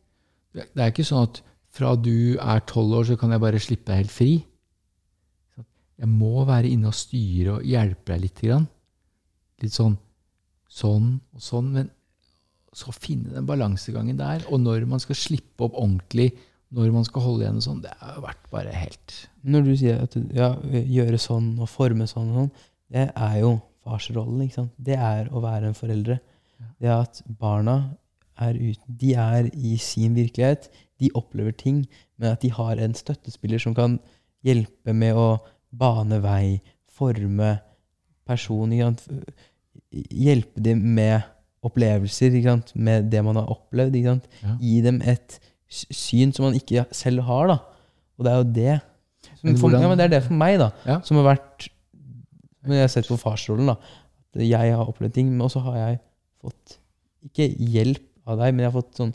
Det 0.55 0.65
det 0.73 0.83
er 0.85 0.91
ikke 0.93 1.05
sånn 1.05 1.27
at 1.27 1.41
fra 1.75 1.93
du 1.99 2.35
er 2.39 2.63
tolv 2.71 2.95
år, 3.01 3.07
så 3.11 3.17
kan 3.19 3.35
jeg 3.35 3.43
bare 3.43 3.59
slippe 3.61 3.91
deg 3.91 4.05
helt 4.05 4.15
fri. 4.15 4.31
Jeg 6.01 6.11
må 6.11 6.43
være 6.47 6.71
inne 6.71 6.89
og 6.91 6.97
styre 6.97 7.59
og 7.59 7.67
hjelpe 7.67 8.13
deg 8.13 8.25
litt. 8.25 8.41
Grann. 8.43 8.67
Litt 9.63 9.75
sånn 9.75 9.95
sånn 10.75 11.15
og 11.35 11.43
sånn. 11.43 11.71
Men 11.75 11.91
så 12.75 12.91
finne 12.95 13.31
den 13.35 13.47
balansegangen 13.47 14.19
der. 14.19 14.43
Og 14.51 14.61
når 14.63 14.87
man 14.89 15.01
skal 15.03 15.17
slippe 15.19 15.67
opp 15.67 15.77
ordentlig, 15.79 16.33
når 16.75 16.91
man 16.91 17.05
skal 17.07 17.23
holde 17.23 17.45
igjen 17.45 17.61
og 17.61 17.65
sånn, 17.65 17.83
det 17.85 17.93
har 18.01 18.23
vært 18.23 18.47
bare 18.51 18.71
helt 18.73 19.13
Når 19.45 19.67
du 19.67 19.73
sier 19.77 19.99
at 20.01 20.15
du, 20.17 20.23
ja, 20.35 20.49
gjøre 20.73 21.19
sånn 21.21 21.53
og 21.61 21.69
forme 21.71 22.07
sånn 22.09 22.31
og 22.33 22.39
sånn, 22.39 22.49
det 22.91 23.05
er 23.13 23.35
jo 23.39 23.53
farsrollen. 23.85 24.41
ikke 24.43 24.59
sant? 24.59 24.73
Det 24.75 24.97
er 24.97 25.29
å 25.31 25.43
være 25.43 25.69
en 25.69 25.77
foreldre. 25.77 26.17
Det 26.81 26.91
at 26.91 27.21
barna 27.39 27.77
er 28.41 28.57
uten 28.57 28.97
De 28.99 29.13
er 29.15 29.47
i 29.53 29.77
sin 29.79 30.17
virkelighet. 30.17 30.67
De 30.99 31.11
opplever 31.15 31.55
ting, 31.55 31.85
men 32.17 32.33
at 32.33 32.43
de 32.43 32.51
har 32.51 32.81
en 32.81 32.97
støttespiller 32.97 33.61
som 33.61 33.75
kan 33.77 33.99
hjelpe 34.45 34.93
med 34.93 35.15
å 35.15 35.37
bane 35.79 36.21
vei, 36.23 36.59
forme 36.95 37.57
person, 38.25 38.71
ikke 38.73 38.89
sant? 38.89 39.35
hjelpe 39.95 40.63
dem 40.63 40.81
med 40.95 41.23
opplevelser, 41.65 42.35
med 42.75 43.09
det 43.11 43.21
man 43.25 43.39
har 43.39 43.51
opplevd. 43.51 43.97
Ja. 43.97 44.55
Gi 44.61 44.79
dem 44.85 45.01
et 45.01 45.39
syn 45.67 46.33
som 46.35 46.49
man 46.49 46.57
ikke 46.57 46.85
selv 46.95 47.25
har. 47.27 47.47
da. 47.47 47.57
Og 48.17 48.25
det 48.25 48.31
er 48.31 48.37
jo 48.41 48.49
det. 48.55 48.75
Men 49.45 49.57
for, 49.57 49.73
ja, 49.73 49.87
men 49.87 49.97
det 49.97 50.07
er 50.07 50.13
det 50.15 50.23
for 50.25 50.37
meg, 50.37 50.57
da. 50.61 50.71
Ja. 50.85 50.99
Som 51.05 51.19
har 51.21 51.35
vært 51.35 51.69
Når 52.65 52.79
jeg 52.79 52.85
har 52.85 52.91
sett 52.93 53.09
på 53.09 53.17
farsrollen, 53.21 53.69
da. 53.69 53.75
At 54.35 54.41
jeg 54.45 54.73
har 54.73 54.89
opplevd 54.89 55.13
ting, 55.17 55.29
men 55.31 55.45
også 55.45 55.61
har 55.67 55.77
jeg 55.77 55.99
fått 56.41 56.77
Ikke 57.25 57.49
hjelp 57.49 58.05
av 58.25 58.39
deg, 58.41 58.53
men 58.53 58.65
jeg 58.65 58.71
har 58.71 58.77
fått 58.77 58.97
sånn 58.97 59.13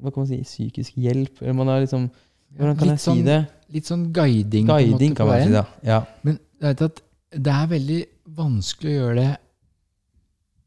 Hva 0.00 0.12
kan 0.12 0.22
man 0.22 0.30
si? 0.30 0.40
Psykisk 0.44 0.96
hjelp? 1.00 1.42
Eller 1.42 1.56
man 1.56 1.72
har 1.72 1.82
liksom 1.84 2.08
Hvordan 2.56 2.76
kan 2.80 2.88
jeg 2.88 2.98
si 3.00 3.04
sånn 3.10 3.24
det? 3.26 3.38
Litt 3.70 3.86
sånn 3.86 4.06
guiding. 4.12 4.66
på 4.66 4.72
måte, 4.74 4.88
Guiding, 4.88 5.12
på 5.14 5.16
kan 5.20 5.26
man 5.30 5.36
veien. 5.38 5.52
si. 5.54 5.86
Ja. 5.86 6.00
Men 6.26 6.38
du 6.38 6.66
vet 6.66 6.82
at 6.82 7.02
det 7.30 7.52
er 7.54 7.66
veldig 7.70 8.00
vanskelig 8.40 8.90
å 8.90 8.98
gjøre 8.98 9.14
det 9.20 9.30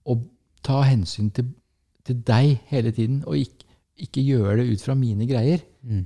å 0.08 0.16
ta 0.64 0.82
hensyn 0.88 1.30
til, 1.36 1.50
til 2.08 2.22
deg 2.28 2.60
hele 2.72 2.92
tiden, 2.96 3.22
og 3.28 3.36
ikke, 3.38 3.68
ikke 4.08 4.24
gjøre 4.24 4.58
det 4.62 4.70
ut 4.72 4.82
fra 4.86 4.96
mine 4.96 5.28
greier. 5.28 5.60
Mm. 5.84 6.06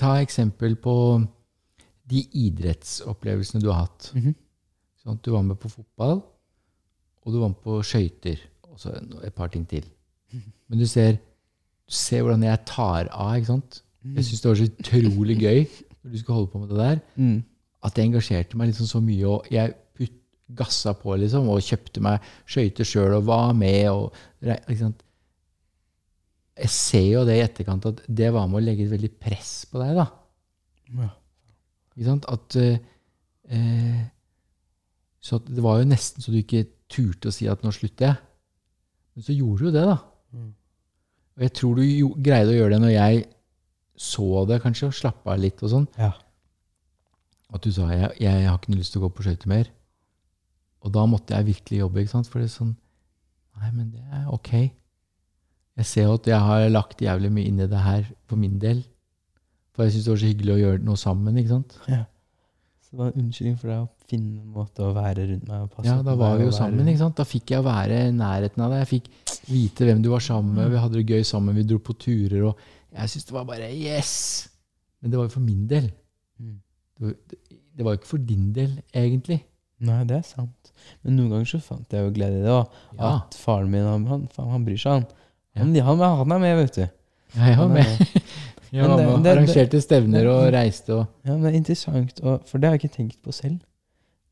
Ta 0.00 0.16
eksempel 0.24 0.76
på 0.80 0.96
de 2.08 2.22
idrettsopplevelsene 2.46 3.62
du 3.62 3.68
har 3.72 3.86
hatt. 3.86 4.10
Mhm. 4.14 4.34
Sånn 5.02 5.20
du 5.22 5.30
var 5.32 5.42
med 5.46 5.58
på 5.62 5.68
fotball, 5.70 6.22
og 7.22 7.32
du 7.32 7.38
var 7.38 7.52
med 7.52 7.60
på 7.62 7.78
skøyter, 7.86 8.40
og 8.66 8.78
så 8.80 8.94
et 9.22 9.34
par 9.34 9.48
ting 9.52 9.66
til. 9.68 9.84
Men 10.68 10.78
du 10.80 10.86
ser, 10.86 11.12
du 11.86 11.94
ser 11.94 12.22
hvordan 12.24 12.42
jeg 12.42 12.64
tar 12.66 13.08
av, 13.12 13.36
ikke 13.38 13.52
sant? 13.52 13.82
Jeg 14.14 14.24
syns 14.24 14.40
det 14.40 14.48
var 14.50 14.58
så 14.60 14.68
utrolig 14.70 15.36
gøy 15.40 15.66
når 16.02 16.12
du 16.12 16.18
skulle 16.18 16.36
holde 16.36 16.50
på 16.52 16.58
med 16.62 16.68
det 16.68 16.78
der 16.78 17.00
Mm. 17.16 17.44
at 17.82 17.98
jeg 17.98 18.06
engasjerte 18.06 18.56
meg 18.56 18.68
liksom 18.68 18.86
så 18.86 19.00
mye, 19.00 19.26
og 19.26 19.46
jeg 19.50 19.74
putt, 19.96 20.12
gassa 20.54 20.92
på 20.94 21.16
liksom, 21.18 21.48
og 21.48 21.62
kjøpte 21.62 22.00
meg 22.00 22.20
skøyter 22.46 22.84
sjøl 22.86 23.16
og 23.18 23.26
var 23.26 23.52
med. 23.52 23.88
Og? 23.90 24.12
Jeg 26.56 26.70
ser 26.72 27.06
jo 27.10 27.24
det 27.26 27.36
i 27.36 27.44
etterkant 27.44 27.86
at 27.86 28.02
det 28.08 28.32
var 28.32 28.46
med 28.48 28.60
å 28.60 28.64
legge 28.64 28.86
et 28.86 28.92
veldig 28.94 29.10
press 29.20 29.66
på 29.70 29.80
deg. 29.82 29.96
da. 29.98 30.06
Ja. 30.96 31.10
Ikke 31.96 32.06
sant? 32.06 32.28
At, 32.28 32.56
eh, 32.56 32.78
eh, 33.50 34.04
så 35.20 35.40
det 35.44 35.62
var 35.64 35.80
jo 35.80 35.90
nesten 35.90 36.22
så 36.22 36.32
du 36.32 36.38
ikke 36.38 36.66
turte 36.88 37.28
å 37.28 37.34
si 37.34 37.48
at 37.50 37.62
nå 37.64 37.72
slutter 37.74 38.06
jeg. 38.06 38.16
Men 39.16 39.26
så 39.26 39.34
gjorde 39.34 39.58
du 39.58 39.64
jo 39.66 39.74
det, 39.74 39.86
da. 39.88 39.96
Mm. 40.32 40.52
Og 41.36 41.42
jeg 41.42 41.52
tror 41.52 41.74
du 41.76 41.82
greide 42.22 42.52
å 42.52 42.56
gjøre 42.56 42.76
det 42.76 42.82
når 42.84 42.94
jeg 42.94 43.24
så 43.96 44.44
det, 44.48 44.60
kanskje, 44.62 44.90
og 44.90 44.96
slappa 44.96 45.34
av 45.34 45.42
litt 45.42 45.62
og 45.64 45.72
sånn. 45.72 45.86
Ja. 45.98 46.12
At 47.54 47.64
du 47.64 47.70
sa 47.72 47.88
jeg, 47.92 48.10
jeg 48.20 48.46
har 48.46 48.58
ikke 48.58 48.76
lyst 48.76 48.94
til 48.94 49.00
å 49.02 49.06
gå 49.06 49.14
på 49.16 49.26
skøyter 49.26 49.50
mer. 49.50 49.70
Og 50.84 50.92
da 50.94 51.04
måtte 51.08 51.34
jeg 51.34 51.48
virkelig 51.48 51.80
jobbe. 51.80 52.02
ikke 52.02 52.12
sant? 52.12 52.28
For 52.30 52.42
det 52.42 52.50
er 52.50 52.58
sånn 52.58 52.74
Nei, 53.56 53.70
men 53.72 53.86
det 53.88 54.02
er 54.12 54.26
ok. 54.28 54.50
Jeg 55.80 55.88
ser 55.88 56.10
jo 56.10 56.18
at 56.18 56.26
jeg 56.28 56.36
har 56.44 56.66
lagt 56.68 57.00
jævlig 57.00 57.30
mye 57.32 57.48
inn 57.48 57.62
i 57.64 57.68
det 57.70 57.80
her 57.80 58.02
for 58.28 58.36
min 58.36 58.58
del. 58.60 58.82
For 59.72 59.86
jeg 59.86 59.94
syns 59.94 60.04
det 60.04 60.12
var 60.12 60.20
så 60.20 60.28
hyggelig 60.28 60.52
å 60.52 60.58
gjøre 60.60 60.82
noe 60.84 61.00
sammen. 61.00 61.38
ikke 61.40 61.54
sant? 61.54 61.78
ja. 61.88 62.02
Så 62.84 62.92
det 62.92 63.00
var 63.00 63.08
en 63.14 63.22
unnskyldning 63.24 63.56
for 63.58 63.72
deg 63.72 63.80
å 63.80 63.88
finne 64.10 64.40
en 64.42 64.52
måte 64.54 64.84
å 64.84 64.92
være 64.96 65.26
rundt 65.30 65.46
meg 65.48 65.64
og 65.64 65.70
passe 65.74 65.88
Ja, 65.88 65.96
Da 66.06 66.14
var 66.18 66.36
vi 66.38 66.46
jo 66.46 66.52
sammen. 66.54 66.86
ikke 66.88 67.02
sant? 67.02 67.16
Da 67.18 67.26
fikk 67.28 67.52
jeg 67.54 67.64
være 67.66 68.00
i 68.08 68.12
nærheten 68.14 68.62
av 68.64 68.72
deg. 68.74 68.84
Jeg 68.84 68.90
fikk 68.92 69.10
vite 69.50 69.88
hvem 69.88 70.02
du 70.04 70.10
var 70.12 70.24
sammen 70.24 70.54
med. 70.58 70.70
Vi 70.72 70.82
hadde 70.82 71.00
det 71.00 71.06
gøy 71.16 71.26
sammen. 71.26 71.56
Vi 71.58 71.66
dro 71.66 71.78
på 71.82 71.96
turer. 71.98 72.46
og 72.50 72.58
Jeg 72.94 73.12
syntes 73.12 73.28
det 73.30 73.36
var 73.36 73.44
bare 73.48 73.70
yes! 73.72 74.14
Men 75.02 75.12
det 75.12 75.18
var 75.20 75.28
jo 75.28 75.34
for 75.36 75.44
min 75.44 75.66
del. 75.70 75.90
Mm. 76.40 76.56
Det 76.96 77.06
var, 77.06 77.14
det 77.76 77.84
var 77.84 77.92
jo 77.94 78.00
ikke 78.00 78.12
for 78.14 78.24
din 78.32 78.52
del, 78.56 78.72
egentlig. 78.94 79.40
Nei, 79.86 80.00
det 80.08 80.16
er 80.16 80.24
sant. 80.24 80.72
Men 81.04 81.18
noen 81.18 81.34
ganger 81.34 81.50
så 81.50 81.60
fant 81.60 81.92
jeg 81.92 82.06
jo 82.06 82.14
glede 82.16 82.40
i 82.40 82.44
det 82.46 82.52
òg. 82.54 82.78
Ja. 82.96 83.10
At 83.18 83.36
faren 83.36 83.68
min, 83.70 83.84
han, 83.84 84.06
han, 84.08 84.26
han 84.38 84.64
bryr 84.64 84.80
seg, 84.80 85.02
han. 85.02 85.08
Han, 85.60 85.74
han, 85.84 86.00
han 86.22 86.32
er 86.36 86.40
med, 86.42 86.56
vet 86.62 86.78
du. 86.78 86.86
Ja, 87.36 87.50
jeg 87.50 87.58
var 87.60 87.72
med. 87.74 88.22
Jeg 88.76 88.82
var 88.82 88.98
med 88.98 89.06
og 89.08 89.26
arrangerte 89.30 89.78
stevner 89.80 90.26
og 90.28 90.40
reiste 90.52 90.90
og 90.96 91.04
Ja, 91.24 91.36
men 91.36 91.44
det 91.44 91.52
er 91.52 91.58
interessant, 91.60 92.18
og, 92.26 92.42
for 92.48 92.58
det 92.58 92.66
har 92.68 92.74
jeg 92.74 92.82
ikke 92.82 92.96
tenkt 92.96 93.20
på 93.24 93.32
selv. 93.32 93.60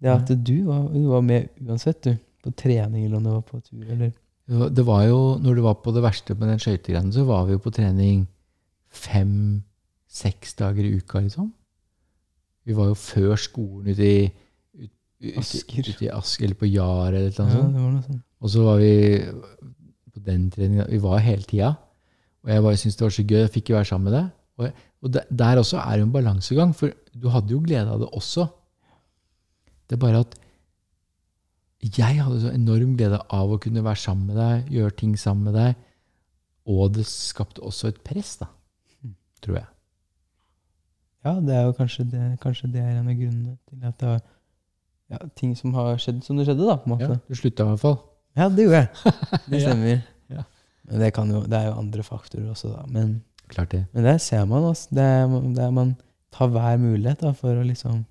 Det 0.05 0.13
at 0.13 0.45
du 0.47 0.55
var, 0.69 0.83
du 0.93 1.07
var 1.09 1.23
med 1.25 1.49
uansett, 1.65 2.03
du. 2.05 2.15
På 2.45 2.53
trening, 2.53 3.07
eller 3.07 3.17
om 3.17 3.25
du 3.25 3.31
var 3.33 3.45
på 3.49 3.61
tur, 3.65 3.85
eller 3.89 4.13
Det 4.47 4.85
var- 4.85 5.07
jo, 5.09 5.39
når 5.41 5.55
du 5.57 5.63
var 5.65 5.75
på 5.81 5.93
det 5.95 6.03
verste 6.05 6.35
med 6.37 6.49
den 6.51 6.59
skøytegreia, 6.61 7.13
så 7.13 7.25
var 7.25 7.47
vi 7.47 7.53
jo 7.57 7.59
på 7.65 7.73
trening 7.73 8.27
fem-seks 8.93 10.55
dager 10.59 10.85
i 10.85 10.97
uka, 10.99 11.21
liksom. 11.25 11.53
Vi 12.65 12.77
var 12.77 12.91
jo 12.93 12.95
før 12.99 13.37
skolen 13.41 13.93
ute 13.93 14.05
i 14.05 14.25
ut, 14.81 14.91
ut, 15.23 15.39
Asker. 15.43 15.89
Ute 15.89 16.07
i 16.07 16.11
Asker, 16.13 16.45
eller 16.49 16.61
på 16.61 16.69
Jar, 16.71 17.13
eller 17.13 17.29
annet 17.29 17.35
sånt. 17.35 17.75
Ja, 17.77 18.03
sånt. 18.07 18.23
Og 18.45 18.51
så 18.53 18.65
var 18.65 18.79
vi 18.81 18.93
på 20.15 20.23
den 20.25 20.51
treningen 20.53 20.89
Vi 20.91 20.99
var 21.03 21.19
hele 21.25 21.43
tida. 21.43 21.75
Og 22.45 22.51
jeg 22.53 22.63
bare 22.63 22.77
syntes 22.81 22.97
det 22.97 23.05
var 23.07 23.15
så 23.17 23.25
gøy. 23.25 23.39
Jeg 23.41 23.51
fikk 23.55 23.71
jo 23.71 23.77
være 23.79 23.89
sammen 23.89 24.11
med 24.13 24.17
deg. 24.19 24.31
Og, 24.59 24.83
og 25.03 25.13
der, 25.39 25.57
også 25.61 25.81
er 25.81 25.99
jo 25.99 26.05
en 26.07 26.13
balansegang, 26.13 26.75
for 26.77 26.93
du 27.17 27.29
hadde 27.33 27.51
jo 27.51 27.61
glede 27.65 27.89
av 27.91 28.01
det 28.01 28.09
også. 28.13 28.47
Det 29.89 29.97
er 29.97 30.03
bare 30.03 30.25
at 30.25 30.39
jeg 31.85 32.23
hadde 32.25 32.41
så 32.41 32.53
enorm 32.55 32.95
glede 32.97 33.19
av 33.29 33.51
å 33.53 33.59
kunne 33.61 33.85
være 33.85 34.01
sammen 34.01 34.31
med 34.31 34.39
deg, 34.41 34.71
gjøre 34.73 34.97
ting 35.03 35.17
sammen 35.21 35.51
med 35.51 35.59
deg. 35.59 35.83
Og 36.65 36.95
det 36.97 37.05
skapte 37.09 37.61
også 37.61 37.91
et 37.91 37.99
press, 38.07 38.39
da. 38.41 38.49
Tror 39.45 39.59
jeg. 39.59 39.69
Ja, 41.25 41.35
det 41.45 41.57
er 41.57 41.67
jo 41.67 41.75
kanskje 41.77 42.07
det, 42.09 42.23
kanskje 42.41 42.71
det 42.73 42.81
er 42.81 42.97
en 42.99 43.11
av 43.11 43.19
grunnene 43.19 43.59
til 43.69 43.85
at 43.85 44.01
det 44.01 44.09
var 44.09 44.23
ja, 45.13 45.21
ting 45.37 45.53
som 45.57 45.77
har 45.77 46.01
skjedd 46.01 46.25
som 46.25 46.41
det 46.41 46.47
skjedde, 46.49 46.65
da. 46.65 46.79
på 46.81 46.89
en 46.89 46.95
måte. 46.95 47.11
Ja, 47.13 47.21
du 47.29 47.39
slutta 47.39 47.67
i 47.67 47.71
hvert 47.73 47.85
fall. 47.85 47.99
Ja, 48.35 48.49
det 48.51 48.65
gjorde 48.67 48.81
jeg. 48.81 49.15
Det 49.53 49.61
stemmer. 49.63 50.01
Ja. 50.33 50.47
Men 50.89 51.05
det, 51.05 51.13
kan 51.17 51.31
jo, 51.31 51.45
det 51.49 51.61
er 51.61 51.69
jo 51.69 51.77
andre 51.81 52.05
faktorer 52.07 52.49
også, 52.53 52.73
da. 52.73 52.83
Men, 52.91 53.15
Klart 53.53 53.77
det. 53.77 53.85
men 53.93 54.09
der 54.09 54.19
ser 54.19 54.45
man, 54.49 54.65
altså. 54.65 54.89
Det 54.97 55.05
er, 55.05 55.37
det 55.55 55.63
er 55.65 55.71
man 55.77 55.95
tar 56.35 56.51
hver 56.51 56.81
mulighet 56.81 57.21
da, 57.23 57.33
for 57.37 57.61
å 57.61 57.65
liksom 57.69 58.03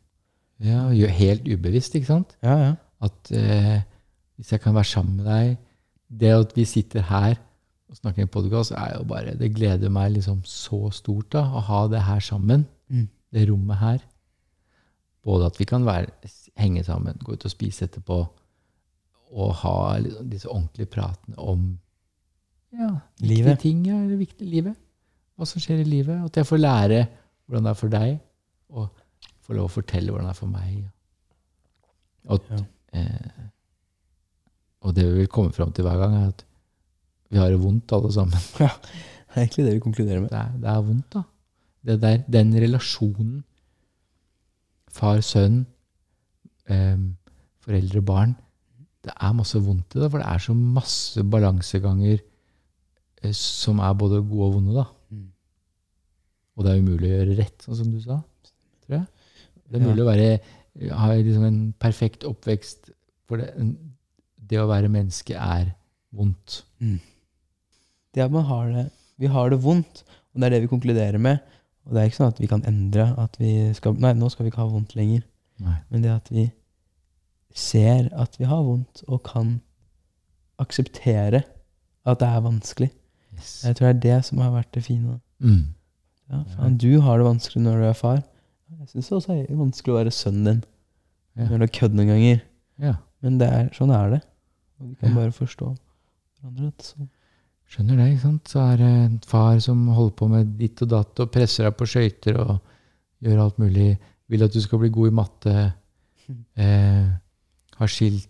Ja, 0.62 0.90
gjør- 0.94 1.10
Helt 1.18 1.48
ubevisst, 1.48 1.96
ikke 1.96 2.06
sant? 2.08 2.38
Ja, 2.44 2.56
ja. 2.58 2.74
at 3.02 3.32
eh, 3.32 3.82
hvis 4.38 4.52
jeg 4.52 4.62
kan 4.62 4.76
være 4.76 4.84
sammen 4.86 5.18
med 5.18 5.26
deg 5.26 5.58
Det 6.10 6.30
at 6.34 6.54
vi 6.56 6.64
sitter 6.66 7.02
her 7.02 7.36
og 7.90 7.98
snakker 7.98 8.20
i 8.20 8.22
en 8.26 8.28
podkast, 8.28 8.72
er 8.72 8.98
jo 8.98 9.04
bare 9.04 9.36
Det 9.38 9.52
gleder 9.54 9.90
meg 9.90 10.12
liksom 10.14 10.42
så 10.46 10.90
stort 10.92 11.32
da, 11.34 11.42
å 11.46 11.60
ha 11.62 11.88
det 11.88 12.02
her 12.02 12.20
sammen. 12.20 12.66
Mm. 12.90 13.08
Det 13.34 13.50
rommet 13.50 13.78
her. 13.78 14.00
Både 15.24 15.46
at 15.46 15.60
vi 15.60 15.66
kan 15.66 15.86
være, 15.86 16.08
henge 16.58 16.84
sammen, 16.84 17.20
gå 17.24 17.34
ut 17.34 17.46
og 17.46 17.52
spise 17.52 17.86
etterpå, 17.86 18.18
og 19.34 19.54
ha 19.62 19.98
liksom 20.00 20.30
disse 20.30 20.50
ordentlige 20.50 20.90
pratene 20.90 21.38
om 21.38 21.78
ja, 22.74 22.90
Livet. 23.22 23.60
ting. 23.60 23.86
Ja, 23.88 23.96
eller 24.04 24.18
viktige 24.18 24.50
livet. 24.50 24.76
Hva 25.38 25.46
som 25.46 25.62
skjer 25.62 25.82
i 25.82 25.88
livet. 25.88 26.18
At 26.26 26.36
jeg 26.42 26.46
får 26.50 26.58
lære 26.62 27.08
hvordan 27.46 27.64
det 27.64 27.70
er 27.70 27.80
for 27.80 27.94
deg, 27.94 28.20
og 28.70 28.90
får 29.44 29.58
lov 29.58 29.70
å 29.70 29.76
fortelle 29.78 30.14
hvordan 30.14 30.30
det 30.30 30.34
er 30.36 30.40
for 30.40 30.52
meg. 30.52 30.84
Og 32.32 32.52
Ja. 32.52 32.64
Eh, 32.94 33.50
og 34.84 34.92
det 34.96 35.06
vi 35.08 35.24
vil 35.24 35.32
komme 35.32 35.54
fram 35.56 35.72
til 35.74 35.86
hver 35.88 35.98
gang, 36.02 36.16
er 36.20 36.28
at 36.34 36.44
vi 37.32 37.40
har 37.40 37.50
det 37.50 37.62
vondt, 37.62 37.92
alle 37.96 38.12
sammen. 38.14 38.38
Ja, 38.62 38.70
Det 39.34 39.42
er 39.42 39.46
egentlig 39.48 39.66
det 39.66 39.74
vi 39.74 39.82
konkluderer 39.82 40.22
med. 40.22 40.30
Det 40.30 40.38
er, 40.38 40.58
det 40.62 40.70
er 40.70 40.82
vondt, 40.86 41.08
da. 41.16 41.24
Det 41.84 41.96
der, 42.04 42.20
den 42.32 42.52
relasjonen 42.62 43.32
far-sønn, 44.94 45.64
eh, 46.70 47.00
foreldre-barn 47.66 48.36
Det 49.04 49.12
er 49.18 49.34
masse 49.36 49.60
vondt 49.60 49.98
i 49.98 50.00
det, 50.00 50.12
for 50.12 50.22
det 50.22 50.28
er 50.30 50.44
så 50.46 50.54
masse 50.56 51.24
balanseganger 51.28 52.22
eh, 53.24 53.34
som 53.36 53.82
er 53.84 53.98
både 54.00 54.22
gode 54.22 54.46
og 54.46 54.54
vonde, 54.60 54.76
da. 54.78 54.86
Mm. 55.10 55.26
Og 56.56 56.64
det 56.64 56.72
er 56.72 56.84
umulig 56.86 57.10
å 57.10 57.18
gjøre 57.18 57.40
rett, 57.42 57.66
sånn 57.66 57.80
som 57.82 57.90
du 57.92 58.00
sa. 58.04 58.22
Det 59.74 59.82
er 59.82 59.88
mulig 59.90 60.04
å 60.06 60.10
være, 60.12 60.28
ha 60.94 61.10
liksom 61.18 61.48
en 61.48 61.62
perfekt 61.82 62.26
oppvekst, 62.30 62.92
for 63.30 63.42
det, 63.42 63.50
det 64.38 64.60
å 64.62 64.70
være 64.70 64.92
menneske 64.94 65.34
er 65.34 65.72
vondt. 66.14 66.62
Det 68.14 68.22
at 68.22 68.34
man 68.34 68.46
har 68.46 68.70
det 68.70 68.90
Vi 69.22 69.30
har 69.30 69.50
det 69.50 69.62
vondt, 69.64 70.04
og 70.34 70.42
det 70.42 70.48
er 70.48 70.54
det 70.56 70.64
vi 70.64 70.70
konkluderer 70.72 71.22
med. 71.22 71.42
Og 71.86 71.94
det 71.94 72.02
er 72.02 72.10
ikke 72.10 72.18
sånn 72.18 72.32
at 72.34 72.40
vi 72.42 72.50
kan 72.50 72.64
endre 72.68 73.06
at 73.22 73.38
vi 73.40 73.52
skal 73.78 73.96
Nei, 74.02 74.14
nå 74.18 74.30
skal 74.32 74.46
vi 74.46 74.52
ikke 74.52 74.64
ha 74.64 74.72
vondt 74.72 74.96
lenger. 74.98 75.22
Nei. 75.64 75.78
Men 75.92 76.04
det 76.04 76.12
at 76.12 76.32
vi 76.34 76.48
ser 77.54 78.10
at 78.18 78.36
vi 78.40 78.50
har 78.50 78.64
vondt, 78.66 79.04
og 79.08 79.22
kan 79.28 79.60
akseptere 80.62 81.44
at 82.04 82.20
det 82.20 82.28
er 82.28 82.44
vanskelig. 82.44 82.90
Yes. 83.34 83.64
Jeg 83.66 83.78
tror 83.78 83.88
det 83.88 83.94
er 83.94 84.04
det 84.08 84.26
som 84.28 84.42
har 84.44 84.54
vært 84.54 84.74
det 84.76 84.84
fine. 84.86 85.20
Mm. 85.40 85.74
Ja, 86.32 86.42
faen, 86.56 86.78
du 86.82 87.02
har 87.06 87.20
det 87.20 87.28
vanskelig 87.28 87.64
når 87.64 87.82
du 87.82 87.88
er 87.90 87.98
far. 87.98 88.22
Jeg 88.84 88.90
syns 88.92 89.10
det 89.10 89.16
også 89.18 89.34
er 89.38 89.56
vanskelig 89.56 89.94
å 89.94 89.98
være 90.02 90.12
sønnen 90.14 90.46
din 90.50 90.64
Ja. 91.40 91.48
du 91.50 91.58
har 91.64 91.72
kødd 91.80 91.96
noen 91.98 92.12
ganger. 92.12 92.42
ja. 92.80 92.96
Men 93.24 93.38
det 93.40 93.48
er, 93.48 93.70
sånn 93.72 93.92
er 93.96 94.10
det. 94.18 94.22
Og 94.82 94.90
vi 94.90 94.96
kan 95.00 95.10
Ja. 95.10 95.16
bare 95.16 95.32
forstå 95.32 95.70
hverandre. 96.42 96.74
Skjønner 97.72 97.96
det, 97.98 98.08
ikke 98.12 98.22
sant? 98.22 98.44
Så 98.52 98.60
er 98.60 98.78
det 98.78 98.90
en 99.06 99.20
far 99.26 99.60
som 99.64 99.88
holder 99.88 100.16
på 100.20 100.28
med 100.30 100.58
ditt 100.60 100.82
og 100.84 100.90
datt 100.90 101.20
og 101.24 101.32
presser 101.32 101.64
deg 101.64 101.78
på 101.78 101.88
skøyter 101.88 102.38
og 102.38 102.60
gjør 103.24 103.40
alt 103.46 103.58
mulig. 103.64 103.98
Vil 104.30 104.44
at 104.44 104.52
du 104.52 104.60
skal 104.62 104.80
bli 104.80 104.90
god 104.90 105.08
i 105.08 105.16
matte. 105.16 105.74
Eh, 106.58 107.10
har 107.78 107.88
skilt, 107.88 108.28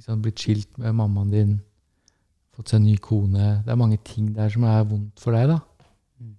sant? 0.00 0.22
blitt 0.22 0.38
skilt 0.38 0.78
med 0.78 0.94
mammaen 0.94 1.30
din. 1.30 1.60
Fått 2.56 2.68
seg 2.70 2.80
en 2.80 2.86
ny 2.86 2.96
kone. 2.96 3.62
Det 3.64 3.68
er 3.72 3.76
mange 3.76 3.98
ting 4.02 4.32
der 4.34 4.48
som 4.48 4.64
er 4.64 4.82
vondt 4.84 5.18
for 5.20 5.32
deg, 5.32 5.48
da. 5.48 5.58
Mm. 6.20 6.36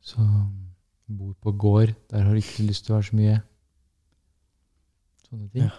Så 0.00 0.18
bor 1.08 1.32
på 1.40 1.52
gård. 1.52 1.94
Der 2.10 2.22
har 2.22 2.32
du 2.32 2.40
ikke 2.40 2.66
lyst 2.68 2.84
til 2.84 2.94
å 2.94 2.98
være 2.98 3.08
så 3.08 3.16
mye. 3.16 3.36
Sånne 5.28 5.48
ting. 5.52 5.64
Ja. 5.64 5.70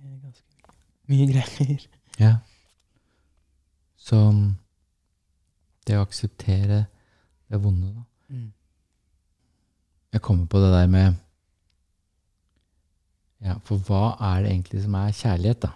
Det 0.00 0.10
er 0.10 0.20
ganske 0.24 0.76
mye 1.10 1.26
greier. 1.30 1.86
Ja. 2.20 2.34
Så 4.00 4.18
det 5.86 5.98
å 5.98 6.04
akseptere 6.04 6.84
det 7.50 7.60
vonde, 7.62 7.92
da. 7.94 8.04
Mm. 8.30 8.48
Jeg 10.14 10.22
kommer 10.26 10.46
på 10.50 10.58
det 10.62 10.70
der 10.74 10.86
med 10.90 11.18
Ja, 13.40 13.54
for 13.64 13.80
hva 13.88 14.18
er 14.20 14.42
det 14.42 14.50
egentlig 14.50 14.82
som 14.84 14.94
er 14.98 15.14
kjærlighet, 15.16 15.62
da? 15.62 15.70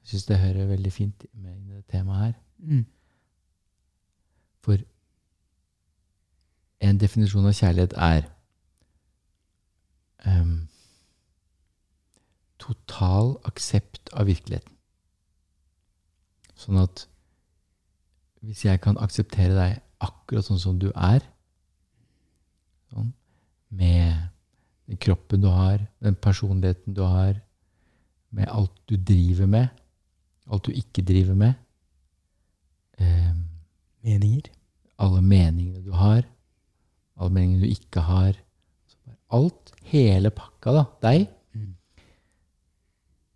Jeg 0.00 0.14
syns 0.14 0.24
det 0.30 0.38
hører 0.40 0.70
veldig 0.70 0.92
fint 0.92 1.26
med 1.34 1.58
i 1.58 1.74
det 1.74 1.82
temaet 1.92 2.22
her. 2.22 2.32
Mm. 2.58 2.86
For 4.64 4.80
en 6.82 6.98
definisjon 6.98 7.46
av 7.46 7.54
kjærlighet 7.54 7.94
er 7.94 8.26
um, 10.26 10.68
total 12.62 13.36
aksept 13.48 14.10
av 14.14 14.26
virkeligheten. 14.30 14.74
Sånn 16.58 16.78
at 16.82 17.06
hvis 18.42 18.64
jeg 18.66 18.82
kan 18.82 18.98
akseptere 19.02 19.54
deg 19.54 19.80
akkurat 20.02 20.46
sånn 20.46 20.62
som 20.62 20.78
du 20.82 20.88
er, 20.90 21.22
sånn, 22.90 23.12
med 23.70 24.28
den 24.90 24.98
kroppen 25.02 25.42
du 25.42 25.48
har, 25.50 25.84
den 26.02 26.18
personligheten 26.18 26.98
du 26.98 27.04
har, 27.06 27.38
med 28.34 28.50
alt 28.50 28.74
du 28.90 28.96
driver 28.96 29.46
med, 29.46 29.70
alt 30.50 30.66
du 30.66 30.74
ikke 30.74 31.04
driver 31.06 31.38
med, 31.38 31.54
em, 32.98 33.48
Meninger. 34.02 34.50
alle 34.98 35.20
meningene 35.22 35.82
du 35.84 35.92
har, 35.94 36.24
alle 37.22 37.36
meldingene 37.36 37.64
du 37.64 37.72
ikke 37.72 38.04
har. 38.06 38.38
Alt, 39.32 39.72
hele 39.92 40.32
pakka, 40.34 40.74
da, 40.76 40.84
deg. 41.04 41.28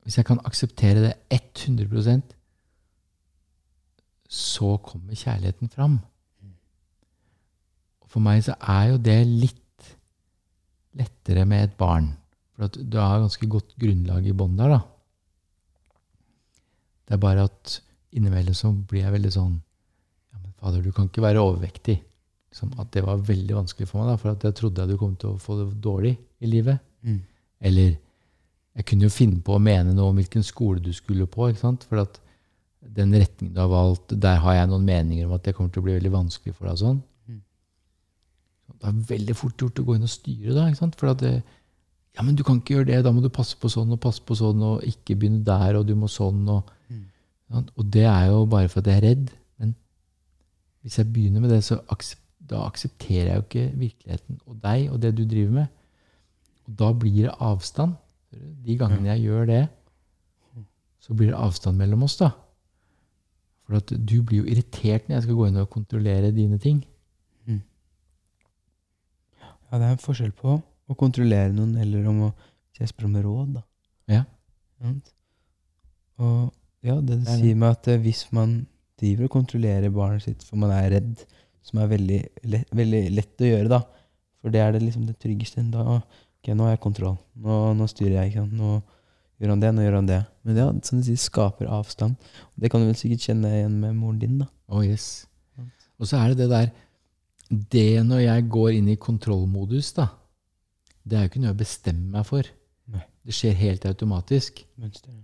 Hvis 0.07 0.21
jeg 0.21 0.27
kan 0.29 0.43
akseptere 0.47 1.03
det 1.03 1.15
100% 1.35 2.37
så 4.31 4.77
kommer 4.83 5.17
kjærligheten 5.17 5.71
fram. 5.73 5.99
For 8.07 8.23
meg 8.25 8.43
så 8.47 8.57
er 8.61 8.93
jo 8.93 9.01
det 9.03 9.19
litt 9.27 9.91
lettere 10.97 11.45
med 11.49 11.67
et 11.67 11.77
barn. 11.79 12.13
For 12.57 12.69
at 12.69 12.79
du 12.81 12.99
har 12.99 13.21
ganske 13.21 13.49
godt 13.51 13.75
grunnlag 13.81 14.27
i 14.27 14.35
bånn 14.37 14.57
der, 14.59 14.77
da. 14.77 14.81
Det 17.07 17.17
er 17.17 17.23
bare 17.23 17.47
at 17.47 17.77
innimellom 18.17 18.57
så 18.57 18.73
blir 18.73 19.05
jeg 19.05 19.15
veldig 19.15 19.31
sånn 19.35 19.55
Ja, 20.33 20.41
men 20.41 20.55
fader, 20.59 20.83
du 20.83 20.95
kan 20.95 21.11
ikke 21.11 21.23
være 21.23 21.43
overvektig. 21.45 22.01
Liksom, 22.57 22.71
at 22.81 22.89
det 22.97 23.03
var 23.05 23.19
veldig 23.21 23.53
vanskelig 23.53 23.85
for 23.91 24.01
meg, 24.01 24.09
da, 24.09 24.17
for 24.17 24.33
at 24.33 24.45
jeg 24.49 24.55
trodde 24.57 24.81
jeg 24.81 24.89
du 24.89 24.97
kom 24.97 25.13
til 25.21 25.35
å 25.35 25.41
få 25.45 25.59
det 25.59 25.67
dårlig 25.85 26.15
i 26.41 26.49
livet. 26.49 26.79
Mm. 27.05 27.19
Eller 27.69 27.91
jeg 28.77 28.87
kunne 28.89 29.05
jo 29.05 29.13
finne 29.13 29.43
på 29.45 29.57
å 29.57 29.61
mene 29.61 29.93
noe 29.93 30.09
om 30.09 30.17
hvilken 30.17 30.43
skole 30.45 30.81
du 30.81 30.89
skulle 30.97 31.27
på. 31.29 31.51
ikke 31.51 31.61
sant? 31.61 31.85
For 31.85 32.01
at 32.01 32.17
den 32.97 33.13
retningen 33.13 33.53
du 33.53 33.61
har 33.61 33.69
valgt, 33.69 34.15
der 34.23 34.41
har 34.41 34.55
jeg 34.57 34.71
noen 34.73 34.89
meninger 34.89 35.27
om 35.29 35.35
at 35.37 35.45
det 35.45 35.55
kommer 35.57 35.69
til 35.75 35.83
å 35.83 35.87
bli 35.87 35.99
veldig 35.99 36.13
vanskelig 36.17 36.55
for 36.57 36.69
deg. 36.71 36.81
sånn. 36.81 37.03
Mm. 37.29 37.41
Det 38.81 38.89
er 38.91 38.99
veldig 39.13 39.37
fort 39.37 39.63
gjort 39.67 39.81
å 39.83 39.87
gå 39.91 39.97
inn 39.99 40.09
og 40.09 40.13
styre 40.17 40.55
da. 40.57 40.67
ikke 40.71 40.81
sant? 40.81 40.97
For 41.01 41.13
at 41.13 41.21
det, 41.25 41.35
ja, 42.17 42.25
men 42.25 42.37
du 42.41 42.45
kan 42.47 42.61
ikke 42.63 42.79
gjøre 42.79 42.89
det, 42.95 43.03
da 43.05 43.13
må 43.13 43.21
du 43.25 43.29
passe 43.29 43.57
på 43.61 43.69
sånn 43.73 43.93
og 43.93 44.01
passe 44.01 44.25
på 44.25 44.37
sånn, 44.39 44.63
og 44.65 44.85
ikke 44.89 45.17
begynne 45.21 45.45
der, 45.45 45.77
og 45.77 45.85
du 45.89 45.93
må 45.99 46.09
sånn. 46.09 46.41
Og, 46.49 46.73
Mm. 46.89 47.03
sant? 47.53 47.71
og 47.77 47.91
det 47.91 48.05
er 48.09 48.29
jo 48.31 48.47
bare 48.47 48.69
for 48.73 48.81
at 48.81 48.87
jeg 48.87 48.97
er 49.03 49.09
redd. 49.11 49.31
Men 49.59 49.75
Hvis 50.83 50.97
jeg 51.03 51.13
begynner 51.13 51.41
med 51.43 51.51
det, 51.51 51.65
så 51.67 51.81
aksep, 51.91 52.19
da 52.51 52.63
aksepterer 52.67 53.31
jeg 53.31 53.39
jo 53.41 53.45
ikke 53.47 53.67
virkeligheten 53.81 54.41
og 54.47 54.59
deg 54.63 54.91
og 54.93 55.01
det 55.03 55.13
du 55.17 55.25
driver 55.25 55.53
med. 55.61 55.67
Og 56.67 56.79
da 56.81 56.91
blir 56.93 57.29
det 57.29 57.37
avstand. 57.43 57.95
De 58.67 58.77
gangene 58.79 59.13
jeg 59.15 59.29
gjør 59.29 59.47
det, 59.51 59.63
så 61.01 61.15
blir 61.15 61.31
det 61.31 61.39
avstand 61.39 61.79
mellom 61.79 62.03
oss, 62.07 62.19
da. 62.19 62.33
For 63.67 63.79
at 63.79 63.91
du 63.91 64.17
blir 64.23 64.43
jo 64.43 64.51
irritert 64.51 65.07
når 65.07 65.17
jeg 65.17 65.27
skal 65.27 65.39
gå 65.39 65.49
inn 65.49 65.63
og 65.63 65.71
kontrollere 65.71 66.35
dine 66.35 66.59
ting. 66.63 66.85
Ja, 69.67 69.79
det 69.81 69.87
er 69.87 69.97
en 69.97 70.03
forskjell 70.03 70.35
på 70.37 70.61
å 70.63 70.95
kontrollere 70.99 71.51
noen 71.55 71.75
eller 71.83 72.07
om 72.07 72.29
å 72.29 72.35
jeg 72.77 72.91
spør 72.91 73.09
om 73.09 73.17
råd, 73.25 73.53
da. 73.57 73.63
Ja. 74.13 74.23
Og 76.21 76.53
ja, 76.85 76.99
det 77.01 77.23
du 77.23 77.25
Det 77.25 77.33
er 77.33 77.41
sier 77.41 77.57
med 77.59 77.73
at 77.73 77.89
eh, 77.89 78.01
hvis 78.03 78.27
man 78.37 78.67
driver 79.01 79.27
og 79.27 79.33
kontrollerer 79.33 79.93
barnet 79.93 80.27
sitt 80.27 80.45
for 80.45 80.61
man 80.61 80.75
er 80.77 80.91
redd, 80.93 81.25
som 81.67 81.81
er 81.83 81.91
veldig 81.91 82.19
lett, 82.53 82.75
veldig 82.77 83.03
lett 83.15 83.43
å 83.43 83.51
gjøre, 83.51 83.71
da. 83.73 83.83
For 84.43 84.55
det 84.55 84.63
er 84.63 84.75
det 84.77 84.85
liksom 84.85 85.07
det 85.09 85.17
tryggeste. 85.23 85.65
Da, 85.73 85.99
ok, 85.99 86.53
nå 86.55 86.67
har 86.67 86.77
jeg 86.77 86.85
kontroll. 86.85 87.17
Nå, 87.43 87.57
nå 87.79 87.89
styrer 87.91 88.21
jeg. 88.21 88.31
ikke 88.31 88.45
sant? 88.45 88.55
Nå 88.55 88.77
gjør 89.43 89.55
han 89.55 89.65
det, 89.65 89.73
nå 89.75 89.87
gjør 89.87 89.99
han 89.99 90.11
det. 90.11 90.21
Men 90.47 90.61
ja, 90.63 90.67
som 90.87 91.01
du 91.01 91.07
sier, 91.07 91.19
skaper 91.21 91.71
avstand. 91.79 92.29
Det 92.55 92.71
kan 92.71 92.83
du 92.83 92.91
vel 92.91 92.99
sikkert 92.99 93.27
kjenne 93.27 93.51
igjen 93.59 93.81
med 93.83 93.97
moren 93.99 94.21
din, 94.23 94.39
da. 94.45 94.51
Oh, 94.71 94.85
yes. 94.87 95.27
Og 95.97 96.09
så 96.09 96.21
er 96.21 96.35
det 96.35 96.45
det 96.45 96.51
der 96.53 96.73
Det 97.49 98.03
når 98.05 98.21
jeg 98.21 98.49
går 98.53 98.71
inn 98.75 98.89
i 98.91 98.99
kontrollmodus, 99.01 99.93
da, 99.97 100.09
det 101.07 101.19
er 101.19 101.27
jo 101.27 101.31
ikke 101.31 101.43
noe 101.43 101.53
jeg 101.53 101.63
bestemmer 101.63 102.19
meg 102.19 102.27
for. 102.27 102.49
Nei. 102.91 103.05
Det 103.27 103.35
skjer 103.35 103.55
helt 103.59 103.87
automatisk. 103.87 104.65
Mønster. 104.83 105.15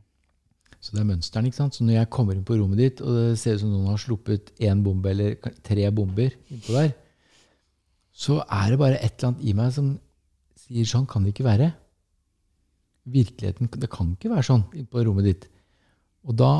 Så 0.83 0.97
det 0.97 1.03
er 1.03 1.07
mønsteren. 1.07 1.47
ikke 1.47 1.61
sant? 1.61 1.77
Så 1.77 1.85
når 1.87 2.01
jeg 2.01 2.11
kommer 2.11 2.35
inn 2.35 2.47
på 2.47 2.57
rommet 2.59 2.81
ditt, 2.81 3.01
og 3.05 3.15
det 3.15 3.39
ser 3.39 3.55
ut 3.55 3.63
som 3.63 3.71
noen 3.71 3.93
har 3.93 4.01
sluppet 4.03 4.51
én 4.59 4.83
bombe 4.83 5.13
eller 5.13 5.37
tre 5.63 5.87
bomber 5.95 6.35
innpå 6.51 6.75
der, 6.75 6.91
så 8.13 8.41
er 8.43 8.73
det 8.73 8.81
bare 8.81 8.99
et 8.99 9.15
eller 9.15 9.31
annet 9.31 9.47
i 9.47 9.55
meg 9.57 9.71
som 9.77 9.93
sier 10.59 10.89
sånn 10.89 11.07
kan 11.09 11.23
det 11.23 11.33
ikke 11.33 11.47
være. 11.47 11.71
Virkeligheten 13.13 13.71
Det 13.73 13.91
kan 13.91 14.13
ikke 14.15 14.31
være 14.35 14.47
sånn 14.47 14.67
innpå 14.79 15.07
rommet 15.07 15.29
ditt. 15.31 15.47
Og 16.27 16.37
da 16.39 16.53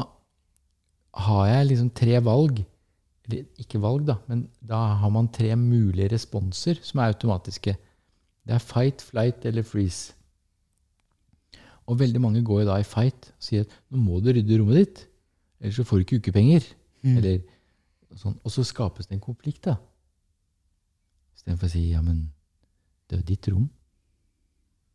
har 1.27 1.45
jeg 1.51 1.69
liksom 1.73 1.91
tre 1.95 2.23
valg. 2.25 2.63
Eller 3.27 3.45
ikke 3.63 3.83
valg, 3.83 4.07
da, 4.07 4.17
men 4.31 4.47
da 4.59 4.81
har 5.03 5.11
man 5.15 5.31
tre 5.35 5.53
mulige 5.59 6.11
responser 6.15 6.81
som 6.83 7.03
er 7.03 7.13
automatiske. 7.13 7.75
Det 8.43 8.55
er 8.55 8.63
fight, 8.63 9.03
flight 9.03 9.45
eller 9.47 9.67
freeze. 9.67 10.15
Og 11.91 11.99
veldig 11.99 12.21
mange 12.23 12.45
går 12.47 12.63
jo 12.63 12.69
da 12.69 12.79
i 12.81 12.87
fight 12.87 13.33
og 13.33 13.47
sier 13.47 13.67
nå 13.91 14.01
må 14.01 14.21
du 14.23 14.31
rydde 14.33 14.59
rommet 14.61 14.79
ditt, 14.79 15.03
ellers 15.61 15.81
så 15.81 15.87
får 15.87 15.99
du 15.99 16.05
ikke 16.05 16.21
ukepenger. 16.23 16.67
Mm. 17.03 17.17
Eller 17.19 17.41
sånn. 18.19 18.37
Og 18.43 18.55
så 18.55 18.65
skapes 18.67 19.09
det 19.09 19.17
en 19.17 19.25
konflikt, 19.25 19.65
da. 19.67 19.79
Istedenfor 21.37 21.69
å 21.69 21.73
si 21.73 21.89
ja, 21.91 22.03
men 22.05 22.27
det 23.09 23.17
er 23.17 23.23
jo 23.23 23.29
ditt 23.33 23.49
rom. 23.51 23.67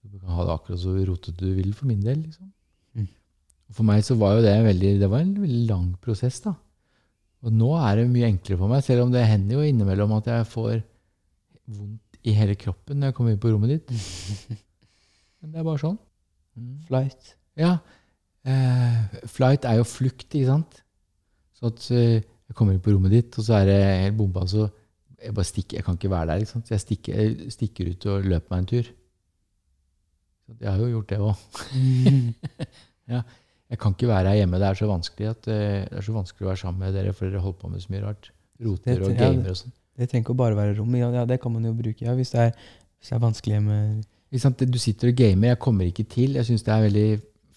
Du 0.07 0.21
kan 0.21 0.38
ha 0.38 0.45
det 0.47 0.53
akkurat 0.53 0.79
så 0.79 0.93
rotete 0.95 1.35
du 1.41 1.57
vil, 1.57 1.73
for 1.75 1.89
min 1.89 2.03
del. 2.03 2.21
liksom. 2.23 2.47
Mm. 2.95 3.09
For 3.75 3.88
meg 3.88 4.05
så 4.07 4.15
var 4.19 4.38
jo 4.38 4.45
det 4.45 4.55
veldig, 4.63 4.93
det 5.01 5.09
var 5.11 5.25
en 5.25 5.35
veldig 5.41 5.65
lang 5.67 5.89
prosess. 6.03 6.39
da. 6.45 6.55
Og 7.45 7.53
nå 7.53 7.73
er 7.81 7.99
det 7.99 8.09
mye 8.11 8.29
enklere 8.31 8.61
for 8.61 8.71
meg, 8.71 8.85
selv 8.85 9.05
om 9.05 9.11
det 9.13 9.27
hender 9.27 9.59
jo 9.59 9.67
innimellom 9.67 10.15
at 10.17 10.29
jeg 10.31 10.47
får 10.53 10.77
vondt 11.77 12.21
i 12.27 12.33
hele 12.35 12.55
kroppen 12.59 12.99
når 12.99 13.11
jeg 13.11 13.17
kommer 13.17 13.33
inn 13.33 13.43
på 13.43 13.51
rommet 13.51 13.75
ditt. 13.75 13.91
Men 15.41 15.51
det 15.51 15.61
er 15.61 15.67
bare 15.67 15.83
sånn. 15.83 15.99
Flight. 16.88 17.36
Ja. 17.60 17.78
Eh, 18.47 19.22
flight 19.30 19.66
er 19.68 19.80
jo 19.80 19.88
flukt, 19.88 20.28
ikke 20.30 20.49
sant? 20.49 20.82
Så 21.58 21.72
at 21.72 21.88
eh, 21.93 22.20
jeg 22.22 22.58
kommer 22.58 22.76
inn 22.76 22.84
på 22.84 22.93
rommet 22.93 23.14
ditt, 23.14 23.38
og 23.38 23.47
så 23.47 23.60
er 23.60 23.70
det 23.70 23.80
helt 23.84 24.20
bomba, 24.20 24.45
så 24.47 24.68
jeg 25.18 25.34
bare 25.36 25.49
stikker. 25.49 25.80
Jeg 25.80 25.88
kan 25.88 25.97
ikke 25.97 26.14
være 26.14 26.30
der, 26.32 26.43
ikke 26.43 26.53
sant? 26.53 26.70
Så 26.70 26.78
jeg 26.78 26.86
stikker, 26.86 27.18
jeg 27.18 27.51
stikker 27.55 27.91
ut 27.91 28.08
og 28.14 28.30
løper 28.34 28.53
meg 28.53 28.64
en 28.64 28.72
tur. 28.72 28.91
Så 30.47 30.55
jeg 30.62 30.72
har 30.72 30.80
jo 30.80 30.93
gjort 30.93 31.12
det 31.12 31.22
òg. 31.26 31.36
Jeg 33.68 33.80
kan 33.84 33.91
ikke 33.91 34.08
være 34.08 34.32
her 34.32 34.38
hjemme. 34.39 34.60
Det 34.62 34.68
er 34.68 34.78
så 34.80 34.88
vanskelig 34.88 35.26
at 35.28 35.47
eh, 35.51 35.82
det 35.89 35.97
er 35.99 36.03
så 36.05 36.14
vanskelig 36.16 36.45
å 36.45 36.49
være 36.53 36.60
sammen 36.62 36.86
med 36.86 36.93
dere, 36.95 37.12
for 37.16 37.28
dere 37.28 37.41
holder 37.43 37.58
på 37.60 37.72
med 37.72 37.84
så 37.84 37.91
mye 37.91 38.03
rart. 38.05 38.30
Roter 38.64 39.01
og 39.03 39.18
gamer 39.20 39.51
og 39.51 39.58
sånn. 39.60 39.74
Det 39.97 40.08
trenger 40.08 40.24
ikke 40.24 40.36
å 40.36 40.39
bare 40.39 40.58
være 40.58 40.78
rom. 40.78 40.93
Ja, 40.95 41.10
ja, 41.12 41.26
det 41.28 41.39
kan 41.43 41.51
man 41.51 41.66
jo 41.68 41.74
bruke 41.76 42.05
ja, 42.05 42.14
hvis, 42.16 42.32
det 42.32 42.45
er, 42.45 42.70
hvis 42.95 43.12
det 43.12 43.18
er 43.18 43.24
vanskelig 43.26 43.60
med? 43.66 44.08
Du 44.32 44.80
sitter 44.80 45.11
og 45.11 45.15
gamer, 45.15 45.53
jeg 45.53 45.59
kommer 45.59 45.88
ikke 45.88 46.03
til. 46.03 46.36
Jeg 46.36 46.45
syns 46.45 46.65
det 46.65 46.73
er 46.73 46.84
veldig 46.84 47.07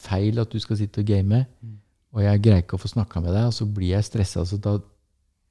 feil 0.01 0.39
at 0.39 0.53
du 0.53 0.59
skal 0.63 0.79
sitte 0.79 1.03
og 1.03 1.09
game. 1.09 1.45
Mm. 1.61 1.77
Og 2.15 2.23
jeg 2.25 2.43
greier 2.43 2.63
ikke 2.63 2.79
å 2.79 2.83
få 2.83 2.91
snakka 2.91 3.23
med 3.23 3.35
deg, 3.35 3.49
og 3.51 3.55
så 3.55 3.67
blir 3.67 3.93
jeg 3.95 4.07
stressa. 4.07 4.45
Så 4.47 4.59
da 4.63 4.77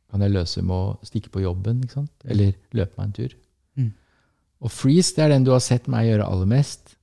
kan 0.10 0.24
jeg 0.24 0.34
løse 0.34 0.64
med 0.66 0.76
å 0.76 1.08
stikke 1.08 1.32
på 1.34 1.44
jobben, 1.44 1.84
sant? 1.92 2.12
eller 2.26 2.56
løpe 2.76 2.98
meg 2.98 3.10
en 3.10 3.18
tur. 3.20 3.36
Mm. 3.80 3.92
Og 4.66 4.74
freeze, 4.74 5.14
det 5.16 5.26
er 5.26 5.34
den 5.36 5.46
du 5.48 5.54
har 5.54 5.64
sett 5.64 5.88
meg 5.92 6.08
gjøre 6.10 6.28
aller 6.28 6.50
mest. 6.50 6.96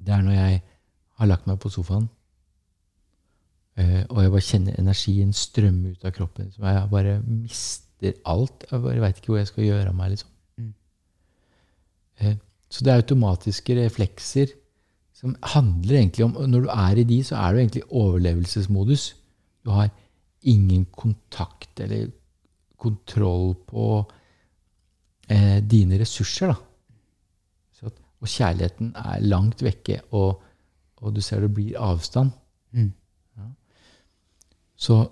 Det 0.00 0.14
er 0.14 0.24
når 0.24 0.36
jeg 0.36 0.62
har 1.20 1.30
lagt 1.30 1.46
meg 1.48 1.60
på 1.62 1.72
sofaen, 1.72 2.08
eh, 3.80 4.02
og 4.10 4.20
jeg 4.22 4.34
bare 4.34 4.48
kjenner 4.48 4.80
energien 4.80 5.32
strømme 5.36 5.94
ut 5.94 6.04
av 6.04 6.12
kroppen. 6.16 6.50
Så 6.52 6.64
jeg 6.64 6.90
bare 6.92 7.20
mister 7.24 8.18
alt. 8.28 8.66
Jeg 8.70 8.84
bare 8.84 9.04
veit 9.04 9.20
ikke 9.20 9.32
hvor 9.32 9.40
jeg 9.40 9.52
skal 9.52 9.68
gjøre 9.68 9.92
av 9.92 9.96
meg. 9.96 10.12
liksom. 10.16 10.32
Mm. 10.60 10.74
Eh, 12.66 12.70
Så 12.70 12.84
det 12.84 12.92
er 12.92 13.02
automatiske 13.02 13.74
reflekser 13.84 14.46
som 15.14 15.36
handler 15.42 15.96
egentlig 15.96 16.24
om 16.24 16.50
Når 16.50 16.60
du 16.60 16.68
er 16.68 16.96
i 16.96 17.04
de, 17.04 17.24
så 17.24 17.36
er 17.36 17.52
du 17.52 17.58
egentlig 17.58 17.82
i 17.82 17.90
overlevelsesmodus. 17.90 19.14
Du 19.64 19.70
har 19.70 19.90
ingen 20.42 20.84
kontakt 20.84 21.80
eller 21.80 22.10
kontroll 22.78 23.54
på 23.66 24.04
eh, 25.28 25.60
dine 25.62 25.98
ressurser. 25.98 26.46
da. 26.46 26.54
Så 27.72 27.90
og 28.20 28.28
kjærligheten 28.28 28.94
er 28.96 29.20
langt 29.20 29.62
vekke, 29.62 30.00
og, 30.10 30.42
og 30.96 31.14
du 31.16 31.20
ser 31.20 31.40
det 31.40 31.54
blir 31.54 31.78
avstand. 31.78 32.30
Mm. 32.72 32.92
Så 34.76 35.08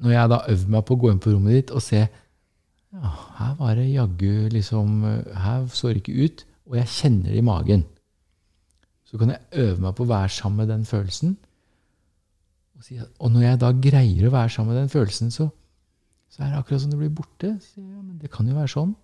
når 0.00 0.10
jeg 0.10 0.28
da 0.28 0.38
øver 0.48 0.68
meg 0.68 0.84
på 0.84 0.94
å 0.94 1.00
gå 1.00 1.10
inn 1.10 1.20
på 1.22 1.32
rommet 1.32 1.52
ditt 1.54 1.70
og 1.70 1.82
se 1.82 2.02
ja, 2.02 3.10
her 3.38 3.54
var 3.56 3.74
det 3.74 3.86
jaggu 3.88 4.48
liksom 4.52 5.04
Her 5.32 5.66
så 5.72 5.88
det 5.88 6.02
ikke 6.02 6.24
ut. 6.26 6.44
Og 6.72 6.78
jeg 6.80 6.88
kjenner 6.88 7.28
det 7.34 7.38
i 7.42 7.44
magen. 7.44 7.84
Så 9.04 9.18
kan 9.20 9.28
jeg 9.34 9.42
øve 9.60 9.80
meg 9.84 9.94
på 9.98 10.06
å 10.06 10.08
være 10.08 10.32
sammen 10.32 10.62
med 10.62 10.70
den 10.72 10.84
følelsen. 10.88 11.34
Og, 12.78 12.84
si, 12.86 12.96
at- 12.98 13.10
og 13.20 13.30
når 13.34 13.42
jeg 13.44 13.58
da 13.60 13.72
greier 13.76 14.28
å 14.28 14.32
være 14.32 14.50
sammen 14.54 14.72
med 14.72 14.80
den 14.80 14.92
følelsen, 14.92 15.28
så, 15.30 15.50
så 16.32 16.42
er 16.42 16.48
det 16.54 16.62
akkurat 16.62 16.80
som 16.80 16.90
det 16.94 16.98
blir 17.02 17.12
borte. 17.12 17.50
Så, 17.60 17.82
ja, 17.84 18.00
men 18.00 18.16
det 18.22 18.30
kan 18.32 18.48
jo 18.48 18.56
være 18.56 18.72
sånn. 18.72 18.94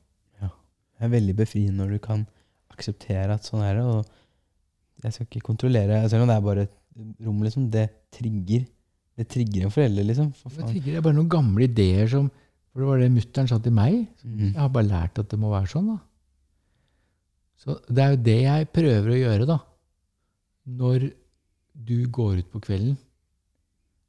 Det 0.99 1.07
er 1.07 1.13
veldig 1.13 1.35
befriende 1.39 1.77
når 1.79 1.93
du 1.95 1.99
kan 2.03 2.25
akseptere 2.75 3.31
at 3.37 3.45
sånn 3.47 3.61
er 3.63 3.77
det. 3.79 3.85
Og 3.87 5.05
jeg 5.05 5.15
skal 5.15 5.29
ikke 5.29 5.45
kontrollere, 5.47 6.01
selv 6.11 6.25
om 6.25 6.33
det 6.33 6.35
er 6.35 6.47
bare 6.49 6.65
et 6.67 6.73
rom, 7.23 7.45
liksom. 7.47 7.69
Det 7.71 7.85
trigger 8.17 8.65
Det 9.19 9.27
trigger 9.31 9.65
en 9.67 9.71
forelder, 9.75 10.05
liksom. 10.09 10.33
For 10.35 10.51
Det 10.51 10.67
trigger 10.73 10.93
det 10.93 10.97
er 10.97 11.05
bare 11.07 11.15
noen 11.19 11.31
gamle 11.31 11.65
ideer 11.69 12.09
som 12.11 12.27
For 12.73 12.81
det 12.83 12.89
var 12.89 12.99
det 12.99 13.11
mutter'n 13.15 13.49
sa 13.51 13.59
til 13.63 13.73
meg. 13.75 14.09
Mm. 14.25 14.53
Jeg 14.53 14.59
har 14.59 14.69
bare 14.75 14.87
lært 14.89 15.19
at 15.23 15.29
det 15.31 15.39
må 15.39 15.51
være 15.51 15.71
sånn, 15.71 15.87
da. 15.91 15.99
Så 17.59 17.75
det 17.91 18.03
er 18.05 18.15
jo 18.15 18.21
det 18.29 18.37
jeg 18.45 18.69
prøver 18.75 19.11
å 19.15 19.19
gjøre, 19.19 19.47
da. 19.51 19.59
Når 20.79 21.09
du 21.89 21.97
går 22.13 22.41
ut 22.43 22.51
på 22.53 22.61
kvelden, 22.63 22.97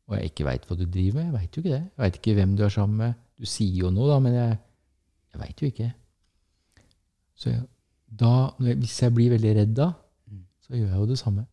og 0.10 0.18
jeg 0.18 0.32
ikke 0.32 0.46
veit 0.48 0.64
hva 0.66 0.76
du 0.78 0.86
driver 0.90 1.20
med. 1.20 1.26
Jeg 1.30 1.36
veit 1.38 1.56
jo 1.58 1.62
ikke 1.62 1.74
det. 1.76 1.84
Jeg 1.86 2.02
veit 2.02 2.16
ikke 2.18 2.36
hvem 2.40 2.54
du 2.58 2.64
er 2.66 2.74
sammen 2.74 2.98
med. 2.98 3.18
Du 3.38 3.46
sier 3.46 3.76
jo 3.84 3.92
noe, 3.94 4.08
da, 4.10 4.18
men 4.26 4.34
jeg, 4.34 4.56
jeg 5.34 5.42
veit 5.44 5.62
jo 5.62 5.70
ikke. 5.70 5.90
Så 7.40 7.54
da, 8.20 8.32
hvis 8.60 8.96
jeg 9.04 9.14
blir 9.16 9.34
veldig 9.36 9.56
redd 9.62 9.76
da, 9.78 9.92
Mm. 10.30 10.44
så 10.62 10.76
gjør 10.76 10.90
jeg 10.92 11.00
jo 11.02 11.06
det 11.10 11.18
samme. 11.18 11.44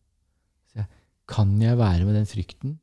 Så 0.69 0.77
jeg, 0.81 0.87
kan 1.29 1.53
jeg 1.61 1.77
være 1.79 2.05
med 2.05 2.13
den 2.17 2.27
frykten 2.29 2.75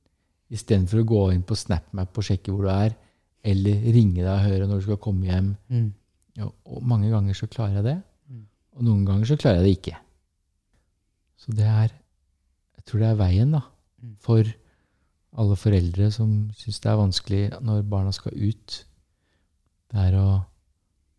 istedenfor 0.54 1.02
å 1.02 1.06
gå 1.06 1.20
inn 1.34 1.44
på 1.46 1.54
SnapMap 1.58 2.18
og 2.18 2.26
sjekke 2.26 2.50
hvor 2.50 2.66
du 2.66 2.70
er, 2.72 2.96
eller 3.46 3.84
ringe 3.94 4.22
deg 4.24 4.30
og 4.32 4.42
høre 4.46 4.66
når 4.66 4.80
du 4.80 4.86
skal 4.88 4.98
komme 5.04 5.28
hjem? 5.28 5.52
Mm. 5.70 5.86
Ja, 6.40 6.48
og 6.66 6.82
mange 6.82 7.10
ganger 7.12 7.36
så 7.38 7.46
klarer 7.50 7.78
jeg 7.78 7.86
det. 7.86 7.96
Og 8.74 8.82
noen 8.86 9.04
ganger 9.06 9.30
så 9.30 9.38
klarer 9.38 9.62
jeg 9.62 9.66
det 9.66 9.76
ikke. 9.78 9.98
Så 11.38 11.54
det 11.54 11.68
er 11.68 11.92
Jeg 12.74 12.90
tror 12.90 13.00
det 13.00 13.08
er 13.08 13.16
veien, 13.16 13.52
da. 13.54 13.60
Mm. 14.02 14.16
For 14.20 14.48
alle 15.40 15.56
foreldre 15.56 16.10
som 16.12 16.32
syns 16.52 16.82
det 16.84 16.90
er 16.90 16.98
vanskelig 17.00 17.44
når 17.64 17.86
barna 17.88 18.12
skal 18.12 18.36
ut. 18.36 18.74
Det 19.88 20.02
er 20.02 20.16
å 20.20 20.28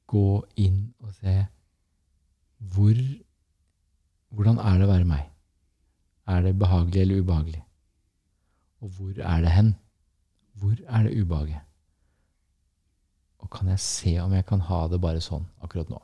gå 0.05 0.27
inn 0.61 0.93
og 1.01 1.13
se 1.17 1.37
hvor 2.75 2.97
Hvordan 4.35 4.57
er 4.59 4.77
det 4.77 4.83
å 4.83 4.91
være 4.91 5.07
meg? 5.07 5.27
Er 6.27 6.41
det 6.43 6.57
behagelig 6.59 7.01
eller 7.01 7.21
ubehagelig? 7.23 7.61
Og 8.83 8.89
hvor 8.97 9.13
er 9.15 9.45
det 9.45 9.53
hen? 9.53 9.69
Hvor 10.59 10.75
er 10.75 11.05
det 11.05 11.21
ubehaget? 11.21 11.61
Og 13.39 13.49
kan 13.53 13.69
jeg 13.71 13.79
se 13.79 14.17
om 14.19 14.33
jeg 14.35 14.45
kan 14.49 14.59
ha 14.67 14.81
det 14.91 14.99
bare 14.99 15.23
sånn 15.23 15.45
akkurat 15.63 15.87
nå? 15.93 16.01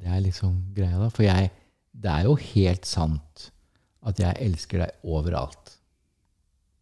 Det 0.00 0.08
er 0.08 0.22
liksom 0.24 0.58
greia, 0.76 0.98
da. 0.98 1.08
For 1.12 1.26
jeg, 1.26 1.50
det 1.92 2.10
er 2.10 2.28
jo 2.28 2.36
helt 2.40 2.88
sant 2.88 3.48
at 4.02 4.18
jeg 4.18 4.40
elsker 4.42 4.82
deg 4.82 5.04
overalt. 5.06 5.76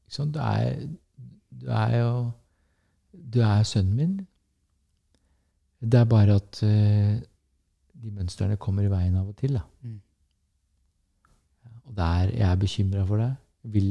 Ikke? 0.09 0.27
Du 0.35 0.39
er, 0.43 0.87
du 1.61 1.67
er 1.69 1.97
jo 1.99 2.13
du 3.11 3.41
er 3.45 3.65
sønnen 3.67 3.97
min. 3.97 4.15
Det 5.81 6.01
er 6.01 6.09
bare 6.09 6.37
at 6.41 6.61
uh, 6.67 7.17
de 8.01 8.13
mønstrene 8.15 8.59
kommer 8.61 8.87
i 8.87 8.93
veien 8.93 9.17
av 9.17 9.29
og 9.31 9.37
til. 9.39 9.57
Da. 9.57 9.65
Mm. 9.83 10.01
Og 11.89 11.97
der 11.97 12.35
jeg 12.35 12.47
er 12.49 12.61
bekymra 12.61 13.07
for 13.09 13.23
deg. 13.23 13.39
Jeg 13.65 13.73
vil, 13.77 13.89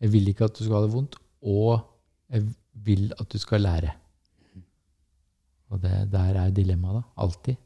jeg 0.00 0.12
vil 0.12 0.32
ikke 0.32 0.48
at 0.48 0.58
du 0.58 0.64
skal 0.64 0.78
ha 0.78 0.86
det 0.86 0.92
vondt, 0.92 1.16
og 1.42 1.70
jeg 2.32 2.48
vil 2.86 3.12
at 3.20 3.30
du 3.32 3.38
skal 3.40 3.64
lære. 3.64 3.92
Og 5.72 5.80
det, 5.82 5.94
der 6.12 6.40
er 6.42 6.50
dilemmaet, 6.54 7.00
da. 7.00 7.22
Alltid. 7.24 7.62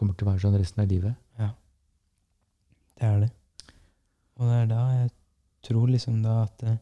Kommer 0.00 0.16
til 0.16 0.26
å 0.26 0.30
være 0.32 0.40
sånn 0.46 0.56
resten 0.56 0.80
av 0.82 0.88
livet. 0.90 1.16
Ja. 1.38 1.50
Det 2.96 3.08
er 3.10 3.18
det. 3.26 3.30
Og 4.40 4.46
det 4.48 4.54
er 4.62 4.70
da 4.70 4.84
jeg 4.96 5.10
tror 5.68 5.90
liksom 5.92 6.22
da 6.24 6.38
at 6.46 6.62
eh, 6.64 6.78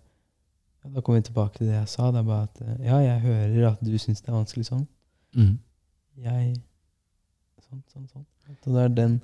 ja, 0.85 0.91
Da 0.95 1.03
kommer 1.03 1.19
vi 1.19 1.27
tilbake 1.27 1.59
til 1.59 1.66
det 1.73 1.75
jeg 1.81 1.89
sa. 1.91 2.12
Det 2.14 2.21
er 2.23 2.29
bare 2.29 2.47
at 2.47 2.61
eh, 2.62 2.77
ja, 2.87 3.01
jeg 3.03 3.25
hører 3.27 3.66
at 3.73 3.83
du 3.83 3.97
syns 3.99 4.23
det 4.23 4.31
er 4.31 4.37
vanskelig 4.39 4.69
sånn. 4.71 4.87
Jeg 6.19 6.55
Sånn, 7.69 7.83
sånn, 7.93 8.07
sånn. 8.09 8.25
Og 8.64 8.71
det 8.79 8.85
er 8.87 8.95
den 8.97 9.19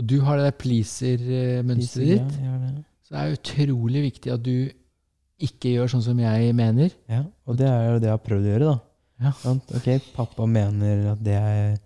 Og 0.00 0.06
du 0.10 0.16
har 0.26 0.40
det 0.40 0.48
der 0.48 0.56
pleaser-mønsteret 0.58 2.16
Ja, 2.18 2.24
ditt. 2.26 2.40
har 2.42 2.58
det. 2.64 2.72
Så 3.06 3.14
det 3.14 3.20
er 3.22 3.36
utrolig 3.36 4.02
viktig 4.08 4.32
at 4.34 4.42
du 4.42 4.54
ikke 5.46 5.70
gjør 5.76 5.92
sånn 5.92 6.02
som 6.02 6.18
jeg 6.18 6.52
mener. 6.56 6.90
Ja, 7.12 7.20
og 7.46 7.58
det 7.60 7.68
er 7.68 7.84
jo 7.92 7.98
det 8.02 8.08
jeg 8.08 8.16
har 8.16 8.24
prøvd 8.24 8.48
å 8.48 8.50
gjøre, 8.50 8.70
da. 8.72 8.76
Ja. 9.26 9.32
Ok, 9.78 9.86
pappa 10.16 10.46
mener 10.48 11.12
at 11.12 11.22
det 11.24 11.36
er 11.38 11.60
eh, 11.74 11.78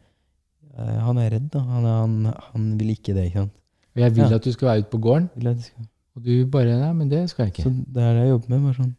Han 0.76 1.18
er 1.18 1.30
redd, 1.34 1.48
da. 1.52 1.60
Han, 1.66 1.84
han, 1.84 2.34
han 2.52 2.66
vil 2.78 2.92
ikke 2.94 3.14
det, 3.16 3.26
ikke 3.30 3.42
sant. 3.44 3.56
Og 3.96 4.02
jeg 4.04 4.14
vil 4.16 4.24
Ja. 4.30 4.36
at 4.36 4.44
du 4.44 4.52
skal 4.54 4.68
være 4.68 4.78
ute 4.84 4.90
på 4.92 5.00
gården, 5.02 5.28
skal. 5.62 5.86
og 6.16 6.22
du 6.24 6.46
bare 6.46 6.76
Nei, 6.78 6.92
men 6.94 7.08
det 7.10 7.24
skal 7.30 7.46
jeg 7.46 7.52
ikke. 7.54 7.62
Så 7.66 7.70
det 7.94 8.02
er 8.02 8.12
det 8.14 8.22
jeg 8.22 8.30
jobber 8.30 8.48
med. 8.48 8.62
Bare 8.62 8.74
sånn 8.78 8.96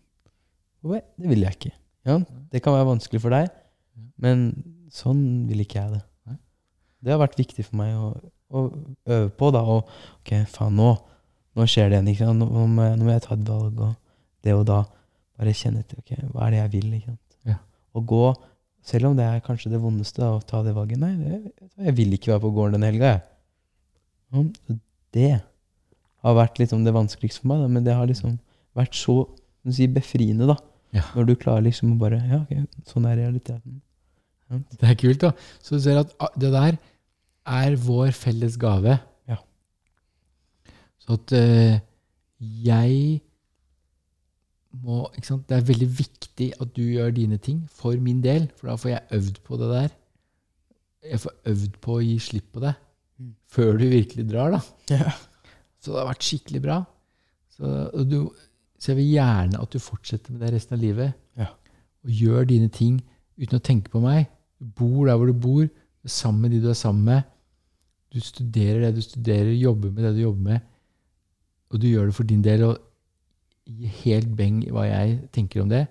Det 1.19 1.29
vil 1.29 1.41
jeg 1.45 1.55
ikke. 1.55 1.71
Ja, 2.05 2.17
det 2.51 2.61
kan 2.63 2.73
være 2.73 2.87
vanskelig 2.89 3.21
for 3.21 3.29
deg, 3.29 3.49
men 4.17 4.63
sånn 4.91 5.47
vil 5.47 5.59
ikke 5.63 5.79
jeg 5.79 5.91
det. 5.93 6.01
Det 7.01 7.11
har 7.13 7.19
vært 7.21 7.37
viktig 7.39 7.63
for 7.65 7.77
meg 7.79 7.95
å, 7.97 8.09
å 8.51 8.61
øve 9.07 9.29
på. 9.37 9.51
da, 9.53 9.61
og 9.61 9.87
Ok, 10.19 10.33
faen, 10.53 10.75
nå, 10.75 10.91
nå 11.55 11.65
skjer 11.65 11.89
det 11.89 11.97
igjen. 11.99 12.09
ikke 12.13 12.25
sant? 12.27 12.39
Nå, 12.39 12.67
må 12.67 12.83
jeg, 12.89 12.97
nå 12.99 13.05
må 13.07 13.11
jeg 13.15 13.23
ta 13.25 13.33
et 13.37 13.47
valg, 13.47 13.79
og 13.79 13.95
det 14.43 14.53
og 14.53 14.65
da. 14.69 14.83
Bare 15.39 15.53
kjenne 15.57 15.79
etter. 15.81 15.97
ok, 16.03 16.11
Hva 16.33 16.45
er 16.47 16.51
det 16.51 16.59
jeg 16.61 16.71
vil? 16.75 16.93
ikke 16.99 17.05
sant? 17.13 17.37
Ja. 17.45 17.55
Og 17.95 18.05
gå, 18.11 18.21
selv 18.85 19.11
om 19.11 19.17
det 19.17 19.27
er 19.27 19.43
kanskje 19.45 19.71
det 19.73 19.81
vondeste, 19.81 20.21
da, 20.23 20.31
å 20.37 20.45
ta 20.45 20.63
det 20.65 20.73
valget. 20.75 21.01
Nei, 21.01 21.13
det, 21.19 21.69
jeg 21.85 21.97
vil 21.99 22.15
ikke 22.17 22.33
være 22.33 22.43
på 22.45 22.53
gården 22.55 22.79
den 22.79 22.87
helga. 22.89 23.13
jeg. 23.13 23.21
Ja, 24.31 24.77
det 25.11 25.31
har 26.21 26.37
vært 26.37 26.59
liksom 26.61 26.85
det 26.85 26.95
vanskeligste 26.95 27.43
for 27.43 27.51
meg, 27.51 27.63
da, 27.63 27.69
men 27.71 27.85
det 27.85 27.95
har 27.97 28.09
liksom 28.09 28.37
vært 28.77 28.95
så 28.97 29.23
si, 29.69 29.87
befriende, 29.91 30.47
da. 30.49 30.57
Ja. 30.95 31.05
Når 31.15 31.29
du 31.29 31.37
klarer 31.39 31.63
liksom 31.63 31.93
å 31.93 31.99
bare 32.01 32.19
Ja, 32.27 32.41
ok, 32.43 32.83
sånn 32.89 33.07
er 33.07 33.19
realiteten. 33.21 33.79
Det 34.51 34.89
er 34.89 34.97
kult, 34.99 35.21
da. 35.23 35.31
Så 35.63 35.77
du 35.77 35.83
ser 35.85 36.01
at 36.01 36.11
det 36.39 36.51
der 36.51 36.75
er 37.47 37.77
vår 37.79 38.11
felles 38.15 38.57
gave. 38.59 38.97
Ja. 39.29 39.37
Så 40.99 41.15
at 41.15 41.33
uh, 41.35 41.77
jeg 42.41 43.21
må? 44.83 45.01
Det 45.15 45.55
er 45.57 45.65
veldig 45.67 45.89
viktig 45.97 46.51
at 46.61 46.75
du 46.75 46.81
gjør 46.83 47.11
dine 47.15 47.37
ting 47.37 47.63
for 47.71 47.97
min 47.99 48.21
del, 48.23 48.47
for 48.55 48.71
da 48.71 48.77
får 48.79 48.89
jeg 48.93 49.17
øvd 49.19 49.41
på 49.47 49.57
det 49.61 49.69
der. 49.71 49.89
Jeg 51.11 51.19
får 51.23 51.35
øvd 51.51 51.75
på 51.81 51.97
å 51.97 52.03
gi 52.05 52.15
slipp 52.19 52.51
på 52.53 52.63
det 52.67 52.75
Mm. 53.21 53.35
før 53.53 53.77
du 53.77 53.83
virkelig 53.85 54.23
drar, 54.31 54.49
da. 54.55 54.59
Yeah. 54.89 55.13
Så 55.81 55.91
det 55.91 55.99
har 55.99 56.07
vært 56.09 56.25
skikkelig 56.25 56.61
bra. 56.63 56.77
Så, 57.53 58.05
du, 58.09 58.31
så 58.79 58.91
jeg 58.91 58.97
vil 58.97 59.11
gjerne 59.13 59.59
at 59.61 59.69
du 59.75 59.77
fortsetter 59.79 60.33
med 60.33 60.41
det 60.41 60.53
resten 60.55 60.73
av 60.77 60.81
livet. 60.81 61.13
Ja. 61.37 61.51
Og 62.01 62.09
gjør 62.09 62.47
dine 62.49 62.69
ting 62.73 62.95
uten 63.37 63.59
å 63.59 63.61
tenke 63.61 63.91
på 63.93 64.01
meg. 64.01 64.25
Du 64.57 64.65
bor 64.77 65.05
der 65.05 65.19
hvor 65.19 65.29
du 65.29 65.37
bor, 65.37 65.67
du 65.67 66.09
er 66.09 66.13
sammen 66.15 66.47
med 66.47 66.55
de 66.55 66.63
du 66.63 66.69
er 66.71 66.79
sammen 66.79 67.03
med. 67.05 67.29
Du 68.09 68.19
studerer 68.19 68.87
det 68.87 68.95
du 68.95 69.01
studerer, 69.05 69.53
jobber 69.53 69.93
med 69.93 70.03
det 70.07 70.15
du 70.17 70.23
jobber 70.23 70.47
med. 70.55 70.65
Og 71.71 71.79
du 71.81 71.87
gjør 71.91 72.09
det 72.09 72.15
for 72.17 72.23
din 72.31 72.41
del. 72.41 72.63
Og 72.71 72.77
gi 73.77 73.89
helt 74.03 74.31
beng 74.37 74.61
i 74.65 74.71
hva 74.73 74.85
jeg 74.87 75.17
tenker 75.35 75.63
om 75.63 75.71
det. 75.71 75.85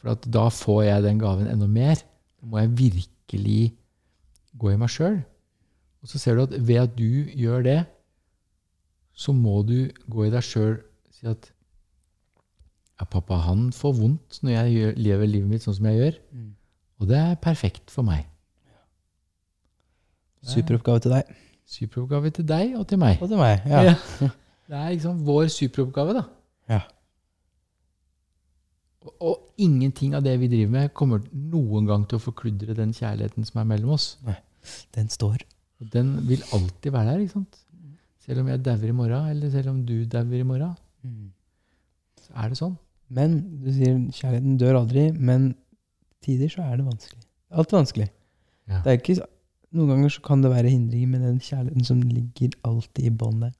For 0.00 0.14
at 0.14 0.26
da 0.32 0.46
får 0.52 0.82
jeg 0.86 1.06
den 1.06 1.20
gaven 1.20 1.50
enda 1.50 1.68
mer. 1.70 2.00
Da 2.40 2.48
må 2.48 2.62
jeg 2.62 2.76
virkelig 2.78 3.62
gå 4.60 4.72
i 4.72 4.78
meg 4.80 4.92
sjøl. 4.92 5.20
Og 6.00 6.08
så 6.08 6.20
ser 6.20 6.38
du 6.38 6.46
at 6.46 6.54
ved 6.56 6.80
at 6.80 6.94
du 6.96 7.28
gjør 7.36 7.64
det, 7.66 7.80
så 9.12 9.34
må 9.36 9.60
du 9.68 9.90
gå 10.08 10.24
i 10.24 10.32
deg 10.32 10.44
sjøl 10.44 10.78
si 11.12 11.28
at 11.28 11.50
ja, 13.00 13.04
pappa, 13.04 13.36
han 13.44 13.68
får 13.72 13.94
vondt 13.96 14.40
når 14.44 14.54
jeg 14.54 14.72
gjør, 14.74 14.96
lever 15.04 15.28
livet 15.28 15.52
mitt 15.52 15.64
sånn 15.64 15.76
som 15.76 15.88
jeg 15.90 16.00
gjør. 16.00 16.18
Mm. 16.36 16.50
Og 17.00 17.08
det 17.08 17.20
er 17.20 17.38
perfekt 17.40 17.92
for 17.92 18.04
meg. 18.06 18.26
Superoppgave 20.50 21.04
til 21.04 21.14
deg. 21.14 21.32
Superoppgave 21.68 22.32
til 22.36 22.46
deg 22.48 22.76
og 22.78 22.86
til 22.88 23.00
meg. 23.00 23.20
Og 23.20 23.28
til 23.28 23.40
meg. 23.40 23.66
Ja. 23.68 23.92
Ja. 23.92 23.96
Det 24.70 24.78
er 24.78 24.92
liksom 24.94 25.24
vår 25.26 25.48
superoppgave, 25.50 26.12
da. 26.14 26.20
Ja. 26.70 26.80
Og, 29.00 29.46
ingenting 29.60 30.12
av 30.16 30.24
det 30.24 30.34
vi 30.42 30.48
driver 30.52 30.72
med, 30.74 30.92
kommer 30.96 31.22
noen 31.32 31.86
gang 31.88 32.04
til 32.08 32.18
å 32.18 32.24
forkludre 32.24 32.76
den 32.76 32.92
kjærligheten 32.96 33.46
som 33.48 33.62
er 33.62 33.68
mellom 33.72 33.94
oss. 33.96 34.12
Den 34.96 35.08
står. 35.08 35.40
Og 35.80 35.88
den 35.92 36.12
vil 36.28 36.42
alltid 36.52 36.92
være 36.92 37.14
der. 37.14 37.24
ikke 37.24 37.38
sant? 37.38 37.62
Selv 38.20 38.42
om 38.42 38.50
jeg 38.52 38.62
dauer 38.64 38.90
i 38.90 38.96
morgen, 38.96 39.28
eller 39.32 39.52
selv 39.52 39.72
om 39.72 39.80
du 39.88 40.04
dauer 40.04 40.42
i 40.42 40.46
morgen, 40.46 40.74
så 42.20 42.34
er 42.36 42.52
det 42.52 42.60
sånn. 42.60 42.76
Men 43.10 43.38
du 43.64 43.70
sier 43.74 43.96
kjærligheten 44.14 44.58
dør 44.60 44.82
aldri, 44.82 45.06
men 45.16 45.54
tider 46.22 46.52
så 46.52 46.66
er 46.68 46.76
det 46.78 46.86
vanskelig. 46.86 47.24
Alt 47.50 47.72
er 47.72 47.80
vanskelig. 47.80 48.08
Ja. 48.70 48.82
Det 48.84 48.92
er 48.92 49.00
ikke, 49.00 49.16
noen 49.74 49.94
ganger 49.94 50.12
så 50.14 50.22
kan 50.28 50.44
det 50.44 50.52
være 50.52 50.70
hindringer 50.70 51.14
med 51.14 51.24
den 51.26 51.40
kjærligheten 51.42 51.88
som 51.88 52.04
ligger 52.04 52.52
alltid 52.68 53.08
i 53.08 53.14
bånn 53.22 53.40
der. 53.46 53.56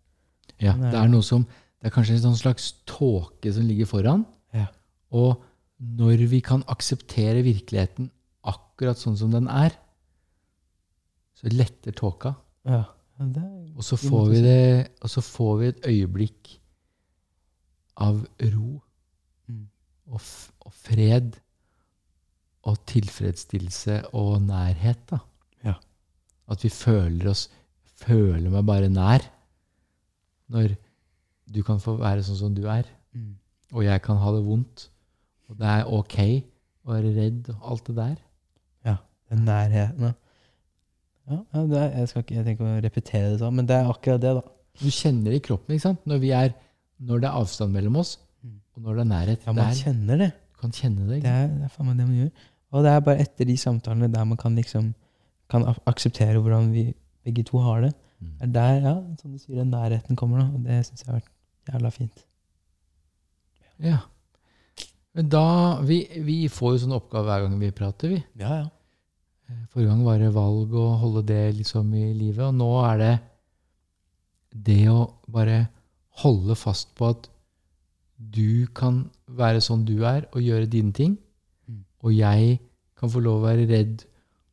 Ja, 0.61 0.77
det 0.77 0.93
er 0.93 1.09
noe 1.09 1.25
som 1.25 1.47
Det 1.81 1.89
er 1.89 1.93
kanskje 1.95 2.19
en 2.19 2.27
sånn 2.27 2.37
slags 2.37 2.65
tåke 2.85 3.49
som 3.57 3.65
ligger 3.65 3.89
foran. 3.89 4.27
Og 5.11 5.43
når 5.81 6.27
vi 6.31 6.41
kan 6.45 6.63
akseptere 6.69 7.43
virkeligheten 7.43 8.11
akkurat 8.47 8.99
sånn 9.01 9.17
som 9.19 9.31
den 9.33 9.49
er, 9.49 9.75
så 11.35 11.49
letter 11.53 11.93
tåka. 11.97 12.35
Ja. 12.69 12.85
Og 13.21 13.85
så 13.85 13.97
får 14.01 14.29
vi 14.31 14.39
det 14.41 14.63
Og 15.05 15.11
så 15.13 15.21
får 15.21 15.57
vi 15.61 15.67
et 15.69 15.81
øyeblikk 15.89 16.55
av 18.01 18.23
ro 18.55 18.81
Mm. 19.49 19.67
og, 20.09 20.21
og 20.65 20.73
fred 20.73 21.35
og 22.65 22.79
tilfredsstillelse 22.87 24.15
og 24.15 24.43
nærhet, 24.43 25.01
da. 25.11 25.19
Ja. 25.65 25.75
At 26.49 26.63
vi 26.65 26.69
føler 26.71 27.31
oss 27.31 27.49
Føler 28.01 28.49
meg 28.49 28.65
bare 28.65 28.89
nær. 28.89 29.21
Når 30.49 30.77
du 31.53 31.63
kan 31.63 31.81
få 31.83 31.99
være 32.01 32.23
sånn 32.25 32.37
som 32.39 32.55
du 32.55 32.63
er, 32.67 32.85
Mm. 33.13 33.35
og 33.73 33.85
jeg 33.85 34.03
kan 34.03 34.17
ha 34.17 34.31
det 34.33 34.45
vondt. 34.47 34.90
Og 35.51 35.59
det 35.61 35.67
er 35.69 35.89
ok 35.99 36.17
å 36.87 36.95
være 36.95 37.11
redd 37.17 37.49
og 37.53 37.71
alt 37.75 37.87
det 37.91 37.97
der. 38.01 38.19
Den 39.31 39.45
nærheten. 39.47 40.03
Ja, 40.03 40.11
ja, 41.31 41.37
ja 41.55 41.61
det 41.71 41.77
er, 41.79 41.91
jeg 42.01 42.09
skal 42.11 42.23
ikke 42.25 42.35
jeg 42.35 42.47
tenker 42.49 42.67
å 42.67 42.81
repetere 42.83 43.29
det 43.31 43.37
sånn, 43.39 43.55
men 43.61 43.67
det 43.69 43.77
er 43.77 43.91
akkurat 43.93 44.23
det, 44.25 44.33
da. 44.41 44.43
Du 44.81 44.89
kjenner 44.91 45.31
det 45.31 45.37
i 45.39 45.43
kroppen 45.47 45.77
ikke 45.77 45.85
sant? 45.85 46.01
Når, 46.11 46.19
vi 46.25 46.33
er, 46.35 46.51
når 47.07 47.21
det 47.23 47.29
er 47.29 47.37
avstand 47.45 47.77
mellom 47.77 48.01
oss, 48.03 48.17
Mm. 48.43 48.57
og 48.75 48.83
når 48.87 48.95
det 48.97 49.03
er 49.03 49.09
nærhet. 49.11 49.43
Ja, 49.47 49.53
man 49.53 49.67
der, 49.69 49.77
kjenner 49.77 50.17
det. 50.25 50.29
du 50.33 50.59
kan 50.65 50.71
kjenne 50.73 51.03
det. 51.05 51.09
Det 51.11 51.17
Ikke? 51.21 51.29
er, 51.45 51.49
det 51.53 51.65
er 51.69 51.73
faen 51.77 51.87
meg 51.91 51.99
det 52.01 52.07
man 52.09 52.17
gjør. 52.17 52.31
Og 52.73 52.85
det 52.87 52.91
er 52.97 53.01
bare 53.05 53.21
etter 53.27 53.45
de 53.51 53.57
samtalene 53.61 54.09
der 54.15 54.25
man 54.31 54.39
kan 54.41 54.57
liksom 54.57 54.87
kan 55.53 55.67
akseptere 55.93 56.41
hvordan 56.41 56.71
vi 56.73 56.85
begge 57.27 57.45
to 57.45 57.61
har 57.63 57.83
det. 57.85 57.93
Mm. 58.19 58.33
Det 58.41 58.49
er 58.49 58.55
der, 58.57 58.81
ja, 58.89 58.95
som 59.21 59.31
du 59.35 59.39
sier, 59.39 59.59
den 59.61 59.71
nærheten 59.77 60.17
kommer, 60.17 60.41
da. 60.41 60.47
Og 60.57 60.65
det 60.65 60.81
syns 60.89 61.05
jeg 61.05 61.13
har 61.13 61.21
vært 61.21 61.31
jævla 61.71 61.91
fint. 62.01 62.25
Ja. 63.79 63.99
Men 65.19 65.29
da, 65.33 65.45
vi, 65.83 66.05
vi 66.23 66.37
får 66.53 66.75
jo 66.77 66.81
sånne 66.85 66.99
oppgaver 67.01 67.27
hver 67.31 67.43
gang 67.47 67.57
vi 67.59 67.71
prater, 67.75 68.13
vi. 68.15 68.21
Ja, 68.39 68.61
ja. 68.61 68.69
Eh, 69.51 69.65
Forrige 69.73 69.91
gang 69.91 70.05
var 70.07 70.21
det 70.23 70.31
valg 70.37 70.75
å 70.79 70.85
holde 71.01 71.25
det 71.27 71.41
liksom 71.59 71.89
i 71.99 72.13
livet, 72.15 72.45
og 72.47 72.55
nå 72.55 72.69
er 72.87 73.01
det 73.03 73.13
det 74.71 74.81
å 74.91 75.01
bare 75.31 75.65
holde 76.23 76.55
fast 76.59 76.93
på 76.99 77.09
at 77.11 77.29
du 78.21 78.67
kan 78.77 79.05
være 79.41 79.63
sånn 79.65 79.83
du 79.89 79.97
er, 80.05 80.27
og 80.35 80.43
gjøre 80.45 80.71
dine 80.71 80.93
ting, 80.97 81.19
Mm. 81.71 81.85
og 82.03 82.13
jeg 82.13 82.59
kan 82.99 83.11
få 83.13 83.21
lov 83.23 83.41
å 83.41 83.47
være 83.47 83.67
redd 83.71 84.01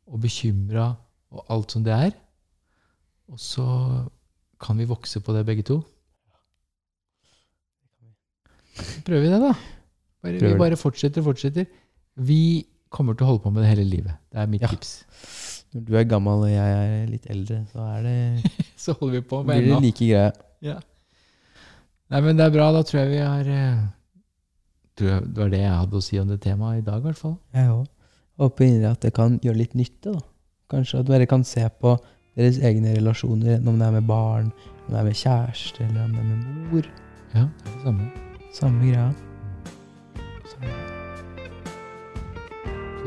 og 0.08 0.20
bekymra 0.22 0.84
og 1.34 1.46
alt 1.50 1.72
som 1.74 1.82
det 1.84 1.94
er. 1.96 2.12
Og 3.28 3.40
så 3.42 3.66
kan 4.62 4.78
vi 4.78 4.86
vokse 4.86 5.20
på 5.20 5.34
det, 5.34 5.42
begge 5.48 5.66
to. 5.66 5.80
Prøver 9.06 9.24
vi 9.26 9.32
det, 9.34 9.40
da. 9.42 9.54
Bare, 10.28 10.52
vi 10.54 10.60
bare 10.60 10.80
fortsetter 10.80 11.24
og 11.24 11.32
fortsetter. 11.32 11.68
Vi 12.28 12.42
kommer 12.94 13.18
til 13.18 13.28
å 13.28 13.34
holde 13.34 13.44
på 13.46 13.52
med 13.54 13.64
det 13.64 13.72
hele 13.72 13.88
livet. 13.88 14.18
Det 14.32 14.42
er 14.44 14.52
mitt 14.52 14.66
ja. 14.66 14.72
tips. 14.72 14.94
Når 15.76 15.84
du 15.88 15.98
er 16.00 16.08
gammel 16.10 16.46
og 16.48 16.52
jeg 16.52 16.78
er 16.78 17.10
litt 17.10 17.28
eldre, 17.32 17.60
så 17.72 17.88
er 17.98 18.06
det 18.08 18.52
Så 18.84 18.96
holder 19.00 19.20
vi 19.20 19.28
på 19.28 19.42
med 19.44 19.62
blir 19.62 19.76
det 19.76 19.84
like 19.84 20.06
greie. 20.06 20.32
Ja. 20.64 20.78
Nei, 22.08 22.22
men 22.24 22.40
det 22.40 22.48
er 22.48 22.54
bra. 22.56 22.70
Da 22.76 22.84
tror 22.88 23.02
jeg 23.04 23.12
vi 23.12 23.20
har 23.20 23.52
eh, 23.52 23.84
tror 24.98 25.12
jeg, 25.12 25.28
Det 25.28 25.44
var 25.44 25.54
det 25.54 25.62
jeg 25.62 25.76
hadde 25.82 26.00
å 26.00 26.06
si 26.08 26.20
om 26.22 26.32
det 26.32 26.40
temaet 26.46 26.82
i 26.82 26.86
dag, 26.88 27.02
i 27.02 27.10
hvert 27.10 27.20
fall. 27.20 27.38
Jeg 27.56 27.74
òg. 27.74 27.86
Håper 28.38 28.68
inderlig 28.68 28.92
at 28.94 29.06
det 29.08 29.14
kan 29.18 29.40
gjøre 29.44 29.62
litt 29.64 29.78
nytte. 29.78 30.14
da. 30.14 30.24
Kanskje 30.72 31.02
at 31.02 31.12
dere 31.12 31.30
kan 31.30 31.46
se 31.48 31.64
på 31.82 31.96
deres 32.38 32.60
egne 32.62 32.94
relasjoner, 32.96 33.62
om 33.66 33.80
det 33.80 33.88
er 33.88 33.96
med 33.98 34.10
barn, 34.10 34.52
om 34.86 34.94
det 34.94 35.00
er 35.02 35.08
med 35.10 35.22
kjæreste, 35.24 35.88
eller 35.88 36.04
om 36.06 36.14
det 36.14 36.26
er 36.26 36.30
med 36.34 36.68
mor. 36.74 36.92
Ja, 37.34 37.48
det 37.48 37.72
er 37.72 37.74
det 37.74 37.88
samme. 37.88 38.12
Samme 38.54 38.92
greia. 38.92 39.27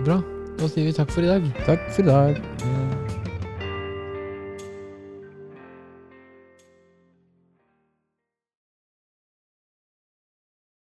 Så 0.01 0.05
bra. 0.07 0.23
Da 0.57 0.69
sier 0.73 0.87
vi 0.89 0.93
takk 0.97 1.11
for 1.13 1.21
i 1.21 1.29
dag. 1.29 1.45
Takk 1.67 1.83
for 1.93 2.01
i 2.01 2.09
dag. 2.09 2.39